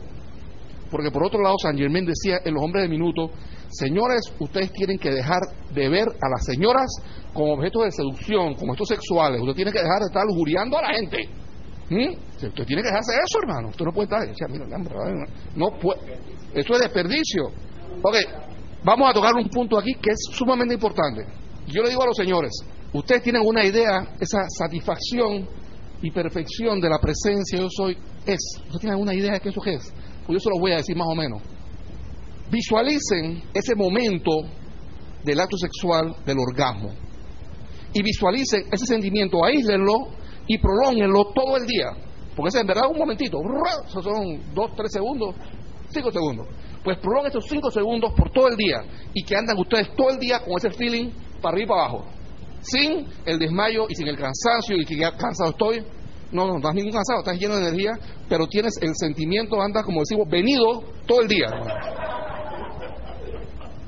porque 0.91 1.11
por 1.11 1.25
otro 1.25 1.43
lado 1.43 1.57
San 1.61 1.77
Germán 1.77 2.07
decía 2.07 2.39
en 2.45 2.55
los 2.55 2.63
hombres 2.63 2.85
de 2.85 2.89
minuto, 2.89 3.31
señores, 3.79 4.33
ustedes 4.39 4.73
tienen 4.73 4.99
que 4.99 5.11
dejar 5.11 5.41
de 5.73 5.89
ver 5.89 6.09
a 6.09 6.29
las 6.29 6.45
señoras 6.45 6.87
como 7.33 7.55
objetos 7.55 7.85
de 7.85 7.91
seducción, 7.93 8.55
como 8.55 8.73
estos 8.73 8.89
sexuales, 8.89 9.41
ustedes 9.41 9.57
tienen 9.57 9.73
que 9.73 9.83
dejar 9.83 10.01
de 10.01 10.07
estar 10.07 10.25
lujuriando 10.27 10.79
a 10.79 10.83
la 10.83 10.95
gente. 10.95 11.29
¿Mm? 11.89 12.17
Usted 12.35 12.65
tiene 12.67 12.83
que 12.83 12.89
dejarse 12.89 13.13
eso, 13.25 13.39
hermano. 13.43 13.69
Usted 13.69 13.85
no 13.85 13.93
puede 13.93 14.07
estar. 14.07 14.23
O 14.23 14.53
mira, 14.53 14.67
no 15.55 15.79
puede. 15.79 16.01
Eso 16.53 16.73
es 16.75 16.81
desperdicio. 16.81 17.47
Ok, 18.03 18.17
vamos 18.83 19.11
a 19.11 19.13
tocar 19.13 19.35
un 19.35 19.49
punto 19.49 19.79
aquí 19.79 19.95
que 19.95 20.11
es 20.11 20.19
sumamente 20.33 20.75
importante. 20.75 21.25
Yo 21.69 21.83
le 21.83 21.91
digo 21.91 22.03
a 22.03 22.07
los 22.07 22.17
señores, 22.17 22.53
ustedes 22.93 23.23
tienen 23.23 23.43
una 23.45 23.65
idea, 23.65 24.15
esa 24.21 24.41
satisfacción 24.49 25.49
y 26.03 26.11
perfección 26.11 26.81
de 26.81 26.89
la 26.89 26.99
presencia 26.99 27.59
yo 27.59 27.69
soy 27.71 27.97
es. 28.27 28.41
¿Ustedes 28.59 28.81
tienen 28.81 29.01
una 29.01 29.15
idea 29.15 29.35
de 29.35 29.41
qué 29.41 29.49
eso 29.49 29.61
es? 29.65 29.93
Pues 30.27 30.39
yo 30.39 30.41
se 30.41 30.51
lo 30.51 30.61
voy 30.61 30.73
a 30.73 30.77
decir 30.77 30.97
más 30.97 31.09
o 31.09 31.15
menos. 31.15 31.43
Visualicen 32.51 33.43
ese 33.53 33.75
momento 33.75 34.31
del 35.25 35.41
acto 35.41 35.57
sexual, 35.57 36.15
del 36.25 36.39
orgasmo. 36.39 36.91
Y 37.93 38.03
visualicen 38.03 38.67
ese 38.71 38.87
sentimiento, 38.87 39.45
aíslenlo 39.45 40.09
y 40.47 40.59
prolónguenlo 40.59 41.33
todo 41.35 41.57
el 41.57 41.67
día. 41.67 41.89
Porque 42.37 42.49
es 42.49 42.55
en 42.55 42.67
verdad 42.67 42.85
un 42.91 42.99
momentito, 42.99 43.39
son 43.89 44.55
dos, 44.55 44.71
tres 44.77 44.93
segundos, 44.93 45.35
cinco 45.89 46.11
segundos. 46.13 46.47
Pues 46.85 46.99
prolonguen 46.99 47.31
esos 47.31 47.47
cinco 47.49 47.71
segundos 47.71 48.13
por 48.17 48.31
todo 48.31 48.49
el 48.49 48.57
día 48.57 48.85
y 49.13 49.25
que 49.25 49.35
andan 49.35 49.59
ustedes 49.59 49.89
todo 49.97 50.11
el 50.11 50.19
día 50.19 50.41
con 50.41 50.57
ese 50.59 50.71
feeling 50.71 51.11
para 51.43 51.55
arriba 51.55 51.65
y 51.65 51.69
para 51.69 51.81
abajo. 51.83 52.05
Sin 52.61 53.07
el 53.25 53.39
desmayo 53.39 53.87
y 53.89 53.95
sin 53.95 54.07
el 54.07 54.17
cansancio 54.17 54.77
y 54.77 54.85
que 54.85 54.97
ya 54.97 55.11
cansado 55.17 55.51
estoy. 55.51 55.83
No, 56.31 56.45
no, 56.45 56.53
no 56.53 56.57
estás 56.59 56.75
ningún 56.75 56.93
cansado, 56.93 57.21
estás 57.21 57.39
lleno 57.39 57.57
de 57.57 57.69
energía, 57.69 57.93
pero 58.29 58.47
tienes 58.47 58.75
el 58.83 58.91
sentimiento, 58.95 59.61
anda 59.61 59.83
como 59.83 60.01
decimos, 60.01 60.29
venido 60.29 60.83
todo 61.07 61.23
el 61.23 61.29
día. 61.29 61.47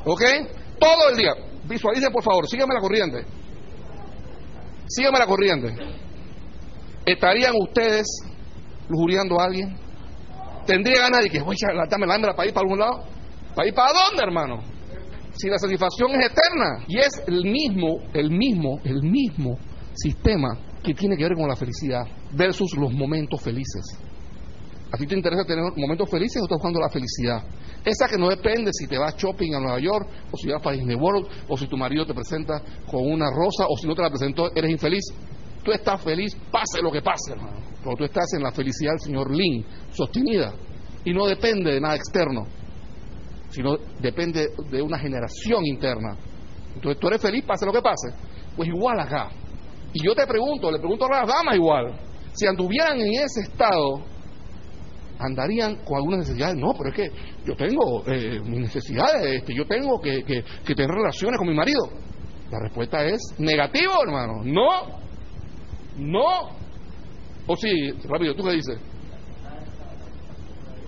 ¿Ok? 0.08 0.22
Todo 0.80 1.10
el 1.10 1.16
día. 1.16 1.34
Visualicen, 1.68 2.10
por 2.10 2.22
favor, 2.22 2.48
síganme 2.48 2.74
la 2.74 2.80
corriente. 2.80 3.26
Síganme 4.86 5.18
la 5.18 5.26
corriente. 5.26 5.74
¿Estarían 7.04 7.52
ustedes 7.60 8.06
lujuriando 8.88 9.38
a 9.38 9.44
alguien? 9.44 9.76
¿Tendría 10.66 11.02
ganas 11.02 11.20
de 11.20 11.30
que, 11.30 11.40
voy 11.40 11.56
a 11.62 11.86
dame 11.88 12.06
la 12.06 12.14
hembra 12.14 12.34
para 12.34 12.48
ir 12.48 12.54
para 12.54 12.64
algún 12.64 12.78
lado? 12.78 13.04
¿Para 13.54 13.68
ir 13.68 13.74
para 13.74 13.92
dónde, 13.92 14.22
hermano? 14.22 14.62
Si 15.34 15.48
la 15.48 15.58
satisfacción 15.58 16.10
es 16.12 16.30
eterna 16.30 16.84
y 16.88 16.98
es 16.98 17.22
el 17.26 17.44
mismo, 17.44 17.98
el 18.14 18.30
mismo, 18.30 18.80
el 18.84 19.02
mismo 19.02 19.58
sistema 19.92 20.58
que 20.82 20.94
tiene 20.94 21.16
que 21.16 21.24
ver 21.24 21.34
con 21.34 21.48
la 21.48 21.56
felicidad 21.56 22.04
versus 22.32 22.74
los 22.76 22.92
momentos 22.92 23.42
felices. 23.42 23.98
¿A 24.90 24.96
ti 24.96 25.06
te 25.06 25.14
interesa 25.14 25.44
tener 25.44 25.64
momentos 25.76 26.10
felices 26.10 26.40
o 26.40 26.44
estás 26.44 26.56
buscando 26.56 26.80
la 26.80 26.88
felicidad? 26.88 27.42
Esa 27.84 28.08
que 28.08 28.18
no 28.18 28.28
depende 28.28 28.70
si 28.72 28.86
te 28.86 28.98
vas 28.98 29.16
shopping 29.16 29.54
a 29.54 29.60
Nueva 29.60 29.78
York 29.78 30.08
o 30.30 30.36
si 30.36 30.48
vas 30.48 30.62
para 30.62 30.76
Disney 30.76 30.96
World 30.96 31.26
o 31.48 31.56
si 31.56 31.66
tu 31.66 31.76
marido 31.76 32.04
te 32.04 32.14
presenta 32.14 32.62
con 32.90 33.06
una 33.10 33.30
rosa 33.30 33.66
o 33.68 33.76
si 33.76 33.86
no 33.86 33.94
te 33.94 34.02
la 34.02 34.10
presentó, 34.10 34.50
eres 34.54 34.70
infeliz 34.70 35.04
tú 35.68 35.74
estás 35.74 36.02
feliz, 36.02 36.34
pase 36.50 36.80
lo 36.82 36.90
que 36.90 37.02
pase, 37.02 37.32
hermano. 37.32 37.58
Porque 37.84 37.98
tú 37.98 38.04
estás 38.04 38.32
en 38.34 38.42
la 38.42 38.52
felicidad 38.52 38.92
del 38.92 39.00
señor 39.00 39.30
Lin, 39.30 39.64
sostenida. 39.90 40.54
Y 41.04 41.12
no 41.12 41.26
depende 41.26 41.72
de 41.72 41.80
nada 41.80 41.94
externo, 41.94 42.46
sino 43.50 43.76
depende 44.00 44.48
de 44.70 44.82
una 44.82 44.98
generación 44.98 45.66
interna. 45.66 46.16
Entonces 46.74 46.98
tú 46.98 47.08
eres 47.08 47.20
feliz, 47.20 47.44
pase 47.44 47.66
lo 47.66 47.72
que 47.72 47.82
pase. 47.82 48.08
Pues 48.56 48.68
igual 48.68 48.98
acá. 48.98 49.28
Y 49.92 50.04
yo 50.04 50.14
te 50.14 50.26
pregunto, 50.26 50.70
le 50.70 50.78
pregunto 50.78 51.04
a 51.04 51.20
las 51.20 51.28
damas 51.28 51.54
igual, 51.54 51.92
si 52.32 52.46
anduvieran 52.46 52.98
en 52.98 53.22
ese 53.22 53.42
estado, 53.42 54.02
andarían 55.18 55.76
con 55.84 55.96
algunas 55.96 56.20
necesidades. 56.20 56.56
No, 56.56 56.72
pero 56.76 56.90
es 56.90 56.96
que 56.96 57.10
yo 57.44 57.56
tengo 57.56 58.04
eh, 58.06 58.40
mis 58.40 58.60
necesidades, 58.60 59.40
este, 59.40 59.54
yo 59.54 59.66
tengo 59.66 60.00
que, 60.00 60.22
que 60.24 60.74
tener 60.74 60.90
relaciones 60.90 61.38
con 61.38 61.48
mi 61.48 61.54
marido. 61.54 61.88
La 62.50 62.58
respuesta 62.60 63.04
es 63.04 63.20
negativo, 63.38 63.92
hermano. 64.06 64.42
No, 64.44 64.98
No. 65.98 66.56
O 67.46 67.56
sí, 67.56 67.92
rápido, 68.04 68.34
¿tú 68.34 68.44
qué 68.44 68.52
dices? 68.52 68.78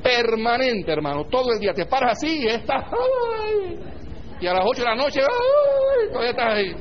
Permanente, 0.02 0.92
hermano. 0.92 1.24
Todo 1.24 1.52
el 1.52 1.58
día 1.58 1.72
te 1.72 1.86
paras 1.86 2.18
así 2.18 2.42
y 2.42 2.46
estás. 2.48 2.84
y 4.40 4.46
a 4.46 4.54
las 4.54 4.64
8 4.66 4.82
de 4.82 4.88
la 4.88 4.94
noche, 4.94 5.20
todavía 6.10 6.30
estás 6.30 6.54
ahí. 6.54 6.74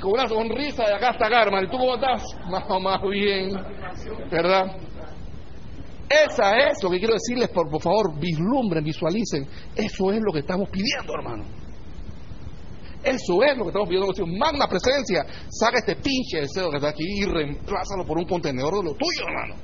Con 0.00 0.12
una 0.12 0.28
sonrisa 0.28 0.84
de 0.86 0.94
acá 0.94 1.10
hasta 1.10 1.26
acá, 1.26 1.42
hermano. 1.42 1.66
¿Y 1.66 1.70
tú 1.70 1.78
cómo 1.78 1.94
estás? 1.94 2.22
Más 2.48 2.64
o 2.68 2.80
más 2.80 3.00
bien. 3.02 3.50
¿Verdad? 4.30 4.76
Esa 6.12 6.56
es 6.58 6.82
lo 6.82 6.90
que 6.90 6.98
quiero 6.98 7.14
decirles, 7.14 7.48
por, 7.48 7.68
favor, 7.80 8.18
vislumbren, 8.18 8.84
visualicen. 8.84 9.48
Eso 9.74 10.12
es 10.12 10.20
lo 10.20 10.32
que 10.32 10.40
estamos 10.40 10.68
pidiendo, 10.68 11.14
hermano. 11.14 11.44
Eso 13.02 13.42
es 13.42 13.56
lo 13.56 13.64
que 13.64 13.70
estamos 13.70 13.88
pidiendo. 13.88 14.26
Magna 14.38 14.66
presencia, 14.68 15.24
saca 15.48 15.78
este 15.78 15.96
pinche 15.96 16.42
deseo 16.42 16.70
que 16.70 16.76
está 16.76 16.90
aquí 16.90 17.04
y 17.04 17.24
reemplázalo 17.24 18.04
por 18.04 18.18
un 18.18 18.26
contenedor 18.26 18.74
de 18.74 18.84
lo 18.84 18.94
tuyo, 18.94 19.24
hermano. 19.26 19.54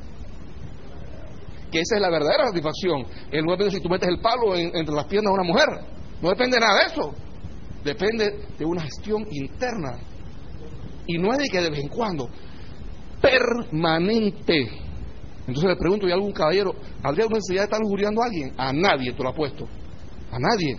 Que 1.70 1.80
esa 1.80 1.96
es 1.96 2.01
la 2.01 2.11
verdadera 2.11 2.46
satisfacción. 2.46 3.05
El 3.30 3.44
no 3.44 3.53
depende 3.53 3.76
si 3.76 3.82
tú 3.82 3.90
metes 3.90 4.09
el 4.09 4.20
palo 4.20 4.57
entre 4.57 4.94
las 4.94 5.05
piernas 5.05 5.30
de 5.30 5.40
una 5.40 5.53
mujer. 5.53 5.68
No 6.22 6.30
depende 6.30 6.59
nada 6.59 6.78
de 6.80 6.86
eso. 6.86 7.14
Depende 7.84 8.46
de 8.59 8.64
una 8.64 8.82
gestión 8.82 9.26
interna. 9.30 9.99
Y 11.07 11.18
no 11.18 11.30
es 11.32 11.38
de 11.38 11.49
que 11.51 11.61
de 11.61 11.70
vez 11.70 11.80
en 11.80 11.88
cuando. 11.88 12.28
Permanente. 13.20 14.88
Entonces 15.49 15.70
le 15.70 15.76
pregunto, 15.76 16.07
¿y 16.07 16.12
algún 16.12 16.32
caballero, 16.32 16.74
¿habría 17.03 17.26
necesidad 17.26 17.62
de 17.62 17.64
estar 17.64 17.80
lujuriando 17.80 18.20
a 18.22 18.26
alguien? 18.26 18.53
A 18.59 18.70
nadie 18.70 19.14
te 19.14 19.22
lo 19.22 19.32
puesto 19.32 19.66
A 20.30 20.38
nadie. 20.38 20.78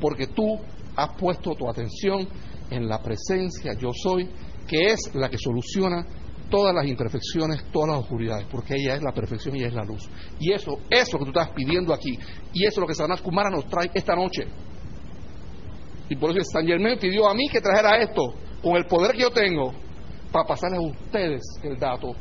Porque 0.00 0.28
tú 0.28 0.60
has 0.94 1.10
puesto 1.18 1.54
tu 1.56 1.68
atención 1.68 2.28
en 2.70 2.88
la 2.88 3.02
presencia 3.02 3.74
yo 3.74 3.90
soy, 3.92 4.30
que 4.68 4.92
es 4.92 5.12
la 5.14 5.28
que 5.28 5.38
soluciona 5.38 6.06
todas 6.48 6.72
las 6.72 6.86
imperfecciones, 6.86 7.64
todas 7.72 7.88
las 7.90 7.98
oscuridades, 7.98 8.46
porque 8.48 8.76
ella 8.76 8.94
es 8.94 9.02
la 9.02 9.12
perfección 9.12 9.56
y 9.56 9.58
ella 9.58 9.68
es 9.68 9.74
la 9.74 9.84
luz. 9.84 10.08
Y 10.38 10.52
eso, 10.52 10.78
eso 10.88 11.18
que 11.18 11.24
tú 11.24 11.30
estás 11.30 11.50
pidiendo 11.50 11.92
aquí, 11.92 12.16
y 12.52 12.64
eso 12.64 12.74
es 12.74 12.78
lo 12.78 12.86
que 12.86 12.94
Satanás 12.94 13.22
Kumara 13.22 13.50
nos 13.50 13.66
trae 13.66 13.90
esta 13.92 14.14
noche. 14.14 14.44
Y 16.08 16.14
por 16.14 16.30
eso 16.30 16.48
San 16.52 16.64
Germán 16.64 16.96
pidió 17.00 17.28
a 17.28 17.34
mí 17.34 17.48
que 17.50 17.60
trajera 17.60 17.98
esto, 17.98 18.22
con 18.62 18.76
el 18.76 18.86
poder 18.86 19.16
que 19.16 19.22
yo 19.22 19.30
tengo, 19.30 19.72
para 20.30 20.46
pasarles 20.46 20.78
a 20.78 20.82
ustedes 20.82 21.42
el 21.64 21.76
dato 21.76 22.14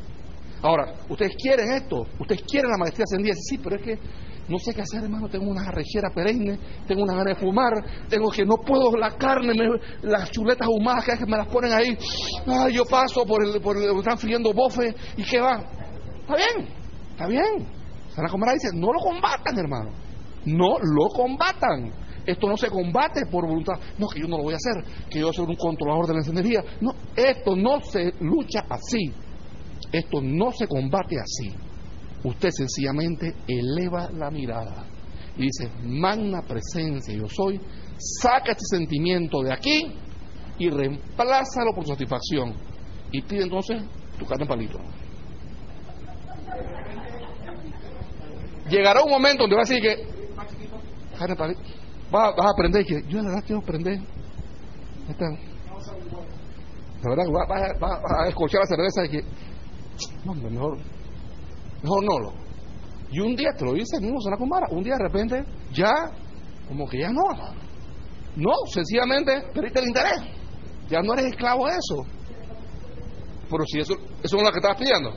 Ahora, 0.64 0.93
ustedes 1.09 1.36
quieren 1.36 1.74
esto, 1.74 2.07
ustedes 2.18 2.41
quieren 2.49 2.72
la 2.72 2.78
maestría 2.78 3.03
ascendida, 3.03 3.34
sí, 3.36 3.57
pero 3.57 3.76
es 3.76 3.82
que 3.82 3.99
no 4.47 4.57
sé 4.59 4.74
qué 4.74 4.82
hacer, 4.82 5.03
hermano, 5.03 5.28
tengo 5.28 5.51
una 5.51 5.68
arrechera 5.68 6.09
perenne, 6.09 6.57
tengo 6.88 7.03
una 7.03 7.16
gana 7.16 7.32
de 7.32 7.36
fumar, 7.36 7.74
tengo 8.07 8.32
que 8.32 8.45
no 8.45 8.55
puedo 8.55 8.95
la 8.95 9.11
carne, 9.11 9.53
las 10.03 10.32
chuletas 10.32 10.70
humadas 10.70 11.03
que 11.20 11.26
me 11.26 11.36
las 11.36 11.47
ponen 11.47 11.74
ahí, 11.74 11.97
ay, 12.47 12.74
yo 12.74 12.86
paso 12.86 13.26
por 13.26 13.43
el, 13.43 13.61
por 13.61 13.76
el, 13.76 13.97
están 13.97 14.18
friendo 14.18 14.53
bofe 14.53 14.95
y 15.18 15.24
qué 15.24 15.41
va. 15.41 15.61
Está 16.22 16.36
bien, 16.38 16.70
está 17.11 17.28
bien. 17.28 17.68
Sana 18.16 18.30
Comara 18.30 18.53
dice, 18.53 18.70
no 18.74 18.93
lo 18.93 18.99
combatan, 18.99 19.57
hermano, 19.57 19.91
no 20.45 20.78
lo 20.80 21.09
combatan. 21.14 21.91
Esto 22.26 22.47
no 22.47 22.55
se 22.55 22.70
combate 22.70 23.26
por 23.30 23.45
voluntad. 23.45 23.74
No, 23.97 24.07
que 24.07 24.22
yo 24.22 24.30
no 24.30 24.38
lo 24.38 24.43
voy 24.43 24.53
a 24.53 24.55
hacer, 24.55 24.82
que 25.09 25.20
yo 25.20 25.34
soy 25.34 25.45
un 25.45 25.57
controlador 25.57 26.07
de 26.07 26.14
la 26.14 26.20
encendería. 26.20 26.64
No, 26.80 26.93
esto 27.18 27.53
no 27.53 27.82
se 27.82 28.14
lucha 28.22 28.61
así. 28.70 29.11
Esto 29.94 30.22
no 30.22 30.52
se 30.52 30.68
combate 30.68 31.16
así. 31.20 31.54
Usted 32.24 32.50
sencillamente 32.50 33.36
eleva 33.48 34.10
la 34.10 34.32
mirada 34.32 34.86
y 35.38 35.44
dice, 35.44 35.70
magna 35.84 36.41
presencia 36.41 37.14
yo 37.14 37.28
soy, 37.28 37.62
saca 37.98 38.54
este 38.54 38.66
sentimiento 38.78 39.44
de 39.44 39.54
aquí 39.54 39.94
y 40.58 40.70
reemplázalo 40.70 41.74
por 41.76 41.86
satisfacción. 41.86 42.54
Y 43.12 43.22
pide 43.22 43.44
entonces 43.44 43.84
tu 44.18 44.26
carne 44.26 44.48
palito. 44.48 44.80
Llegará 48.70 49.04
un 49.04 49.12
momento 49.12 49.44
donde 49.44 49.56
va 49.56 49.62
a 49.62 49.66
decir 49.66 49.82
que, 49.82 50.08
carne 51.20 51.36
palito, 51.36 51.62
vas, 52.10 52.34
a 52.36 52.50
aprender 52.52 52.84
que 52.84 53.04
yo 53.08 53.18
la 53.18 53.30
verdad 53.30 53.44
quiero 53.46 53.62
aprender. 53.62 54.00
la 57.04 57.10
verdad, 57.10 57.26
vas, 57.80 58.00
a 58.26 58.28
escuchar 58.30 58.62
la 58.62 58.68
cerveza 58.68 59.06
y 59.06 59.10
que 59.10 59.53
no, 60.26 60.34
mejor, 60.34 60.78
mejor 61.82 62.04
no 62.04 62.20
lo. 62.20 62.44
Y 63.12 63.20
un 63.20 63.36
día 63.36 63.52
te 63.56 63.64
lo 63.64 63.74
dice 63.74 64.00
mismo 64.02 64.18
Comara, 64.38 64.68
un 64.72 64.84
día 64.84 64.96
de 64.98 65.04
repente 65.04 65.46
ya, 65.72 65.91
como 66.68 66.88
que 66.88 67.00
ya 67.00 67.10
no, 67.10 67.22
No, 68.36 68.52
sencillamente 68.72 69.44
perdiste 69.54 69.80
el 69.80 69.88
interés. 69.88 70.22
Ya 70.89 71.02
no 71.02 71.14
eres 71.14 71.28
esclavo 71.28 71.68
de 71.68 71.74
eso. 71.74 72.06
Pero 73.50 73.64
si 73.68 73.80
eso, 73.80 73.94
es 74.24 74.32
lo 74.34 74.52
que 74.52 74.58
estabas 74.58 74.78
pidiendo. 74.78 75.12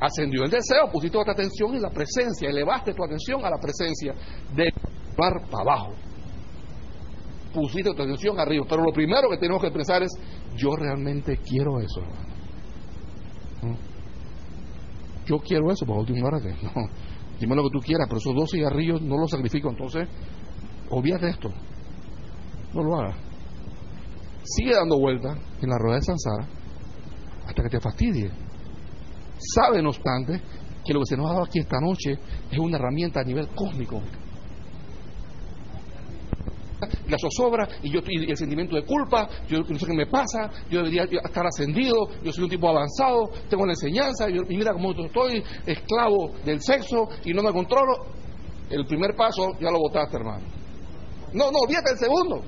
Ascendió 0.00 0.44
el 0.44 0.50
deseo, 0.50 0.90
pusiste 0.90 1.18
tu 1.22 1.30
atención 1.30 1.74
en 1.74 1.82
la 1.82 1.90
presencia, 1.90 2.48
elevaste 2.48 2.94
tu 2.94 3.04
atención 3.04 3.44
a 3.44 3.50
la 3.50 3.58
presencia 3.58 4.14
de 4.54 4.72
para 5.16 5.40
abajo. 5.60 5.94
Pusiste 7.52 7.92
tu 7.94 8.02
atención 8.02 8.38
arriba. 8.38 8.64
Pero 8.68 8.82
lo 8.82 8.92
primero 8.92 9.28
que 9.28 9.36
tenemos 9.36 9.62
que 9.62 9.70
pensar 9.70 10.02
es, 10.02 10.10
yo 10.56 10.74
realmente 10.74 11.38
quiero 11.38 11.80
eso. 11.80 12.00
Yo 15.26 15.38
quiero 15.38 15.70
eso, 15.72 15.84
por 15.86 15.98
último, 15.98 16.28
No, 16.30 16.38
dime 17.40 17.56
lo 17.56 17.64
que 17.64 17.70
tú 17.72 17.80
quieras, 17.80 18.06
pero 18.08 18.18
esos 18.18 18.34
dos 18.34 18.50
cigarrillos 18.50 19.02
no 19.02 19.18
los 19.18 19.30
sacrifico. 19.30 19.70
Entonces, 19.70 20.08
olvídate 20.90 21.28
esto. 21.28 21.48
No 22.72 22.82
lo 22.82 22.96
hagas. 22.96 23.16
Sigue 24.44 24.74
dando 24.74 24.98
vueltas 24.98 25.36
en 25.60 25.68
la 25.68 25.78
rueda 25.78 25.96
de 25.96 26.02
Sansara 26.02 26.46
hasta 27.46 27.62
que 27.62 27.68
te 27.68 27.80
fastidie. 27.80 28.30
Sabe, 29.38 29.82
no 29.82 29.90
obstante, 29.90 30.40
que 30.84 30.92
lo 30.92 31.00
que 31.00 31.06
se 31.06 31.16
nos 31.16 31.26
ha 31.26 31.34
dado 31.34 31.44
aquí 31.44 31.58
esta 31.58 31.80
noche 31.80 32.18
es 32.50 32.58
una 32.58 32.76
herramienta 32.76 33.20
a 33.20 33.24
nivel 33.24 33.48
cósmico 33.48 34.00
la 37.08 37.16
zozobra 37.18 37.68
y 37.82 37.90
yo 37.90 38.00
y 38.06 38.30
el 38.30 38.36
sentimiento 38.36 38.76
de 38.76 38.84
culpa, 38.84 39.28
yo 39.48 39.60
no 39.60 39.78
sé 39.78 39.86
qué 39.86 39.94
me 39.94 40.06
pasa, 40.06 40.50
yo 40.70 40.82
debería 40.82 41.04
estar 41.04 41.46
ascendido, 41.46 42.08
yo 42.22 42.32
soy 42.32 42.44
un 42.44 42.50
tipo 42.50 42.68
avanzado, 42.68 43.30
tengo 43.48 43.66
la 43.66 43.72
enseñanza, 43.72 44.28
y 44.28 44.56
mira 44.56 44.72
cómo 44.72 44.92
estoy, 44.92 45.42
esclavo 45.66 46.32
del 46.44 46.60
sexo 46.60 47.08
y 47.24 47.32
no 47.32 47.42
me 47.42 47.52
controlo. 47.52 47.94
El 48.68 48.84
primer 48.86 49.14
paso 49.14 49.52
ya 49.60 49.70
lo 49.70 49.78
votaste, 49.78 50.16
hermano. 50.16 50.44
No, 51.32 51.50
no, 51.50 51.58
olvídate 51.60 51.92
el 51.92 51.98
segundo. 51.98 52.42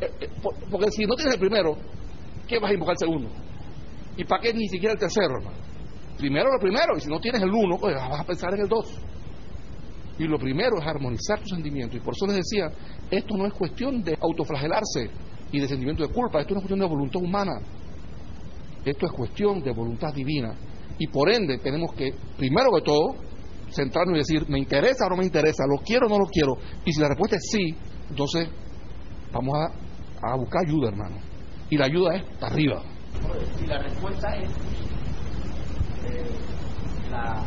Eh, 0.00 0.10
eh, 0.20 0.30
porque 0.70 0.90
si 0.90 1.04
no 1.04 1.14
tienes 1.14 1.34
el 1.34 1.40
primero, 1.40 1.76
¿qué 2.48 2.58
vas 2.58 2.70
a 2.70 2.74
invocar 2.74 2.94
el 2.94 2.98
segundo? 2.98 3.28
¿Y 4.16 4.24
para 4.24 4.42
qué 4.42 4.52
ni 4.52 4.68
siquiera 4.68 4.94
el 4.94 4.98
tercero, 4.98 5.36
hermano? 5.36 5.56
Primero 6.18 6.50
lo 6.50 6.58
primero, 6.58 6.96
y 6.96 7.00
si 7.00 7.08
no 7.08 7.20
tienes 7.20 7.42
el 7.42 7.50
uno, 7.50 7.76
pues 7.78 7.94
vas 7.94 8.20
a 8.20 8.24
pensar 8.24 8.54
en 8.54 8.62
el 8.62 8.68
dos. 8.68 8.98
Y 10.18 10.24
lo 10.24 10.38
primero 10.38 10.78
es 10.78 10.86
armonizar 10.86 11.40
tu 11.40 11.48
sentimiento. 11.48 11.96
Y 11.96 12.00
por 12.00 12.14
eso 12.14 12.26
les 12.26 12.36
decía, 12.36 12.70
esto 13.10 13.36
no 13.36 13.46
es 13.46 13.52
cuestión 13.52 14.02
de 14.02 14.16
autoflagelarse 14.20 15.10
y 15.52 15.60
de 15.60 15.68
sentimiento 15.68 16.06
de 16.06 16.12
culpa, 16.12 16.40
esto 16.40 16.54
no 16.54 16.60
es 16.60 16.62
cuestión 16.62 16.80
de 16.80 16.86
voluntad 16.86 17.22
humana. 17.22 17.60
Esto 18.84 19.06
es 19.06 19.12
cuestión 19.12 19.62
de 19.62 19.72
voluntad 19.72 20.12
divina. 20.14 20.54
Y 20.98 21.08
por 21.08 21.30
ende 21.30 21.58
tenemos 21.58 21.92
que, 21.92 22.14
primero 22.36 22.70
que 22.74 22.82
todo, 22.82 23.16
centrarnos 23.70 24.14
y 24.14 24.18
decir, 24.18 24.48
¿me 24.48 24.58
interesa 24.58 25.06
o 25.06 25.10
no 25.10 25.16
me 25.16 25.24
interesa? 25.24 25.64
¿Lo 25.66 25.82
quiero 25.82 26.06
o 26.06 26.08
no 26.08 26.18
lo 26.18 26.26
quiero? 26.26 26.56
Y 26.84 26.92
si 26.92 27.00
la 27.00 27.08
respuesta 27.08 27.36
es 27.36 27.42
sí, 27.50 27.74
entonces 28.08 28.48
vamos 29.32 29.54
a, 29.56 30.32
a 30.32 30.36
buscar 30.36 30.64
ayuda, 30.66 30.88
hermano. 30.88 31.16
Y 31.68 31.76
la 31.76 31.86
ayuda 31.86 32.14
es 32.14 32.42
arriba. 32.42 32.82
Si 33.58 33.66
la 33.66 33.82
respuesta 33.82 34.36
es 34.36 34.50
eh, 36.08 36.24
la 37.10 37.44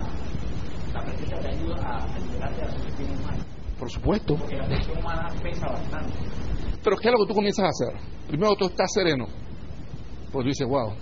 la 0.94 1.02
presencia 1.02 1.40
te 1.40 1.48
ayuda 1.50 1.76
a 1.76 2.20
liberarte 2.20 2.62
de 2.62 2.66
la 2.66 2.72
sugestión 2.72 3.12
humana. 3.12 3.46
Por 3.78 3.90
supuesto. 3.90 4.36
Porque 4.36 4.56
la 4.56 4.66
sugestión 4.66 4.98
humana 4.98 5.28
pesa 5.42 5.68
bastante. 5.68 6.14
Pero 6.84 6.98
¿qué 6.98 7.08
es 7.08 7.14
lo 7.14 7.20
que 7.20 7.28
tú 7.28 7.36
comienzas 7.36 7.66
a 7.66 7.70
hacer? 7.70 8.02
Primero 8.28 8.56
tú 8.56 8.66
estás 8.66 8.92
sereno. 8.94 9.26
Pues 10.32 10.44
tú 10.44 10.50
dices, 10.50 10.68
wow, 10.68 10.94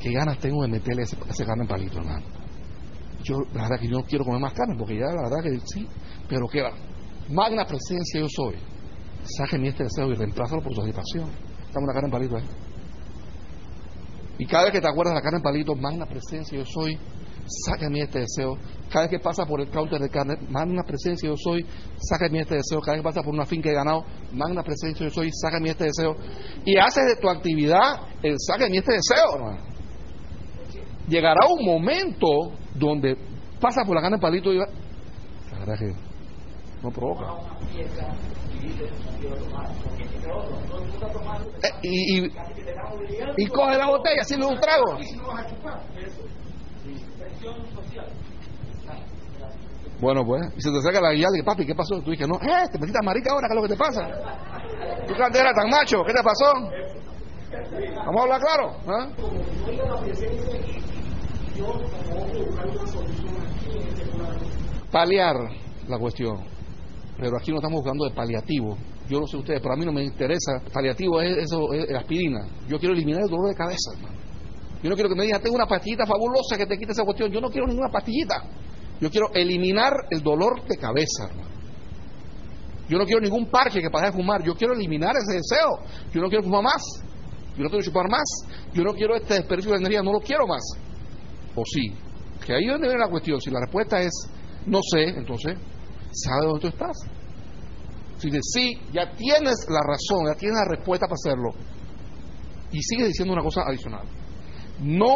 qué 0.00 0.12
ganas 0.12 0.38
tengo 0.38 0.62
de 0.62 0.68
meterle 0.68 1.02
ese, 1.02 1.16
ese 1.28 1.44
carne 1.44 1.62
en 1.62 1.68
palito, 1.68 1.98
hermano. 1.98 2.24
Yo, 3.22 3.36
la 3.52 3.62
verdad 3.62 3.80
que 3.80 3.88
yo 3.88 3.98
no 3.98 4.04
quiero 4.04 4.24
comer 4.24 4.40
más 4.40 4.52
carne, 4.52 4.76
porque 4.78 4.94
ya 4.94 5.06
la 5.06 5.28
verdad 5.28 5.42
que 5.42 5.60
sí, 5.66 5.86
pero 6.28 6.46
¿qué 6.48 6.62
va? 6.62 6.72
Magna 7.28 7.64
presencia 7.64 8.20
yo 8.20 8.26
soy. 8.28 8.56
Sáquenme 9.22 9.68
este 9.68 9.84
deseo 9.84 10.10
y 10.10 10.14
reemplázalo 10.14 10.62
por 10.62 10.74
satisfacción. 10.74 11.30
Dame 11.72 11.84
una 11.84 11.92
carne 11.92 12.06
en 12.06 12.12
palito 12.12 12.36
ahí. 12.36 12.44
Y 14.38 14.46
cada 14.46 14.64
vez 14.64 14.72
que 14.72 14.80
te 14.80 14.88
acuerdas 14.88 15.14
de 15.14 15.18
la 15.18 15.22
carne 15.22 15.38
en 15.38 15.42
palito, 15.42 15.74
magna 15.74 16.06
presencia 16.06 16.56
yo 16.56 16.64
soy, 16.64 16.96
sácame 17.66 18.00
este 18.00 18.20
deseo. 18.20 18.56
Cada 18.90 19.06
vez 19.06 19.10
que 19.10 19.18
pasa 19.18 19.44
por 19.44 19.60
el 19.60 19.68
counter 19.70 20.00
de 20.00 20.08
carne, 20.08 20.36
magna 20.48 20.82
presencia 20.82 21.28
yo 21.28 21.36
soy, 21.36 21.66
sácame 21.98 22.40
este 22.40 22.56
deseo. 22.56 22.80
Cada 22.80 22.96
vez 22.96 23.02
que 23.02 23.08
pasa 23.08 23.22
por 23.22 23.34
una 23.34 23.44
finca 23.44 23.68
de 23.68 23.74
ganado, 23.74 24.04
magna 24.32 24.62
presencia 24.62 25.06
yo 25.06 25.12
soy, 25.12 25.30
sácame 25.32 25.70
este 25.70 25.84
deseo. 25.84 26.16
Y 26.64 26.76
haces 26.78 27.04
de 27.14 27.20
tu 27.20 27.28
actividad 27.28 28.00
el 28.22 28.36
sácame 28.38 28.78
este 28.78 28.92
deseo, 28.92 29.34
hermano. 29.34 29.58
Llegará 31.08 31.46
un 31.48 31.64
momento 31.64 32.52
donde 32.74 33.16
pasa 33.60 33.82
por 33.84 33.96
la 33.96 34.02
carne 34.02 34.18
palito 34.18 34.52
y 34.52 34.58
va. 34.58 34.66
Que 35.78 35.94
no 36.82 36.90
provoca. 36.90 37.24
Eh, 41.62 41.68
y, 41.82 42.24
y, 42.24 42.32
y 43.36 43.46
coge 43.48 43.76
la 43.76 43.88
botella, 43.88 44.22
sirve 44.24 44.46
un 44.46 44.60
trago. 44.60 44.98
Bueno, 50.00 50.24
pues, 50.24 50.42
y 50.56 50.60
se 50.60 50.70
te 50.70 50.80
saca 50.80 51.00
la 51.00 51.12
guía 51.12 51.26
de 51.32 51.42
papi, 51.42 51.66
¿qué 51.66 51.74
pasó? 51.74 52.00
Tú 52.00 52.12
dices, 52.12 52.28
no, 52.28 52.36
eh, 52.36 52.68
te 52.70 52.78
metiste 52.78 53.00
marica 53.04 53.32
ahora, 53.32 53.48
¿qué 53.48 53.54
es 53.54 53.56
lo 53.56 53.62
que 53.62 53.74
te 53.74 53.76
pasa? 53.76 54.06
Tú 55.06 55.14
que 55.14 55.22
antes 55.22 55.42
tan 55.42 55.70
macho, 55.70 56.04
¿qué 56.06 56.12
te 56.12 56.22
pasó? 56.22 56.52
Vamos 57.96 58.20
a 58.20 58.22
hablar 58.22 58.40
claro. 58.40 58.76
¿ah? 58.86 59.08
Paliar 64.92 65.36
la 65.88 65.98
cuestión. 65.98 66.44
Pero 67.18 67.36
aquí 67.36 67.50
no 67.50 67.56
estamos 67.56 67.80
buscando 67.82 68.04
de 68.04 68.14
paliativo. 68.14 68.76
Yo 69.08 69.20
no 69.20 69.26
sé 69.26 69.38
ustedes, 69.38 69.60
pero 69.60 69.74
a 69.74 69.76
mí 69.76 69.84
no 69.84 69.92
me 69.92 70.04
interesa. 70.04 70.60
Paliativo 70.72 71.20
es 71.20 71.36
eso, 71.38 71.72
es 71.72 71.90
aspirina. 71.94 72.46
Yo 72.68 72.78
quiero 72.78 72.94
eliminar 72.94 73.22
el 73.22 73.28
dolor 73.28 73.48
de 73.48 73.54
cabeza, 73.54 73.90
hermano. 73.96 74.27
Yo 74.82 74.90
no 74.90 74.94
quiero 74.94 75.08
que 75.08 75.16
me 75.16 75.24
digan, 75.24 75.42
tengo 75.42 75.56
una 75.56 75.66
pastillita 75.66 76.06
fabulosa 76.06 76.56
que 76.56 76.66
te 76.66 76.78
quite 76.78 76.92
esa 76.92 77.04
cuestión. 77.04 77.30
Yo 77.30 77.40
no 77.40 77.50
quiero 77.50 77.66
ninguna 77.66 77.88
pastillita. 77.88 78.42
Yo 79.00 79.10
quiero 79.10 79.30
eliminar 79.34 79.92
el 80.10 80.22
dolor 80.22 80.64
de 80.66 80.76
cabeza, 80.76 81.24
hermano. 81.28 81.48
Yo 82.88 82.96
no 82.96 83.04
quiero 83.04 83.20
ningún 83.20 83.46
parche 83.50 83.80
que 83.80 83.90
pase 83.90 84.06
de 84.06 84.12
fumar. 84.12 84.42
Yo 84.42 84.54
quiero 84.54 84.74
eliminar 84.74 85.14
ese 85.16 85.36
deseo. 85.38 85.80
Yo 86.12 86.20
no 86.20 86.28
quiero 86.28 86.44
fumar 86.44 86.62
más. 86.62 86.82
Yo 87.56 87.64
no 87.64 87.68
quiero 87.68 87.84
chupar 87.84 88.08
más. 88.08 88.24
Yo 88.72 88.82
no 88.82 88.92
quiero 88.94 89.16
este 89.16 89.34
desperdicio 89.34 89.72
de 89.72 89.78
energía. 89.78 90.02
No 90.02 90.12
lo 90.12 90.20
quiero 90.20 90.46
más. 90.46 90.62
O 91.54 91.62
sí. 91.64 91.92
Que 92.46 92.54
ahí 92.54 92.64
es 92.64 92.72
donde 92.72 92.88
viene 92.88 93.02
la 93.02 93.10
cuestión. 93.10 93.40
Si 93.40 93.50
la 93.50 93.60
respuesta 93.60 94.00
es 94.00 94.12
no 94.68 94.80
sé, 94.82 95.04
entonces, 95.16 95.56
¿sabe 96.12 96.46
dónde 96.46 96.60
tú 96.60 96.66
estás? 96.68 96.96
Si 98.18 98.28
dices 98.28 98.50
sí, 98.52 98.74
ya 98.92 99.10
tienes 99.12 99.66
la 99.68 99.80
razón, 99.80 100.26
ya 100.26 100.38
tienes 100.38 100.58
la 100.58 100.76
respuesta 100.76 101.06
para 101.06 101.14
hacerlo. 101.14 101.50
Y 102.72 102.82
sigue 102.82 103.06
diciendo 103.06 103.32
una 103.32 103.42
cosa 103.42 103.62
adicional. 103.62 104.06
No 104.80 105.14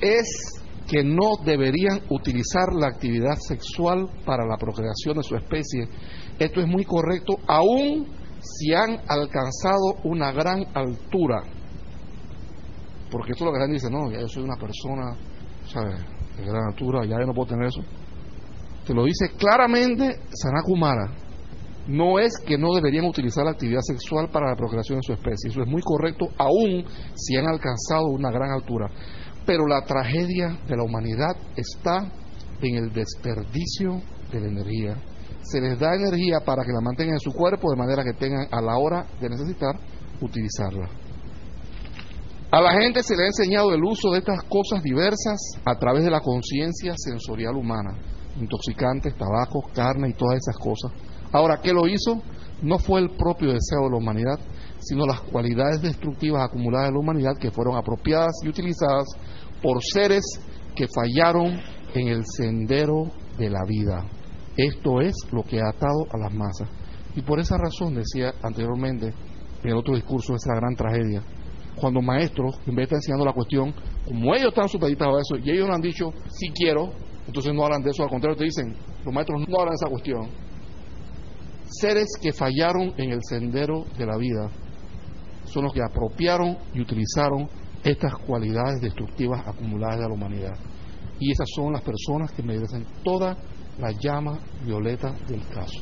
es 0.00 0.62
que 0.88 1.02
no 1.04 1.36
deberían 1.44 2.00
utilizar 2.10 2.72
la 2.74 2.88
actividad 2.88 3.36
sexual 3.36 4.08
para 4.26 4.44
la 4.46 4.56
procreación 4.56 5.16
de 5.16 5.22
su 5.22 5.36
especie. 5.36 5.88
Esto 6.38 6.60
es 6.60 6.66
muy 6.66 6.84
correcto, 6.84 7.36
aun 7.46 8.06
si 8.40 8.74
han 8.74 8.98
alcanzado 9.08 9.94
una 10.04 10.32
gran 10.32 10.64
altura. 10.74 11.42
Porque 13.10 13.32
esto 13.32 13.44
es 13.44 13.46
lo 13.46 13.52
que 13.52 13.58
la 13.58 13.66
dice, 13.66 13.90
no, 13.90 14.10
ya 14.10 14.20
yo 14.20 14.28
soy 14.28 14.42
una 14.42 14.56
persona. 14.56 15.16
De 16.36 16.44
gran 16.44 16.64
altura, 16.70 17.04
ya 17.04 17.20
yo 17.20 17.26
no 17.26 17.34
puedo 17.34 17.50
tener 17.50 17.66
eso. 17.66 17.82
Te 18.86 18.94
lo 18.94 19.04
dice 19.04 19.30
claramente 19.38 20.20
Sanakumara. 20.30 21.21
No 21.86 22.18
es 22.18 22.32
que 22.46 22.56
no 22.56 22.74
deberían 22.74 23.06
utilizar 23.06 23.44
la 23.44 23.52
actividad 23.52 23.80
sexual 23.82 24.28
para 24.30 24.50
la 24.50 24.56
procreación 24.56 24.98
de 24.98 25.02
su 25.02 25.12
especie. 25.12 25.50
Eso 25.50 25.62
es 25.62 25.68
muy 25.68 25.82
correcto, 25.82 26.28
aun 26.38 26.84
si 27.14 27.36
han 27.36 27.46
alcanzado 27.46 28.06
una 28.06 28.30
gran 28.30 28.50
altura. 28.50 28.88
Pero 29.44 29.66
la 29.66 29.82
tragedia 29.84 30.58
de 30.68 30.76
la 30.76 30.84
humanidad 30.84 31.36
está 31.56 32.10
en 32.60 32.76
el 32.76 32.92
desperdicio 32.92 34.00
de 34.30 34.40
la 34.40 34.46
energía. 34.46 34.96
Se 35.42 35.60
les 35.60 35.78
da 35.78 35.96
energía 35.96 36.40
para 36.44 36.62
que 36.62 36.72
la 36.72 36.80
mantengan 36.80 37.14
en 37.14 37.20
su 37.20 37.32
cuerpo 37.32 37.70
de 37.70 37.76
manera 37.76 38.04
que 38.04 38.12
tengan 38.12 38.46
a 38.52 38.60
la 38.60 38.76
hora 38.76 39.04
de 39.20 39.28
necesitar 39.28 39.74
utilizarla. 40.20 40.88
A 42.52 42.60
la 42.60 42.72
gente 42.80 43.02
se 43.02 43.16
le 43.16 43.24
ha 43.24 43.26
enseñado 43.26 43.72
el 43.72 43.82
uso 43.82 44.10
de 44.10 44.18
estas 44.18 44.42
cosas 44.44 44.82
diversas 44.82 45.40
a 45.64 45.74
través 45.78 46.04
de 46.04 46.10
la 46.10 46.20
conciencia 46.20 46.92
sensorial 46.96 47.56
humana, 47.56 47.96
intoxicantes, 48.38 49.16
tabaco, 49.16 49.70
carne 49.74 50.10
y 50.10 50.12
todas 50.12 50.36
esas 50.36 50.56
cosas. 50.58 50.92
Ahora, 51.32 51.60
¿qué 51.62 51.72
lo 51.72 51.86
hizo? 51.86 52.22
No 52.62 52.78
fue 52.78 53.00
el 53.00 53.10
propio 53.10 53.48
deseo 53.48 53.84
de 53.84 53.90
la 53.90 53.96
humanidad, 53.96 54.38
sino 54.78 55.06
las 55.06 55.20
cualidades 55.20 55.80
destructivas 55.82 56.44
acumuladas 56.44 56.88
de 56.88 56.92
la 56.92 57.00
humanidad 57.00 57.32
que 57.40 57.50
fueron 57.50 57.76
apropiadas 57.76 58.32
y 58.44 58.48
utilizadas 58.48 59.06
por 59.62 59.82
seres 59.82 60.22
que 60.74 60.86
fallaron 60.94 61.58
en 61.94 62.08
el 62.08 62.22
sendero 62.26 63.10
de 63.38 63.50
la 63.50 63.64
vida. 63.66 64.04
Esto 64.56 65.00
es 65.00 65.14
lo 65.32 65.42
que 65.42 65.60
ha 65.60 65.68
atado 65.70 66.06
a 66.12 66.18
las 66.18 66.32
masas. 66.32 66.68
Y 67.16 67.22
por 67.22 67.40
esa 67.40 67.56
razón, 67.56 67.94
decía 67.94 68.32
anteriormente 68.42 69.12
en 69.62 69.70
el 69.70 69.76
otro 69.76 69.94
discurso, 69.94 70.34
esa 70.34 70.54
gran 70.54 70.74
tragedia, 70.74 71.22
cuando 71.76 72.02
maestros, 72.02 72.60
en 72.66 72.74
vez 72.74 72.88
de 72.88 72.96
estar 72.96 73.18
la 73.18 73.32
cuestión, 73.32 73.74
como 74.04 74.34
ellos 74.34 74.48
están 74.48 74.68
supeditados 74.68 75.16
a 75.16 75.20
eso 75.20 75.44
y 75.44 75.50
ellos 75.50 75.68
no 75.68 75.74
han 75.74 75.80
dicho, 75.80 76.12
sí 76.28 76.48
quiero, 76.54 76.90
entonces 77.26 77.54
no 77.54 77.64
hablan 77.64 77.82
de 77.82 77.90
eso, 77.90 78.02
al 78.02 78.10
contrario 78.10 78.36
te 78.36 78.44
dicen, 78.44 78.74
los 79.04 79.14
maestros 79.14 79.40
no 79.48 79.58
hablan 79.58 79.70
de 79.70 79.76
esa 79.76 79.88
cuestión. 79.88 80.51
Seres 81.82 82.10
que 82.22 82.32
fallaron 82.32 82.94
en 82.96 83.10
el 83.10 83.18
sendero 83.28 83.84
de 83.98 84.06
la 84.06 84.16
vida 84.16 84.48
son 85.46 85.64
los 85.64 85.72
que 85.72 85.82
apropiaron 85.82 86.56
y 86.72 86.80
utilizaron 86.80 87.48
estas 87.82 88.14
cualidades 88.24 88.80
destructivas 88.80 89.44
acumuladas 89.44 89.98
de 89.98 90.06
la 90.06 90.14
humanidad. 90.14 90.56
Y 91.18 91.32
esas 91.32 91.48
son 91.52 91.72
las 91.72 91.82
personas 91.82 92.30
que 92.30 92.44
merecen 92.44 92.86
toda 93.02 93.36
la 93.80 93.90
llama 93.90 94.38
violeta 94.64 95.10
del 95.26 95.44
caso. 95.48 95.80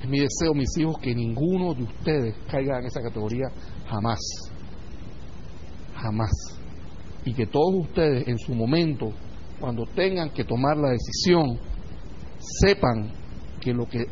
Es 0.00 0.08
mi 0.08 0.20
deseo, 0.20 0.54
mis 0.54 0.70
hijos, 0.78 0.96
que 1.02 1.12
ninguno 1.16 1.74
de 1.74 1.82
ustedes 1.82 2.36
caiga 2.48 2.78
en 2.78 2.86
esa 2.86 3.02
categoría 3.02 3.48
jamás. 3.88 4.20
Jamás. 5.96 6.30
Y 7.24 7.34
que 7.34 7.48
todos 7.48 7.88
ustedes 7.88 8.28
en 8.28 8.38
su 8.38 8.54
momento, 8.54 9.10
cuando 9.58 9.82
tengan 9.96 10.30
que 10.30 10.44
tomar 10.44 10.76
la 10.76 10.90
decisión, 10.90 11.58
sepan 12.38 13.10
que 13.60 13.72
lo 13.72 13.86
que 13.86 14.06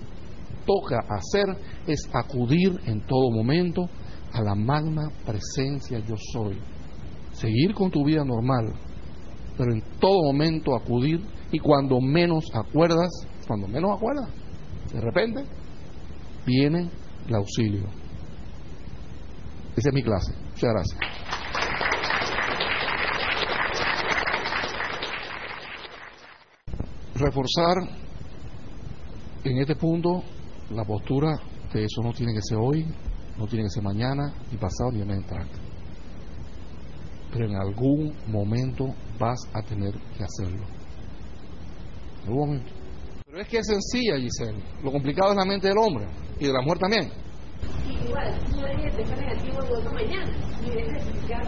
toca 0.70 1.00
hacer 1.08 1.46
es 1.86 2.08
acudir 2.12 2.78
en 2.86 3.00
todo 3.00 3.30
momento 3.30 3.88
a 4.32 4.40
la 4.40 4.54
magna 4.54 5.08
presencia 5.26 5.98
yo 5.98 6.14
soy. 6.32 6.56
Seguir 7.32 7.74
con 7.74 7.90
tu 7.90 8.04
vida 8.04 8.24
normal, 8.24 8.72
pero 9.58 9.72
en 9.72 9.82
todo 9.98 10.22
momento 10.32 10.76
acudir 10.76 11.20
y 11.50 11.58
cuando 11.58 12.00
menos 12.00 12.44
acuerdas, 12.54 13.08
cuando 13.48 13.66
menos 13.66 13.90
acuerdas, 13.96 14.28
de 14.92 15.00
repente 15.00 15.44
viene 16.46 16.88
el 17.26 17.34
auxilio. 17.34 17.88
Esa 19.76 19.88
es 19.88 19.94
mi 19.94 20.02
clase. 20.02 20.32
Muchas 20.50 20.70
gracias. 20.70 20.98
Reforzar 27.14 27.76
en 29.44 29.58
este 29.58 29.74
punto 29.74 30.22
la 30.70 30.84
postura 30.84 31.38
de 31.72 31.84
eso 31.84 32.02
no 32.02 32.12
tiene 32.12 32.32
que 32.32 32.42
ser 32.42 32.58
hoy, 32.58 32.86
no 33.38 33.46
tiene 33.46 33.64
que 33.64 33.70
ser 33.70 33.82
mañana, 33.82 34.32
ni 34.50 34.56
pasado, 34.56 34.90
ni 34.92 35.02
en 35.02 35.10
entrar. 35.10 35.46
Pero 37.32 37.46
en 37.46 37.56
algún 37.56 38.14
momento 38.26 38.86
vas 39.18 39.38
a 39.52 39.62
tener 39.62 39.92
que 40.16 40.24
hacerlo. 40.24 40.66
En 42.22 42.28
algún 42.28 42.48
momento. 42.48 42.72
Pero 43.26 43.40
es 43.40 43.48
que 43.48 43.58
es 43.58 43.66
sencilla, 43.66 44.16
Giselle. 44.18 44.62
Lo 44.82 44.90
complicado 44.90 45.30
es 45.30 45.36
la 45.36 45.44
mente 45.44 45.68
del 45.68 45.78
hombre 45.78 46.06
y 46.38 46.46
de 46.46 46.52
la 46.52 46.60
mujer 46.62 46.78
también. 46.78 47.10
Sí, 47.84 47.92
igual, 48.06 48.40
no 48.56 48.62
dejes 48.62 48.84
de 48.84 48.90
pensar 48.90 49.18
negativo 49.18 49.62
de 49.62 49.72
otra 49.72 49.92
mañana, 49.92 50.32
ni 50.62 50.70
dejes 50.70 50.92
de 50.92 51.12
criticar 51.12 51.44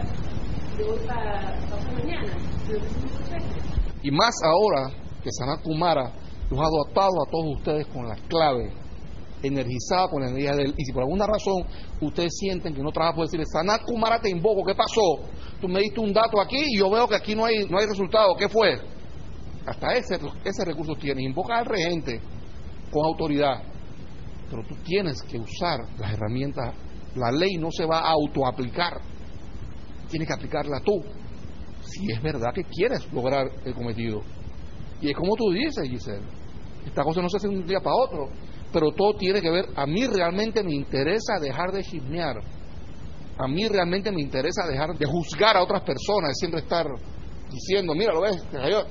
de 0.77 0.83
otra, 0.83 1.59
mañana. 1.93 2.37
Y 4.01 4.11
más 4.11 4.33
ahora 4.43 4.89
que 5.23 5.31
Sanat 5.31 5.61
Kumara 5.63 6.11
los 6.49 6.59
ha 6.59 6.69
dotado 6.69 7.23
a 7.25 7.29
todos 7.29 7.57
ustedes 7.57 7.87
con 7.87 8.07
la 8.07 8.15
clave 8.27 8.82
energizada 9.43 10.07
con 10.07 10.23
la 10.23 10.29
energía 10.29 10.55
de 10.55 10.63
él. 10.63 10.73
Y 10.77 10.85
si 10.85 10.91
por 10.91 11.03
alguna 11.03 11.27
razón 11.27 11.63
ustedes 12.01 12.33
sienten 12.37 12.73
que 12.73 12.81
no 12.81 12.91
trabaja 12.91 13.15
por 13.15 13.25
decirle, 13.25 13.45
Sanat 13.45 13.83
Kumara 13.83 14.19
te 14.19 14.29
invoco, 14.29 14.63
¿qué 14.65 14.73
pasó? 14.73 15.19
Tú 15.59 15.67
me 15.67 15.81
diste 15.81 15.99
un 15.99 16.13
dato 16.13 16.39
aquí 16.41 16.57
y 16.57 16.77
yo 16.77 16.89
veo 16.89 17.07
que 17.07 17.15
aquí 17.15 17.35
no 17.35 17.45
hay, 17.45 17.65
no 17.69 17.77
hay 17.77 17.85
resultado, 17.85 18.35
¿qué 18.37 18.47
fue? 18.47 18.79
Hasta 19.65 19.93
ese, 19.93 20.19
ese 20.43 20.65
recurso 20.65 20.93
tienes. 20.95 21.23
Invoca 21.23 21.57
al 21.57 21.65
regente 21.65 22.19
con 22.91 23.05
autoridad. 23.05 23.61
Pero 24.49 24.63
tú 24.67 24.75
tienes 24.83 25.21
que 25.23 25.37
usar 25.37 25.79
las 25.99 26.13
herramientas. 26.13 26.73
La 27.15 27.31
ley 27.31 27.57
no 27.57 27.69
se 27.71 27.85
va 27.85 27.99
a 27.99 28.11
autoaplicar. 28.11 28.99
Tienes 30.09 30.27
que 30.27 30.33
aplicarla 30.33 30.79
tú. 30.81 31.01
Si 31.81 32.11
es 32.11 32.21
verdad 32.21 32.53
que 32.53 32.63
quieres 32.63 33.11
lograr 33.11 33.47
el 33.65 33.73
cometido. 33.73 34.21
Y 35.01 35.09
es 35.09 35.15
como 35.15 35.35
tú 35.35 35.51
dices, 35.51 35.89
Giselle. 35.89 36.25
Esta 36.85 37.03
cosa 37.03 37.21
no 37.21 37.29
se 37.29 37.37
hace 37.37 37.47
de 37.47 37.55
un 37.55 37.65
día 37.65 37.79
para 37.79 37.95
otro 37.95 38.29
pero 38.73 38.91
todo 38.91 39.13
tiene 39.13 39.41
que 39.41 39.51
ver, 39.51 39.65
a 39.75 39.85
mí 39.85 40.05
realmente 40.07 40.63
me 40.63 40.73
interesa 40.73 41.39
dejar 41.39 41.71
de 41.71 41.83
chismear, 41.83 42.37
a 43.37 43.47
mí 43.47 43.67
realmente 43.67 44.11
me 44.11 44.21
interesa 44.21 44.67
dejar 44.67 44.97
de 44.97 45.05
juzgar 45.05 45.55
a 45.55 45.63
otras 45.63 45.83
personas, 45.83 46.29
de 46.29 46.35
siempre 46.35 46.59
estar 46.61 46.87
diciendo, 47.51 47.93
mira, 47.93 48.13
lo 48.13 48.21
ves, 48.21 48.43
te 48.49 48.57
cayó. 48.57 48.83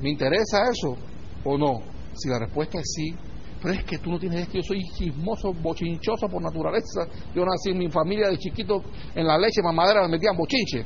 ¿Me 0.00 0.10
interesa 0.10 0.64
eso 0.70 0.96
o 1.44 1.56
no? 1.56 1.80
Si 2.14 2.28
la 2.28 2.38
respuesta 2.38 2.78
es 2.78 2.92
sí, 2.94 3.14
pero 3.62 3.74
es 3.74 3.84
que 3.84 3.98
tú 3.98 4.10
no 4.10 4.18
tienes 4.18 4.48
que 4.48 4.58
yo 4.58 4.62
soy 4.62 4.82
chismoso, 4.96 5.52
bochinchoso 5.52 6.28
por 6.28 6.42
naturaleza. 6.42 7.06
Yo 7.34 7.44
nací 7.44 7.70
en 7.70 7.78
mi 7.78 7.90
familia 7.90 8.28
de 8.28 8.38
chiquito, 8.38 8.82
en 9.14 9.26
la 9.26 9.38
leche 9.38 9.62
mamadera 9.62 10.02
me 10.02 10.08
metían 10.08 10.36
bochinche. 10.36 10.84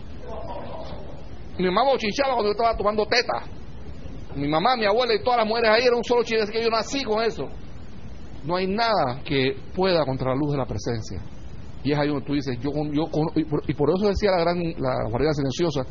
Mi 1.58 1.66
mamá 1.66 1.84
bochinchaba 1.84 2.34
cuando 2.34 2.46
yo 2.46 2.52
estaba 2.52 2.76
tomando 2.76 3.04
teta. 3.06 3.42
Mi 4.36 4.46
mamá, 4.46 4.76
mi 4.76 4.86
abuela 4.86 5.14
y 5.14 5.22
todas 5.22 5.38
las 5.38 5.46
mujeres 5.46 5.70
ahí 5.70 5.82
eran 5.82 5.98
un 5.98 6.04
solo 6.04 6.22
así 6.22 6.34
que 6.52 6.62
yo 6.62 6.70
nací 6.70 7.02
con 7.02 7.22
eso. 7.22 7.48
No 8.44 8.56
hay 8.56 8.66
nada 8.66 9.22
que 9.24 9.56
pueda 9.74 10.04
contra 10.04 10.30
la 10.30 10.36
luz 10.36 10.52
de 10.52 10.58
la 10.58 10.66
presencia. 10.66 11.20
Y 11.82 11.92
es 11.92 11.98
ahí 11.98 12.08
donde 12.08 12.26
tú 12.26 12.34
dices, 12.34 12.58
yo, 12.60 12.70
yo 12.92 13.08
y, 13.34 13.74
por, 13.74 13.90
eso 13.90 14.08
decía 14.08 14.30
la 14.32 14.40
gran 14.40 14.58
la 14.78 15.08
guardia 15.08 15.32
silenciosa, 15.32 15.82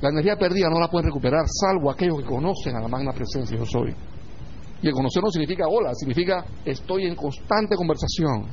la 0.00 0.10
energía 0.10 0.36
perdida 0.36 0.68
no 0.68 0.78
la 0.78 0.90
pueden 0.90 1.06
recuperar, 1.06 1.40
salvo 1.46 1.90
aquellos 1.90 2.18
que 2.18 2.26
conocen 2.26 2.76
a 2.76 2.80
la 2.80 2.88
magna 2.88 3.12
presencia 3.12 3.56
yo 3.56 3.64
soy. 3.64 3.94
Y 4.82 4.88
el 4.88 4.92
conocer 4.92 5.22
no 5.22 5.30
significa 5.30 5.66
hola, 5.66 5.92
significa 5.94 6.44
estoy 6.64 7.06
en 7.06 7.16
constante 7.16 7.76
conversación, 7.76 8.46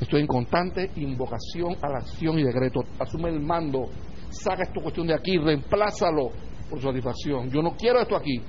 estoy 0.00 0.22
en 0.22 0.26
constante 0.26 0.90
invocación 0.96 1.76
a 1.82 1.88
la 1.88 1.98
acción 1.98 2.38
y 2.38 2.44
decreto. 2.44 2.80
Asume 2.98 3.28
el 3.28 3.40
mando, 3.40 3.84
saca 4.30 4.62
esta 4.62 4.80
cuestión 4.80 5.06
de 5.06 5.14
aquí, 5.14 5.36
reemplázalo 5.36 6.30
por 6.68 6.80
satisfacción. 6.80 7.50
Yo 7.50 7.62
no 7.62 7.76
quiero 7.76 8.00
esto 8.00 8.16
aquí. 8.16 8.40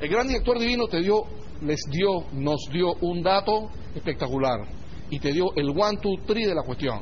El 0.00 0.08
gran 0.08 0.26
director 0.26 0.58
divino 0.58 0.86
te 0.86 1.00
dio, 1.00 1.22
les 1.62 1.80
dio, 1.90 2.24
nos 2.32 2.60
dio 2.72 2.94
un 3.00 3.22
dato 3.22 3.70
espectacular 3.94 4.60
y 5.10 5.18
te 5.18 5.32
dio 5.32 5.54
el 5.56 5.70
one, 5.70 5.98
two, 6.00 6.16
three 6.26 6.46
de 6.46 6.54
la 6.54 6.62
cuestión. 6.62 7.00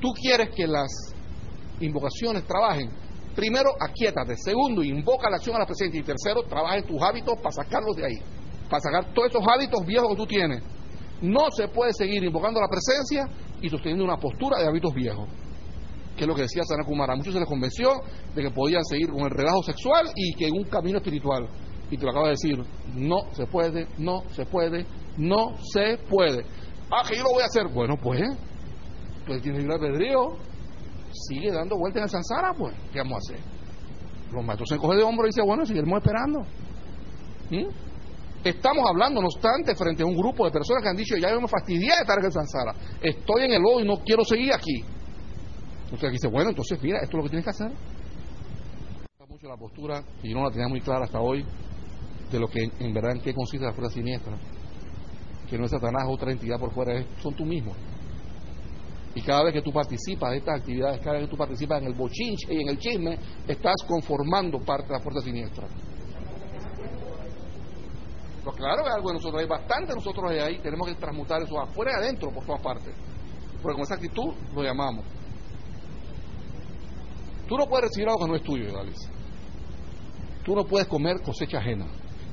Tú 0.00 0.08
quieres 0.14 0.48
que 0.54 0.66
las 0.66 1.14
invocaciones 1.80 2.46
trabajen. 2.46 2.90
Primero, 3.34 3.70
aquíétate. 3.78 4.36
Segundo, 4.36 4.82
invoca 4.82 5.28
la 5.28 5.36
acción 5.36 5.56
a 5.56 5.60
la 5.60 5.66
presencia. 5.66 6.00
Y 6.00 6.02
tercero, 6.02 6.42
trabaja 6.44 6.78
en 6.78 6.86
tus 6.86 7.00
hábitos 7.02 7.36
para 7.36 7.52
sacarlos 7.52 7.96
de 7.96 8.06
ahí. 8.06 8.16
Para 8.68 8.80
sacar 8.80 9.12
todos 9.12 9.28
esos 9.28 9.42
hábitos 9.46 9.84
viejos 9.86 10.08
que 10.08 10.16
tú 10.16 10.26
tienes. 10.26 10.62
No 11.20 11.50
se 11.54 11.68
puede 11.68 11.92
seguir 11.92 12.24
invocando 12.24 12.60
la 12.60 12.68
presencia 12.68 13.28
y 13.60 13.68
sosteniendo 13.68 14.04
una 14.04 14.16
postura 14.16 14.58
de 14.58 14.66
hábitos 14.66 14.94
viejos. 14.94 15.28
Que 16.16 16.22
es 16.24 16.26
lo 16.26 16.34
que 16.34 16.42
decía 16.42 16.62
Sana 16.64 16.84
Kumara. 16.84 17.12
A 17.12 17.16
muchos 17.16 17.34
se 17.34 17.40
les 17.40 17.48
convenció 17.48 17.90
de 18.34 18.42
que 18.42 18.50
podían 18.50 18.84
seguir 18.84 19.10
con 19.10 19.20
el 19.20 19.30
relajo 19.30 19.62
sexual 19.62 20.10
y 20.14 20.34
que 20.34 20.46
en 20.46 20.54
un 20.54 20.64
camino 20.64 20.98
espiritual. 20.98 21.46
Y 21.90 21.96
te 21.96 22.04
lo 22.04 22.10
acabo 22.10 22.26
de 22.26 22.32
decir. 22.32 22.62
No 22.94 23.18
se 23.32 23.46
puede, 23.46 23.86
no 23.98 24.22
se 24.30 24.46
puede, 24.46 24.86
no 25.16 25.56
se 25.72 25.98
puede. 26.08 26.44
Ah, 26.90 27.02
que 27.08 27.16
yo 27.16 27.22
lo 27.22 27.30
voy 27.32 27.42
a 27.42 27.46
hacer. 27.46 27.68
Bueno, 27.68 27.96
pues, 28.00 28.22
pues 29.26 29.42
tiene 29.42 29.58
libre 29.58 29.74
albedrío. 29.74 30.36
Sigue 31.12 31.50
dando 31.52 31.76
vueltas 31.76 32.00
en 32.00 32.04
el 32.04 32.10
Sansara, 32.10 32.54
pues, 32.54 32.74
¿qué 32.92 32.98
vamos 32.98 33.14
a 33.14 33.18
hacer? 33.18 33.44
Los 34.32 34.44
maestros 34.44 34.68
se 34.68 34.76
coge 34.76 34.96
de 34.96 35.02
hombro 35.02 35.26
y 35.26 35.30
dice, 35.30 35.42
bueno, 35.42 35.66
seguimos 35.66 35.98
esperando. 35.98 36.40
¿Mm? 37.50 37.66
Estamos 38.44 38.84
hablando, 38.88 39.20
no 39.20 39.26
obstante, 39.26 39.74
frente 39.74 40.02
a 40.02 40.06
un 40.06 40.16
grupo 40.16 40.44
de 40.44 40.50
personas 40.50 40.82
que 40.82 40.88
han 40.88 40.96
dicho, 40.96 41.16
ya 41.16 41.30
yo 41.30 41.40
me 41.40 41.48
fastidié 41.48 41.90
de 41.90 42.00
estar 42.00 42.18
en 42.18 42.24
el 42.24 42.32
Sansara. 42.32 42.74
Estoy 43.02 43.44
en 43.44 43.52
el 43.52 43.60
lodo 43.60 43.80
y 43.80 43.84
no 43.86 43.98
quiero 43.98 44.24
seguir 44.24 44.54
aquí. 44.54 44.84
Entonces 45.84 46.04
aquí 46.04 46.12
dice, 46.12 46.28
bueno, 46.28 46.50
entonces 46.50 46.80
mira, 46.82 46.98
esto 47.02 47.10
es 47.10 47.14
lo 47.16 47.22
que 47.24 47.28
tienes 47.28 47.44
que 47.44 47.50
hacer. 47.50 47.72
mucho 49.28 49.48
la 49.48 49.56
postura, 49.56 50.02
y 50.22 50.32
no 50.32 50.44
la 50.44 50.50
tenía 50.50 50.68
muy 50.68 50.80
clara 50.80 51.04
hasta 51.04 51.20
hoy, 51.20 51.44
de 52.30 52.38
lo 52.38 52.48
que 52.48 52.70
en 52.78 52.94
verdad 52.94 53.12
en 53.12 53.20
qué 53.20 53.34
consiste 53.34 53.64
la 53.64 53.72
fuerza 53.72 53.94
siniestra 53.94 54.36
que 55.50 55.58
no 55.58 55.64
es 55.64 55.70
Satanás, 55.72 56.04
otra 56.08 56.30
entidad 56.30 56.60
por 56.60 56.72
fuera, 56.72 57.04
son 57.20 57.34
tú 57.34 57.44
mismo. 57.44 57.72
Y 59.16 59.22
cada 59.22 59.42
vez 59.42 59.52
que 59.52 59.62
tú 59.62 59.72
participas 59.72 60.30
de 60.30 60.36
estas 60.36 60.60
actividades, 60.60 61.00
cada 61.00 61.14
vez 61.16 61.24
que 61.24 61.30
tú 61.30 61.36
participas 61.36 61.82
en 61.82 61.88
el 61.88 61.94
bochinche 61.94 62.54
y 62.54 62.62
en 62.62 62.68
el 62.68 62.78
chisme, 62.78 63.18
estás 63.48 63.74
conformando 63.86 64.60
parte 64.60 64.86
de 64.86 64.92
la 64.92 65.00
fuerza 65.00 65.20
siniestra. 65.20 65.66
Pues 68.44 68.56
claro 68.56 68.84
que 68.84 68.90
algo 68.90 69.08
de 69.08 69.14
nosotros, 69.14 69.42
hay 69.42 69.48
bastante 69.48 69.92
nosotros 69.92 70.30
de 70.30 70.40
ahí, 70.40 70.58
tenemos 70.60 70.86
que 70.86 70.94
transmutar 70.94 71.42
eso 71.42 71.60
afuera 71.60 71.90
y 71.94 72.04
adentro 72.04 72.30
por 72.30 72.46
todas 72.46 72.62
partes. 72.62 72.94
Porque 73.60 73.74
con 73.74 73.82
esa 73.82 73.96
actitud 73.96 74.32
lo 74.54 74.62
llamamos. 74.62 75.04
Tú 77.48 77.56
no 77.56 77.66
puedes 77.66 77.88
recibir 77.88 78.08
algo 78.08 78.24
que 78.24 78.30
no 78.30 78.36
es 78.36 78.42
tuyo, 78.44 78.72
Dalisa. 78.72 79.10
Tú 80.44 80.54
no 80.54 80.64
puedes 80.64 80.86
comer 80.86 81.20
cosecha 81.20 81.58
ajena. 81.58 81.86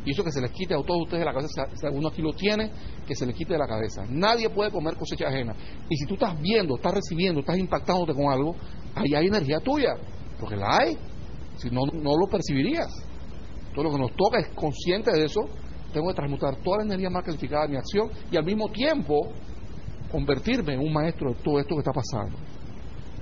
Y 0.08 0.12
eso 0.12 0.24
que 0.24 0.32
se 0.32 0.40
les 0.40 0.52
quite 0.52 0.74
a 0.74 0.78
todos 0.78 1.02
ustedes 1.02 1.20
de 1.20 1.26
la 1.26 1.34
cabeza, 1.34 1.68
si 1.76 1.86
alguno 1.86 2.08
aquí 2.08 2.22
lo 2.22 2.32
tiene, 2.32 2.72
que 3.06 3.14
se 3.14 3.26
les 3.26 3.36
quite 3.36 3.52
de 3.52 3.60
la 3.60 3.68
cabeza. 3.68 4.06
Nadie 4.08 4.50
puede 4.50 4.72
comer 4.72 4.96
cosecha 4.96 5.28
ajena. 5.28 5.54
Y 5.90 5.98
si 5.98 6.06
tú 6.06 6.14
estás 6.14 6.40
viendo, 6.40 6.78
estás 6.78 6.94
recibiendo, 6.94 7.42
estás 7.42 7.58
impactándote 7.58 8.14
con 8.14 8.32
algo, 8.32 8.56
ahí 8.96 9.14
hay 9.14 9.28
energía 9.28 9.60
tuya, 9.60 9.98
porque 10.40 10.56
la 10.56 10.78
hay. 10.78 10.98
Si 11.58 11.70
no, 11.70 11.82
no 11.92 12.18
lo 12.18 12.28
percibirías. 12.32 12.88
Todo 13.76 13.84
lo 13.84 13.92
que 13.92 13.98
nos 13.98 14.12
toca 14.16 14.40
es 14.40 14.48
consciente 14.56 15.12
de 15.12 15.26
eso. 15.26 15.42
Tengo 15.92 16.08
que 16.08 16.14
transmutar 16.14 16.56
toda 16.64 16.78
la 16.78 16.84
energía 16.86 17.10
más 17.10 17.26
calificada 17.26 17.64
de 17.64 17.72
mi 17.72 17.76
acción 17.76 18.10
y 18.32 18.38
al 18.38 18.46
mismo 18.46 18.70
tiempo 18.70 19.28
convertirme 20.10 20.76
en 20.76 20.80
un 20.80 20.94
maestro 20.94 21.34
de 21.34 21.36
todo 21.44 21.60
esto 21.60 21.76
que 21.76 21.80
está 21.80 21.92
pasando. 21.92 22.38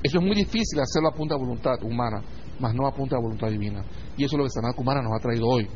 Eso 0.03 0.19
es 0.19 0.23
muy 0.23 0.35
difícil 0.35 0.79
hacerlo 0.79 1.09
a 1.09 1.15
punta 1.15 1.33
de 1.33 1.41
voluntad 1.41 1.81
humana, 1.81 2.21
más 2.59 2.75
no 2.75 2.85
a 2.85 2.93
punta 2.93 3.15
de 3.15 3.23
voluntad 3.23 3.49
divina. 3.49 3.83
Y 4.15 4.25
eso 4.25 4.35
es 4.35 4.37
lo 4.37 4.43
que 4.43 4.51
Sanat 4.51 4.75
Kumara 4.75 5.01
nos 5.01 5.13
ha 5.17 5.19
traído 5.19 5.47
hoy 5.47 5.67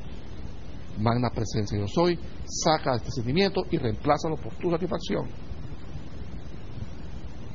magna 0.98 1.30
presencia 1.30 1.78
yo 1.78 1.88
soy, 1.88 2.18
saca 2.46 2.96
este 2.96 3.12
sentimiento 3.12 3.62
y 3.72 3.78
reemplázalo 3.78 4.36
por 4.38 4.54
tu 4.56 4.70
satisfacción. 4.70 5.28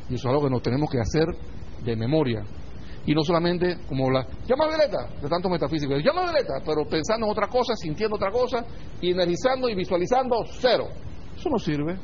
Y 0.08 0.14
eso 0.14 0.28
es 0.28 0.34
algo 0.34 0.42
que 0.42 0.50
nos 0.50 0.62
tenemos 0.62 0.90
que 0.90 1.00
hacer 1.00 1.26
de 1.84 1.96
memoria. 1.96 2.42
Y 3.06 3.14
no 3.14 3.22
solamente 3.22 3.78
como 3.86 4.10
la 4.10 4.26
llama 4.46 4.68
Violeta, 4.68 5.08
de 5.20 5.28
tanto 5.28 5.48
metafísico, 5.48 5.94
llama 5.98 6.22
Violeta, 6.22 6.54
pero 6.64 6.84
pensando 6.86 7.26
en 7.26 7.32
otra 7.32 7.48
cosa, 7.48 7.74
sintiendo 7.76 8.16
otra 8.16 8.30
cosa, 8.30 8.64
y 9.00 9.10
energizando 9.10 9.68
y 9.68 9.74
visualizando 9.74 10.36
cero. 10.58 10.88
Eso 11.36 11.50
no 11.50 11.58
sirve. 11.58 11.98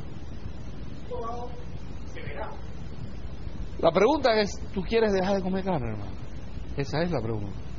La 3.79 3.91
pregunta 3.91 4.39
es, 4.39 4.51
¿tú 4.75 4.83
quieres 4.83 5.13
dejar 5.13 5.37
de 5.37 5.43
comer 5.43 5.65
carne, 5.65 5.89
hermano? 5.89 6.13
Esa 6.77 7.03
es 7.03 7.11
la 7.11 7.21
pregunta. 7.21 7.70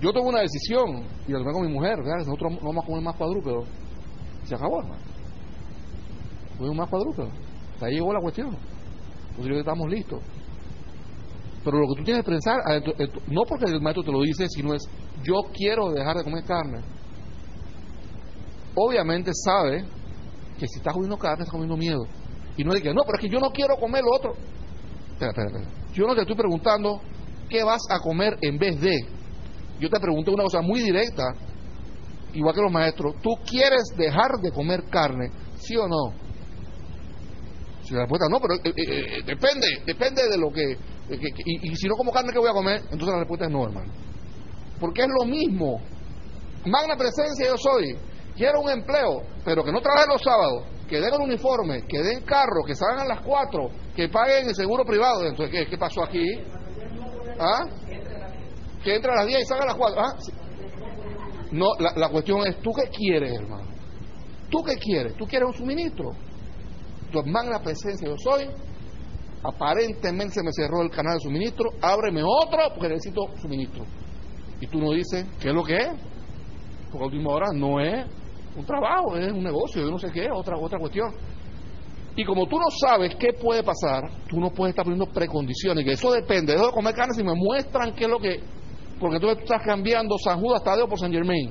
Yo 0.00 0.12
tengo 0.12 0.28
una 0.28 0.40
decisión 0.40 1.04
y 1.28 1.32
la 1.32 1.38
tomé 1.40 1.52
con 1.52 1.66
mi 1.66 1.72
mujer, 1.72 1.98
nosotros 1.98 2.52
no 2.52 2.68
vamos 2.68 2.84
a 2.84 2.86
comer 2.86 3.02
más 3.02 3.16
cuadrúpedos. 3.16 3.66
Se 4.44 4.54
acabó, 4.54 4.80
hermano. 4.80 5.02
Comimos 6.56 6.76
más 6.76 6.88
cuadrúpedos. 6.88 7.30
Ahí 7.80 7.94
llegó 7.94 8.12
la 8.12 8.20
cuestión. 8.20 8.56
Pues 9.36 9.48
estamos 9.50 9.88
listos. 9.88 10.20
Pero 11.64 11.78
lo 11.78 11.88
que 11.88 11.98
tú 11.98 12.04
tienes 12.04 12.24
que 12.24 12.30
pensar, 12.30 12.60
no 13.28 13.42
porque 13.46 13.66
el 13.66 13.80
maestro 13.82 14.02
te 14.02 14.12
lo 14.12 14.22
dice, 14.22 14.46
sino 14.48 14.74
es, 14.74 14.82
yo 15.22 15.34
quiero 15.52 15.90
dejar 15.90 16.16
de 16.16 16.24
comer 16.24 16.44
carne. 16.44 16.80
Obviamente 18.74 19.32
sabe 19.34 19.84
que 20.58 20.66
si 20.66 20.78
estás 20.78 20.94
comiendo 20.94 21.18
carne, 21.18 21.42
estás 21.42 21.50
comiendo 21.50 21.76
miedo. 21.76 22.06
Y 22.56 22.64
no 22.64 22.72
dice, 22.72 22.94
no, 22.94 23.02
pero 23.04 23.18
es 23.18 23.24
que 23.24 23.28
yo 23.28 23.38
no 23.38 23.50
quiero 23.50 23.76
comer 23.76 24.02
lo 24.02 24.16
otro. 24.16 24.32
Espera, 25.12 25.30
espera, 25.30 25.48
espera. 25.48 25.92
Yo 25.92 26.06
no 26.06 26.14
te 26.14 26.22
estoy 26.22 26.36
preguntando 26.36 27.00
qué 27.48 27.62
vas 27.62 27.82
a 27.90 28.00
comer 28.00 28.38
en 28.40 28.58
vez 28.58 28.80
de 28.80 28.98
yo 29.80 29.88
te 29.88 29.98
pregunto 29.98 30.32
una 30.32 30.44
cosa 30.44 30.60
muy 30.60 30.80
directa, 30.80 31.24
igual 32.34 32.54
que 32.54 32.60
los 32.60 32.72
maestros, 32.72 33.14
¿tú 33.22 33.30
quieres 33.48 33.92
dejar 33.96 34.32
de 34.42 34.52
comer 34.52 34.84
carne, 34.90 35.30
sí 35.56 35.76
o 35.76 35.88
no? 35.88 36.12
Si 37.82 37.94
la 37.94 38.00
respuesta 38.00 38.28
no, 38.28 38.38
pero 38.40 38.54
eh, 38.54 38.60
eh, 38.64 38.72
eh, 38.76 39.22
depende, 39.24 39.66
depende 39.84 40.28
de 40.28 40.38
lo 40.38 40.52
que, 40.52 40.76
y, 41.44 41.74
si 41.76 41.88
no 41.88 41.96
como 41.96 42.12
carne, 42.12 42.32
¿qué 42.32 42.38
voy 42.38 42.50
a 42.50 42.52
comer? 42.52 42.82
Entonces 42.82 43.08
la 43.08 43.18
respuesta 43.18 43.46
es 43.46 43.50
no, 43.50 43.64
hermano. 43.64 43.92
Porque 44.78 45.02
es 45.02 45.08
lo 45.08 45.26
mismo. 45.26 45.80
Magna 46.66 46.94
presencia 46.96 47.46
yo 47.46 47.56
soy. 47.56 47.96
Quiero 48.36 48.60
un 48.60 48.70
empleo, 48.70 49.22
pero 49.44 49.64
que 49.64 49.72
no 49.72 49.80
trabaje 49.80 50.06
los 50.08 50.22
sábados, 50.22 50.64
que 50.88 51.00
den 51.00 51.12
el 51.12 51.20
uniforme, 51.20 51.82
que 51.86 51.98
den 51.98 52.22
carro, 52.22 52.62
que 52.66 52.74
salgan 52.74 53.00
a 53.00 53.14
las 53.14 53.20
cuatro, 53.22 53.70
que 53.94 54.08
paguen 54.08 54.48
el 54.48 54.54
seguro 54.54 54.84
privado. 54.84 55.26
Entonces, 55.26 55.50
¿qué, 55.50 55.66
qué 55.68 55.76
pasó 55.76 56.04
aquí? 56.04 56.24
¿Ah? 57.38 57.64
Que 58.82 58.94
entra 58.94 59.12
a 59.12 59.16
las 59.16 59.26
10 59.26 59.40
y 59.40 59.44
salga 59.44 59.64
a 59.64 59.66
las 59.68 59.76
4. 59.76 60.00
¿Ah? 60.00 60.16
No, 61.52 61.66
la, 61.78 62.08
cuestión 62.08 62.46
es, 62.46 62.60
¿tú 62.60 62.70
qué 62.72 62.88
quieres, 62.90 63.32
hermano? 63.32 63.68
¿Tú 64.50 64.62
qué 64.62 64.74
quieres? 64.76 65.16
¿Tú 65.16 65.26
quieres 65.26 65.48
un 65.48 65.54
suministro? 65.54 66.12
Tu 67.10 67.18
hermana 67.18 67.50
la 67.50 67.62
presencia, 67.62 68.08
yo 68.08 68.16
soy. 68.18 68.48
Aparentemente 69.42 70.34
se 70.34 70.42
me 70.42 70.52
cerró 70.52 70.82
el 70.82 70.90
canal 70.90 71.14
de 71.14 71.20
suministro, 71.20 71.70
ábreme 71.80 72.22
otro 72.22 72.58
porque 72.74 72.88
necesito 72.90 73.22
suministro. 73.40 73.84
Y 74.60 74.66
tú 74.66 74.78
no 74.78 74.92
dices, 74.92 75.26
¿qué 75.40 75.48
es 75.48 75.54
lo 75.54 75.64
que 75.64 75.76
es? 75.76 75.90
Porque 76.90 77.04
a 77.04 77.06
última 77.06 77.32
hora 77.32 77.46
no 77.54 77.80
es 77.80 78.06
un 78.54 78.64
trabajo, 78.64 79.16
es 79.16 79.32
un 79.32 79.42
negocio, 79.42 79.82
yo 79.82 79.90
no 79.90 79.98
sé 79.98 80.10
qué, 80.12 80.28
otra, 80.30 80.56
otra 80.56 80.78
cuestión. 80.78 81.10
Y 82.16 82.24
como 82.24 82.46
tú 82.46 82.58
no 82.58 82.66
sabes 82.70 83.14
qué 83.18 83.32
puede 83.32 83.62
pasar, 83.62 84.10
tú 84.28 84.38
no 84.38 84.50
puedes 84.50 84.72
estar 84.72 84.84
poniendo 84.84 85.06
precondiciones, 85.06 85.84
que 85.84 85.92
eso 85.92 86.12
depende, 86.12 86.52
dejo 86.52 86.66
de 86.66 86.72
comer 86.72 86.94
carne 86.94 87.14
si 87.14 87.24
me 87.24 87.34
muestran 87.34 87.94
qué 87.94 88.04
es 88.04 88.10
lo 88.10 88.18
que 88.18 88.40
porque 89.00 89.18
tú 89.18 89.30
estás 89.30 89.62
cambiando 89.64 90.16
San 90.18 90.40
Judas 90.40 90.62
Tadeo 90.62 90.86
por 90.86 90.98
San 90.98 91.10
Germain. 91.10 91.50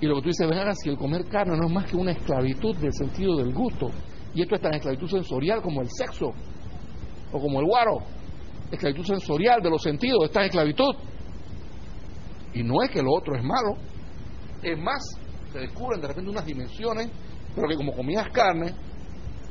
Y 0.00 0.06
lo 0.06 0.16
que 0.16 0.22
tú 0.22 0.28
dices, 0.28 0.48
venga, 0.48 0.72
si 0.74 0.90
el 0.90 0.96
comer 0.96 1.24
carne 1.26 1.56
no 1.56 1.66
es 1.66 1.72
más 1.72 1.90
que 1.90 1.96
una 1.96 2.12
esclavitud 2.12 2.76
del 2.76 2.92
sentido 2.92 3.36
del 3.36 3.52
gusto, 3.52 3.90
y 4.34 4.42
esto 4.42 4.54
es 4.54 4.60
tan 4.60 4.74
esclavitud 4.74 5.08
sensorial 5.08 5.62
como 5.62 5.80
el 5.80 5.88
sexo, 5.90 6.26
o 7.32 7.40
como 7.40 7.60
el 7.60 7.66
guaro, 7.66 7.98
esclavitud 8.70 9.04
sensorial 9.04 9.60
de 9.62 9.70
los 9.70 9.82
sentidos, 9.82 10.24
esta 10.24 10.44
esclavitud. 10.44 10.94
Y 12.54 12.62
no 12.62 12.82
es 12.82 12.90
que 12.90 13.02
lo 13.02 13.12
otro 13.12 13.34
es 13.36 13.42
malo, 13.42 13.76
es 14.62 14.78
más, 14.78 15.02
se 15.52 15.58
descubren 15.58 16.00
de 16.00 16.08
repente 16.08 16.30
unas 16.30 16.44
dimensiones, 16.44 17.10
pero 17.54 17.68
que 17.68 17.76
como 17.76 17.92
comías 17.92 18.28
carne, 18.30 18.74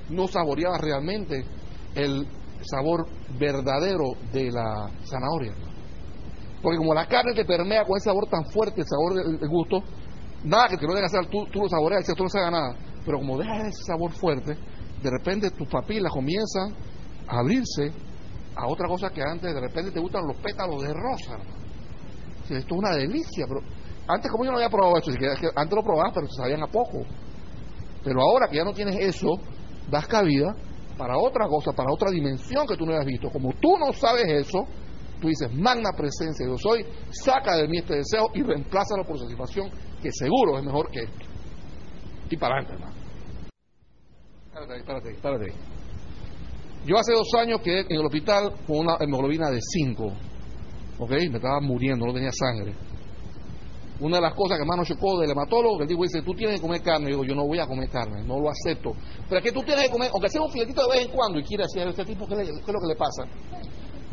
no 0.09 0.27
saboreabas 0.27 0.81
realmente 0.81 1.43
el 1.95 2.25
sabor 2.61 3.07
verdadero 3.39 4.05
de 4.31 4.51
la 4.51 4.89
zanahoria. 5.03 5.53
Porque 6.61 6.77
como 6.77 6.93
la 6.93 7.05
carne 7.07 7.33
te 7.33 7.45
permea 7.45 7.85
con 7.85 7.97
ese 7.97 8.09
sabor 8.09 8.27
tan 8.27 8.45
fuerte, 8.45 8.81
el 8.81 8.87
sabor 8.87 9.13
del 9.13 9.49
gusto, 9.49 9.81
nada 10.43 10.67
que 10.67 10.77
te 10.77 10.85
lo 10.85 10.93
dejen 10.93 11.05
hacer, 11.05 11.25
tú, 11.27 11.45
tú 11.51 11.61
lo 11.61 11.69
saboreas, 11.69 12.05
tú 12.05 12.23
no 12.23 12.29
sabe 12.29 12.51
nada. 12.51 12.75
Pero 13.05 13.19
como 13.19 13.37
dejas 13.37 13.67
ese 13.67 13.83
sabor 13.85 14.11
fuerte, 14.11 14.57
de 15.01 15.09
repente 15.09 15.51
tus 15.51 15.67
papilas 15.67 16.11
comienzan 16.11 16.73
a 17.27 17.39
abrirse 17.39 17.91
a 18.55 18.67
otra 18.67 18.87
cosa 18.87 19.09
que 19.09 19.21
antes 19.21 19.53
de 19.53 19.59
repente 19.59 19.91
te 19.91 19.99
gustan 19.99 20.27
los 20.27 20.35
pétalos 20.37 20.81
de 20.81 20.93
rosa. 20.93 21.37
esto 22.43 22.55
es 22.55 22.71
una 22.71 22.95
delicia, 22.95 23.45
pero 23.47 23.61
antes 24.07 24.29
como 24.31 24.43
yo 24.43 24.51
no 24.51 24.57
había 24.57 24.69
probado 24.69 24.97
esto, 24.97 25.11
antes 25.55 25.75
lo 25.75 25.83
probabas 25.83 26.11
pero 26.13 26.27
sabían 26.27 26.63
a 26.63 26.67
poco. 26.67 27.03
Pero 28.03 28.21
ahora 28.21 28.47
que 28.49 28.57
ya 28.57 28.63
no 28.63 28.73
tienes 28.73 28.97
eso, 28.99 29.35
das 29.89 30.07
cabida 30.07 30.55
para 30.97 31.17
otra 31.17 31.47
cosa, 31.47 31.71
para 31.71 31.91
otra 31.91 32.11
dimensión 32.11 32.67
que 32.67 32.75
tú 32.75 32.85
no 32.85 32.91
habías 32.91 33.05
visto. 33.05 33.29
Como 33.29 33.53
tú 33.53 33.77
no 33.77 33.93
sabes 33.93 34.25
eso, 34.27 34.67
tú 35.19 35.27
dices, 35.27 35.51
magna 35.53 35.91
presencia, 35.95 36.45
yo 36.45 36.57
soy, 36.57 36.85
saca 37.09 37.55
de 37.55 37.67
mí 37.67 37.77
este 37.77 37.95
deseo 37.95 38.29
y 38.33 38.41
reemplázalo 38.41 39.03
por 39.03 39.19
satisfacción, 39.19 39.69
que 40.01 40.11
seguro 40.11 40.57
es 40.57 40.65
mejor 40.65 40.89
que 40.89 41.01
esto. 41.01 41.25
Y 42.29 42.37
para 42.37 42.55
adelante, 42.55 42.73
hermano. 42.73 42.99
Espérate 44.47 44.77
espérate 44.77 45.11
espérate 45.11 45.53
Yo 46.85 46.97
hace 46.97 47.13
dos 47.13 47.27
años 47.39 47.61
quedé 47.61 47.81
en 47.81 47.99
el 47.99 48.05
hospital 48.05 48.53
con 48.67 48.79
una 48.79 48.97
hemoglobina 48.99 49.49
de 49.49 49.59
5, 49.61 50.05
¿ok? 50.99 51.11
Me 51.11 51.37
estaba 51.37 51.59
muriendo, 51.61 52.05
no 52.05 52.13
tenía 52.13 52.31
sangre. 52.31 52.73
Una 54.01 54.15
de 54.17 54.21
las 54.21 54.33
cosas 54.33 54.57
que 54.57 54.65
más 54.65 54.77
nos 54.77 54.87
chocó 54.87 55.19
del 55.19 55.31
hematólogo, 55.31 55.77
que 55.77 55.83
el 55.83 55.89
tipo 55.89 56.03
dice, 56.03 56.21
tú 56.21 56.33
tienes 56.33 56.55
que 56.55 56.61
comer 56.61 56.81
carne. 56.81 57.07
Y 57.07 57.11
digo, 57.11 57.25
yo 57.25 57.35
no 57.35 57.45
voy 57.45 57.59
a 57.59 57.67
comer 57.67 57.89
carne, 57.89 58.23
no 58.23 58.39
lo 58.39 58.49
acepto. 58.49 58.93
Pero 59.27 59.39
es 59.39 59.43
que 59.43 59.51
tú 59.51 59.61
tienes 59.61 59.85
que 59.85 59.91
comer, 59.91 60.09
aunque 60.13 60.29
sea 60.29 60.41
un 60.41 60.51
filetito 60.51 60.81
de 60.83 60.89
vez 60.89 61.05
en 61.05 61.11
cuando, 61.11 61.37
y 61.37 61.43
quiere 61.43 61.63
decir, 61.63 61.85
este 61.85 62.05
tipo, 62.05 62.25
¿qué, 62.25 62.35
es 62.41 62.49
lo 62.49 62.79
que 62.79 62.87
le 62.87 62.95
pasa? 62.95 63.23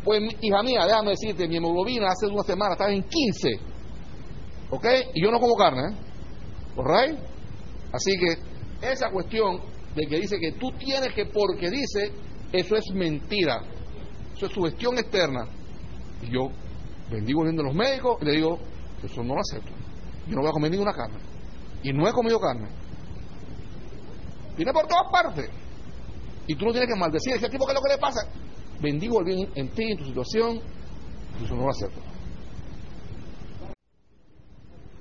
Pues, 0.07 0.23
hija 0.39 0.63
mía, 0.63 0.85
déjame 0.85 1.09
decirte, 1.09 1.49
mi 1.49 1.57
hemoglobina 1.57 2.07
hace 2.07 2.27
una 2.27 2.41
semana 2.43 2.75
estaba 2.75 2.93
en 2.93 3.03
15. 3.03 3.59
¿Ok? 4.69 4.85
Y 5.13 5.21
yo 5.21 5.29
no 5.31 5.37
como 5.37 5.53
carne, 5.55 5.81
¿eh? 5.89 7.17
Así 7.91 8.11
que 8.17 8.87
esa 8.89 9.09
cuestión 9.11 9.59
de 9.93 10.07
que 10.07 10.15
dice 10.21 10.39
que 10.39 10.53
tú 10.53 10.71
tienes 10.79 11.13
que, 11.13 11.25
porque 11.25 11.69
dice, 11.69 12.13
eso 12.53 12.77
es 12.77 12.85
mentira. 12.93 13.59
Eso 14.33 14.45
es 14.45 14.53
su 14.53 14.61
gestión 14.61 14.97
externa. 14.97 15.45
Y 16.21 16.31
yo 16.31 16.51
bendigo 17.11 17.43
el 17.43 17.57
de 17.57 17.63
los 17.63 17.75
médicos 17.75 18.17
y 18.21 18.25
le 18.27 18.31
digo, 18.31 18.59
eso 19.03 19.21
no 19.23 19.33
lo 19.33 19.41
acepto. 19.41 19.73
Yo 20.25 20.35
no 20.35 20.41
voy 20.41 20.49
a 20.49 20.53
comer 20.53 20.71
ninguna 20.71 20.93
carne. 20.93 21.19
Y 21.83 21.91
no 21.91 22.07
he 22.07 22.13
comido 22.13 22.39
carne. 22.39 22.69
Viene 24.55 24.71
por 24.71 24.87
todas 24.87 25.11
partes. 25.11 25.49
Y 26.47 26.55
tú 26.55 26.63
no 26.63 26.71
tienes 26.71 26.87
que 26.87 26.97
maldecir. 26.97 27.33
Ese 27.33 27.49
tipo, 27.49 27.65
¿qué 27.65 27.73
es 27.73 27.75
lo 27.75 27.81
que 27.81 27.93
le 27.93 27.97
pasa? 27.97 28.46
Bendigo 28.81 29.19
el 29.19 29.25
bien 29.25 29.49
en 29.55 29.69
ti, 29.69 29.91
en 29.91 29.97
tu 29.97 30.05
situación. 30.05 30.59
No 31.49 31.55
lo 31.55 31.69
acepto. 31.69 32.01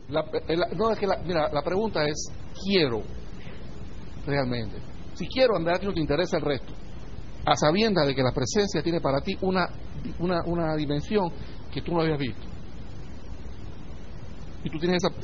La, 0.08 0.20
eh, 0.20 0.56
no, 0.76 0.90
es 0.90 0.98
que 0.98 1.06
la, 1.06 1.18
mira, 1.24 1.50
la 1.52 1.62
pregunta 1.62 2.04
es, 2.06 2.30
quiero 2.64 3.02
realmente. 4.26 4.76
Si 5.14 5.26
quiero 5.28 5.56
andar, 5.56 5.82
no 5.82 5.92
te 5.92 6.00
interesa 6.00 6.36
el 6.36 6.42
resto. 6.42 6.72
A 7.44 7.56
sabiendas 7.56 8.06
de 8.06 8.14
que 8.14 8.22
la 8.22 8.32
presencia 8.32 8.82
tiene 8.82 9.00
para 9.00 9.20
ti 9.20 9.36
una, 9.40 9.68
una, 10.18 10.42
una 10.46 10.76
dimensión 10.76 11.30
que 11.72 11.80
tú 11.80 11.92
no 11.92 12.00
habías 12.00 12.18
visto 12.18 12.56
y 14.66 14.70
tú 14.70 14.80
tienes 14.80 15.00
esa, 15.00 15.14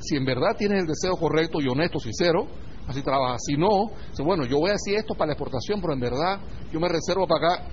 si, 0.00 0.16
en 0.16 0.24
verdad 0.24 0.56
tienes 0.58 0.80
el 0.80 0.86
deseo 0.88 1.12
correcto 1.12 1.60
y 1.60 1.68
honesto, 1.68 2.00
sincero, 2.00 2.48
así 2.88 3.00
trabajas. 3.00 3.40
Si 3.46 3.56
no, 3.56 3.92
bueno, 4.24 4.44
yo 4.44 4.58
voy 4.58 4.70
a 4.70 4.72
decir 4.72 4.96
esto 4.96 5.14
para 5.14 5.28
la 5.28 5.32
exportación, 5.34 5.80
pero 5.80 5.94
en 5.94 6.00
verdad 6.00 6.40
yo 6.72 6.80
me 6.80 6.88
reservo 6.88 7.24
para 7.28 7.54
acá 7.54 7.68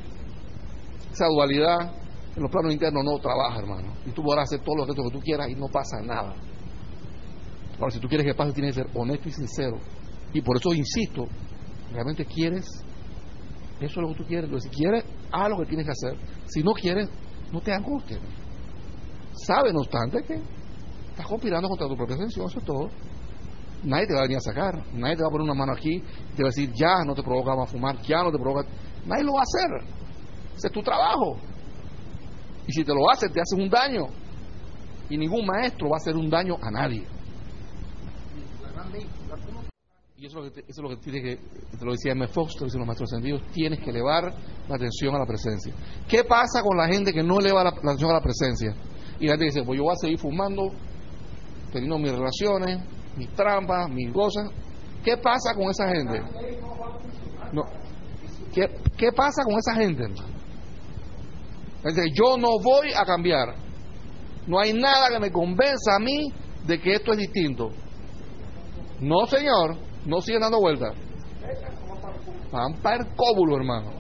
esa 1.16 1.28
dualidad 1.28 1.93
en 2.36 2.41
los 2.41 2.51
planos 2.51 2.74
internos 2.74 3.03
no 3.03 3.18
trabaja, 3.20 3.59
hermano. 3.59 3.93
Y 4.05 4.11
tú 4.11 4.22
podrás 4.22 4.49
hacer 4.49 4.63
todo 4.63 4.76
lo 4.76 4.86
que 4.86 4.93
tú 4.93 5.20
quieras 5.22 5.47
y 5.49 5.55
no 5.55 5.68
pasa 5.68 6.01
nada. 6.01 6.36
Ahora, 7.80 7.91
si 7.91 7.99
tú 7.99 8.07
quieres 8.07 8.26
que 8.26 8.34
pase, 8.34 8.53
tienes 8.53 8.76
que 8.76 8.84
ser 8.84 8.91
honesto 8.93 9.30
y 9.30 9.32
sincero. 9.32 9.78
Y 10.34 10.41
por 10.41 10.57
eso 10.57 10.74
insisto, 10.74 11.26
¿realmente 11.91 12.26
quieres? 12.26 12.66
Eso 13.80 13.86
es 13.86 13.97
lo 13.97 14.09
que 14.09 14.16
tú 14.16 14.26
quieres. 14.26 14.45
Entonces, 14.45 14.72
si 14.72 14.78
quieres, 14.78 15.03
haz 15.32 15.49
lo 15.49 15.57
que 15.57 15.66
tienes 15.66 15.86
que 15.86 15.91
hacer. 15.91 16.20
Si 16.45 16.61
no 16.61 16.74
quieres, 16.74 17.09
no 17.51 17.61
te 17.61 17.74
angusties. 17.74 18.20
Sabe, 19.34 19.74
no 19.74 19.80
obstante, 19.80 20.24
que 20.24 20.41
Estás 21.16 21.28
conspirando 21.28 21.70
contra 21.70 21.88
tu 21.88 21.95
propia 21.95 22.18
atención, 22.18 22.45
eso 22.45 22.59
es 22.59 22.66
todo. 22.66 22.89
Nadie 23.86 24.05
te 24.05 24.13
va 24.16 24.20
a 24.20 24.24
venir 24.24 24.36
a 24.36 24.41
sacar, 24.41 24.84
nadie 24.93 25.16
te 25.16 25.22
va 25.22 25.30
a 25.30 25.32
poner 25.32 25.45
una 25.45 25.53
mano 25.53 25.72
aquí 25.72 26.03
te 26.36 26.43
va 26.43 26.49
a 26.49 26.51
decir, 26.51 26.74
ya 26.74 27.05
no 27.05 27.16
te 27.16 27.24
provoca 27.24 27.55
más 27.55 27.72
fumar, 27.72 28.01
ya 28.01 28.22
no 28.22 28.34
te 28.34 28.38
provoca. 28.38 28.68
Nadie 29.05 29.24
lo 29.24 29.32
va 29.32 29.39
a 29.39 29.43
hacer. 29.43 30.04
Ese 30.55 30.67
es 30.67 30.73
tu 30.73 30.81
trabajo. 30.81 31.37
Y 32.67 32.73
si 32.73 32.83
te 32.83 32.93
lo 32.93 33.09
hace, 33.09 33.29
te 33.29 33.41
haces 33.41 33.59
un 33.59 33.69
daño. 33.69 34.07
Y 35.09 35.17
ningún 35.17 35.45
maestro 35.45 35.89
va 35.89 35.97
a 35.97 36.01
hacer 36.01 36.15
un 36.15 36.29
daño 36.29 36.55
a 36.61 36.71
nadie. 36.71 37.05
Y 40.17 40.25
eso 40.25 40.39
es 40.39 40.45
lo 40.45 40.53
que, 40.53 40.63
es 40.67 40.77
lo 40.77 40.89
que 40.89 40.95
tiene 40.97 41.21
que, 41.21 41.35
te 41.77 41.85
lo 41.85 41.91
decía 41.91 42.13
M. 42.13 42.25
Fox, 42.27 42.53
te 42.53 42.61
lo 42.61 42.65
dicen 42.65 42.79
los 42.79 42.87
maestros 42.87 43.09
sentidos, 43.09 43.41
tienes 43.51 43.79
que 43.79 43.89
elevar 43.89 44.33
la 44.67 44.75
atención 44.75 45.13
a 45.13 45.19
la 45.19 45.25
presencia. 45.25 45.73
¿Qué 46.07 46.23
pasa 46.23 46.61
con 46.63 46.77
la 46.77 46.87
gente 46.87 47.11
que 47.11 47.21
no 47.21 47.39
eleva 47.39 47.63
la, 47.65 47.71
la 47.71 47.91
atención 47.91 48.11
a 48.11 48.13
la 48.13 48.21
presencia? 48.21 48.73
Y 49.19 49.25
la 49.25 49.33
gente 49.33 49.45
dice, 49.45 49.63
pues 49.63 49.77
yo 49.77 49.83
voy 49.83 49.93
a 49.93 49.97
seguir 49.97 50.17
fumando, 50.17 50.71
teniendo 51.71 51.99
mis 51.99 52.11
relaciones, 52.11 52.79
mis 53.17 53.29
trampas, 53.33 53.89
mis 53.89 54.11
cosas. 54.13 54.49
¿Qué 55.03 55.17
pasa 55.17 55.53
con 55.53 55.69
esa 55.69 55.89
gente? 55.89 56.21
No. 57.51 57.63
¿Qué, 58.53 58.69
¿Qué 58.97 59.11
pasa 59.11 59.43
con 59.43 59.55
esa 59.55 59.75
gente, 59.75 60.03
hermano? 60.03 60.34
Yo 62.13 62.38
no 62.38 62.59
voy 62.63 62.91
a 62.95 63.05
cambiar. 63.05 63.55
No 64.47 64.59
hay 64.59 64.73
nada 64.73 65.09
que 65.09 65.19
me 65.19 65.31
convenza 65.31 65.95
a 65.95 65.99
mí 65.99 66.31
de 66.65 66.79
que 66.79 66.93
esto 66.93 67.11
es 67.11 67.17
distinto. 67.17 67.69
No, 69.01 69.25
señor, 69.25 69.77
no 70.05 70.21
sigue 70.21 70.39
dando 70.39 70.59
vueltas. 70.59 70.95
Van 72.51 72.73
para 72.81 73.03
el 73.03 73.15
cóbulo, 73.15 73.57
hermano. 73.57 73.91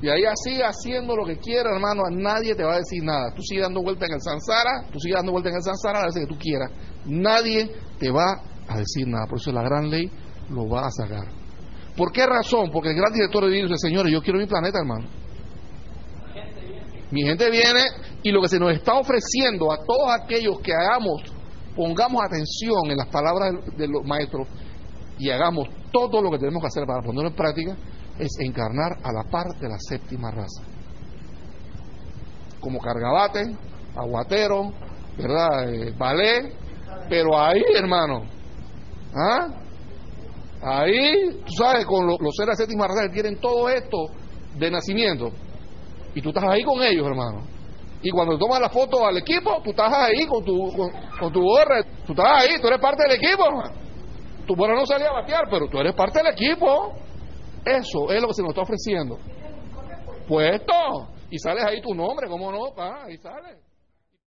Y 0.00 0.08
ahí 0.08 0.24
así 0.24 0.60
haciendo 0.60 1.14
lo 1.14 1.24
que 1.24 1.36
quiera, 1.38 1.70
hermano, 1.70 2.02
a 2.04 2.10
nadie 2.10 2.56
te 2.56 2.64
va 2.64 2.74
a 2.74 2.78
decir 2.78 3.04
nada. 3.04 3.32
Tú 3.36 3.42
sigues 3.42 3.62
dando 3.62 3.82
vuelta 3.82 4.06
en 4.06 4.14
el 4.14 4.20
Sansara, 4.20 4.90
tú 4.90 4.98
sigues 4.98 5.16
dando 5.16 5.30
vuelta 5.30 5.50
en 5.50 5.56
el 5.56 5.62
Sansara 5.62 6.00
a 6.00 6.06
veces 6.06 6.26
que 6.26 6.34
tú 6.34 6.38
quieras. 6.40 6.70
Nadie 7.06 7.70
te 8.00 8.10
va 8.10 8.42
a 8.66 8.78
decir 8.78 9.06
nada. 9.06 9.26
Por 9.28 9.38
eso 9.38 9.52
la 9.52 9.62
gran 9.62 9.88
ley 9.90 10.10
lo 10.50 10.68
va 10.68 10.86
a 10.86 10.90
sacar. 10.90 11.28
¿Por 11.96 12.10
qué 12.10 12.26
razón? 12.26 12.70
Porque 12.72 12.90
el 12.90 12.96
gran 12.96 13.12
director 13.12 13.44
de 13.44 13.50
dice, 13.50 13.76
señores, 13.76 14.12
yo 14.12 14.22
quiero 14.22 14.40
mi 14.40 14.46
planeta, 14.46 14.78
hermano. 14.78 15.21
Mi 17.12 17.22
gente 17.24 17.50
viene 17.50 17.82
y 18.22 18.30
lo 18.30 18.40
que 18.40 18.48
se 18.48 18.58
nos 18.58 18.72
está 18.72 18.94
ofreciendo 18.94 19.70
a 19.70 19.76
todos 19.84 20.10
aquellos 20.18 20.58
que 20.60 20.72
hagamos, 20.72 21.22
pongamos 21.76 22.22
atención 22.24 22.90
en 22.90 22.96
las 22.96 23.08
palabras 23.08 23.52
de 23.76 23.86
los 23.86 24.02
maestros 24.02 24.48
y 25.18 25.28
hagamos 25.28 25.68
todo 25.92 26.22
lo 26.22 26.30
que 26.30 26.38
tenemos 26.38 26.62
que 26.62 26.68
hacer 26.68 26.86
para 26.86 27.02
ponerlo 27.02 27.28
en 27.28 27.36
práctica, 27.36 27.76
es 28.18 28.30
encarnar 28.40 28.96
a 29.02 29.12
la 29.12 29.24
par 29.30 29.46
de 29.60 29.68
la 29.68 29.76
séptima 29.78 30.30
raza. 30.30 30.62
Como 32.60 32.78
cargabate, 32.78 33.56
aguatero, 33.94 34.72
¿verdad? 35.18 35.70
Eh, 35.70 35.94
ballet, 35.98 36.54
pero 37.10 37.38
ahí, 37.38 37.62
hermano, 37.74 38.22
¿ah? 39.14 39.48
Ahí, 40.62 41.42
tú 41.44 41.52
sabes, 41.58 41.84
con 41.84 42.06
los 42.06 42.34
seres 42.34 42.56
de 42.56 42.64
séptima 42.64 42.88
raza 42.88 43.02
que 43.02 43.12
tienen 43.12 43.38
todo 43.38 43.68
esto 43.68 44.06
de 44.56 44.70
nacimiento. 44.70 45.30
Y 46.14 46.20
tú 46.20 46.28
estás 46.30 46.44
ahí 46.48 46.62
con 46.62 46.82
ellos, 46.82 47.06
hermano. 47.06 47.42
Y 48.02 48.10
cuando 48.10 48.36
tomas 48.36 48.60
la 48.60 48.68
foto 48.68 49.06
al 49.06 49.16
equipo, 49.16 49.60
tú 49.62 49.70
estás 49.70 49.92
ahí 49.92 50.26
con 50.26 50.44
tu, 50.44 50.72
con, 50.72 51.32
tu 51.32 51.42
gorra. 51.42 51.82
Tú 52.04 52.12
estás 52.12 52.26
ahí, 52.32 52.60
tú 52.60 52.66
eres 52.66 52.80
parte 52.80 53.02
del 53.04 53.16
equipo, 53.16 53.46
hermano. 53.46 53.74
Tu 54.46 54.56
bueno 54.56 54.74
no 54.74 54.84
salía 54.84 55.08
a 55.08 55.12
batear, 55.12 55.44
pero 55.48 55.68
tú 55.68 55.78
eres 55.78 55.94
parte 55.94 56.18
del 56.18 56.32
equipo. 56.32 56.92
Eso 57.64 58.10
es 58.10 58.20
lo 58.20 58.28
que 58.28 58.34
se 58.34 58.42
nos 58.42 58.50
está 58.50 58.62
ofreciendo. 58.62 59.18
Puesto. 60.26 60.74
Y 61.30 61.38
sales 61.38 61.64
ahí 61.64 61.80
tu 61.80 61.94
nombre, 61.94 62.28
¿cómo 62.28 62.50
no? 62.50 62.74
Pa? 62.74 63.04
Ahí 63.04 63.16
sale. 63.18 63.71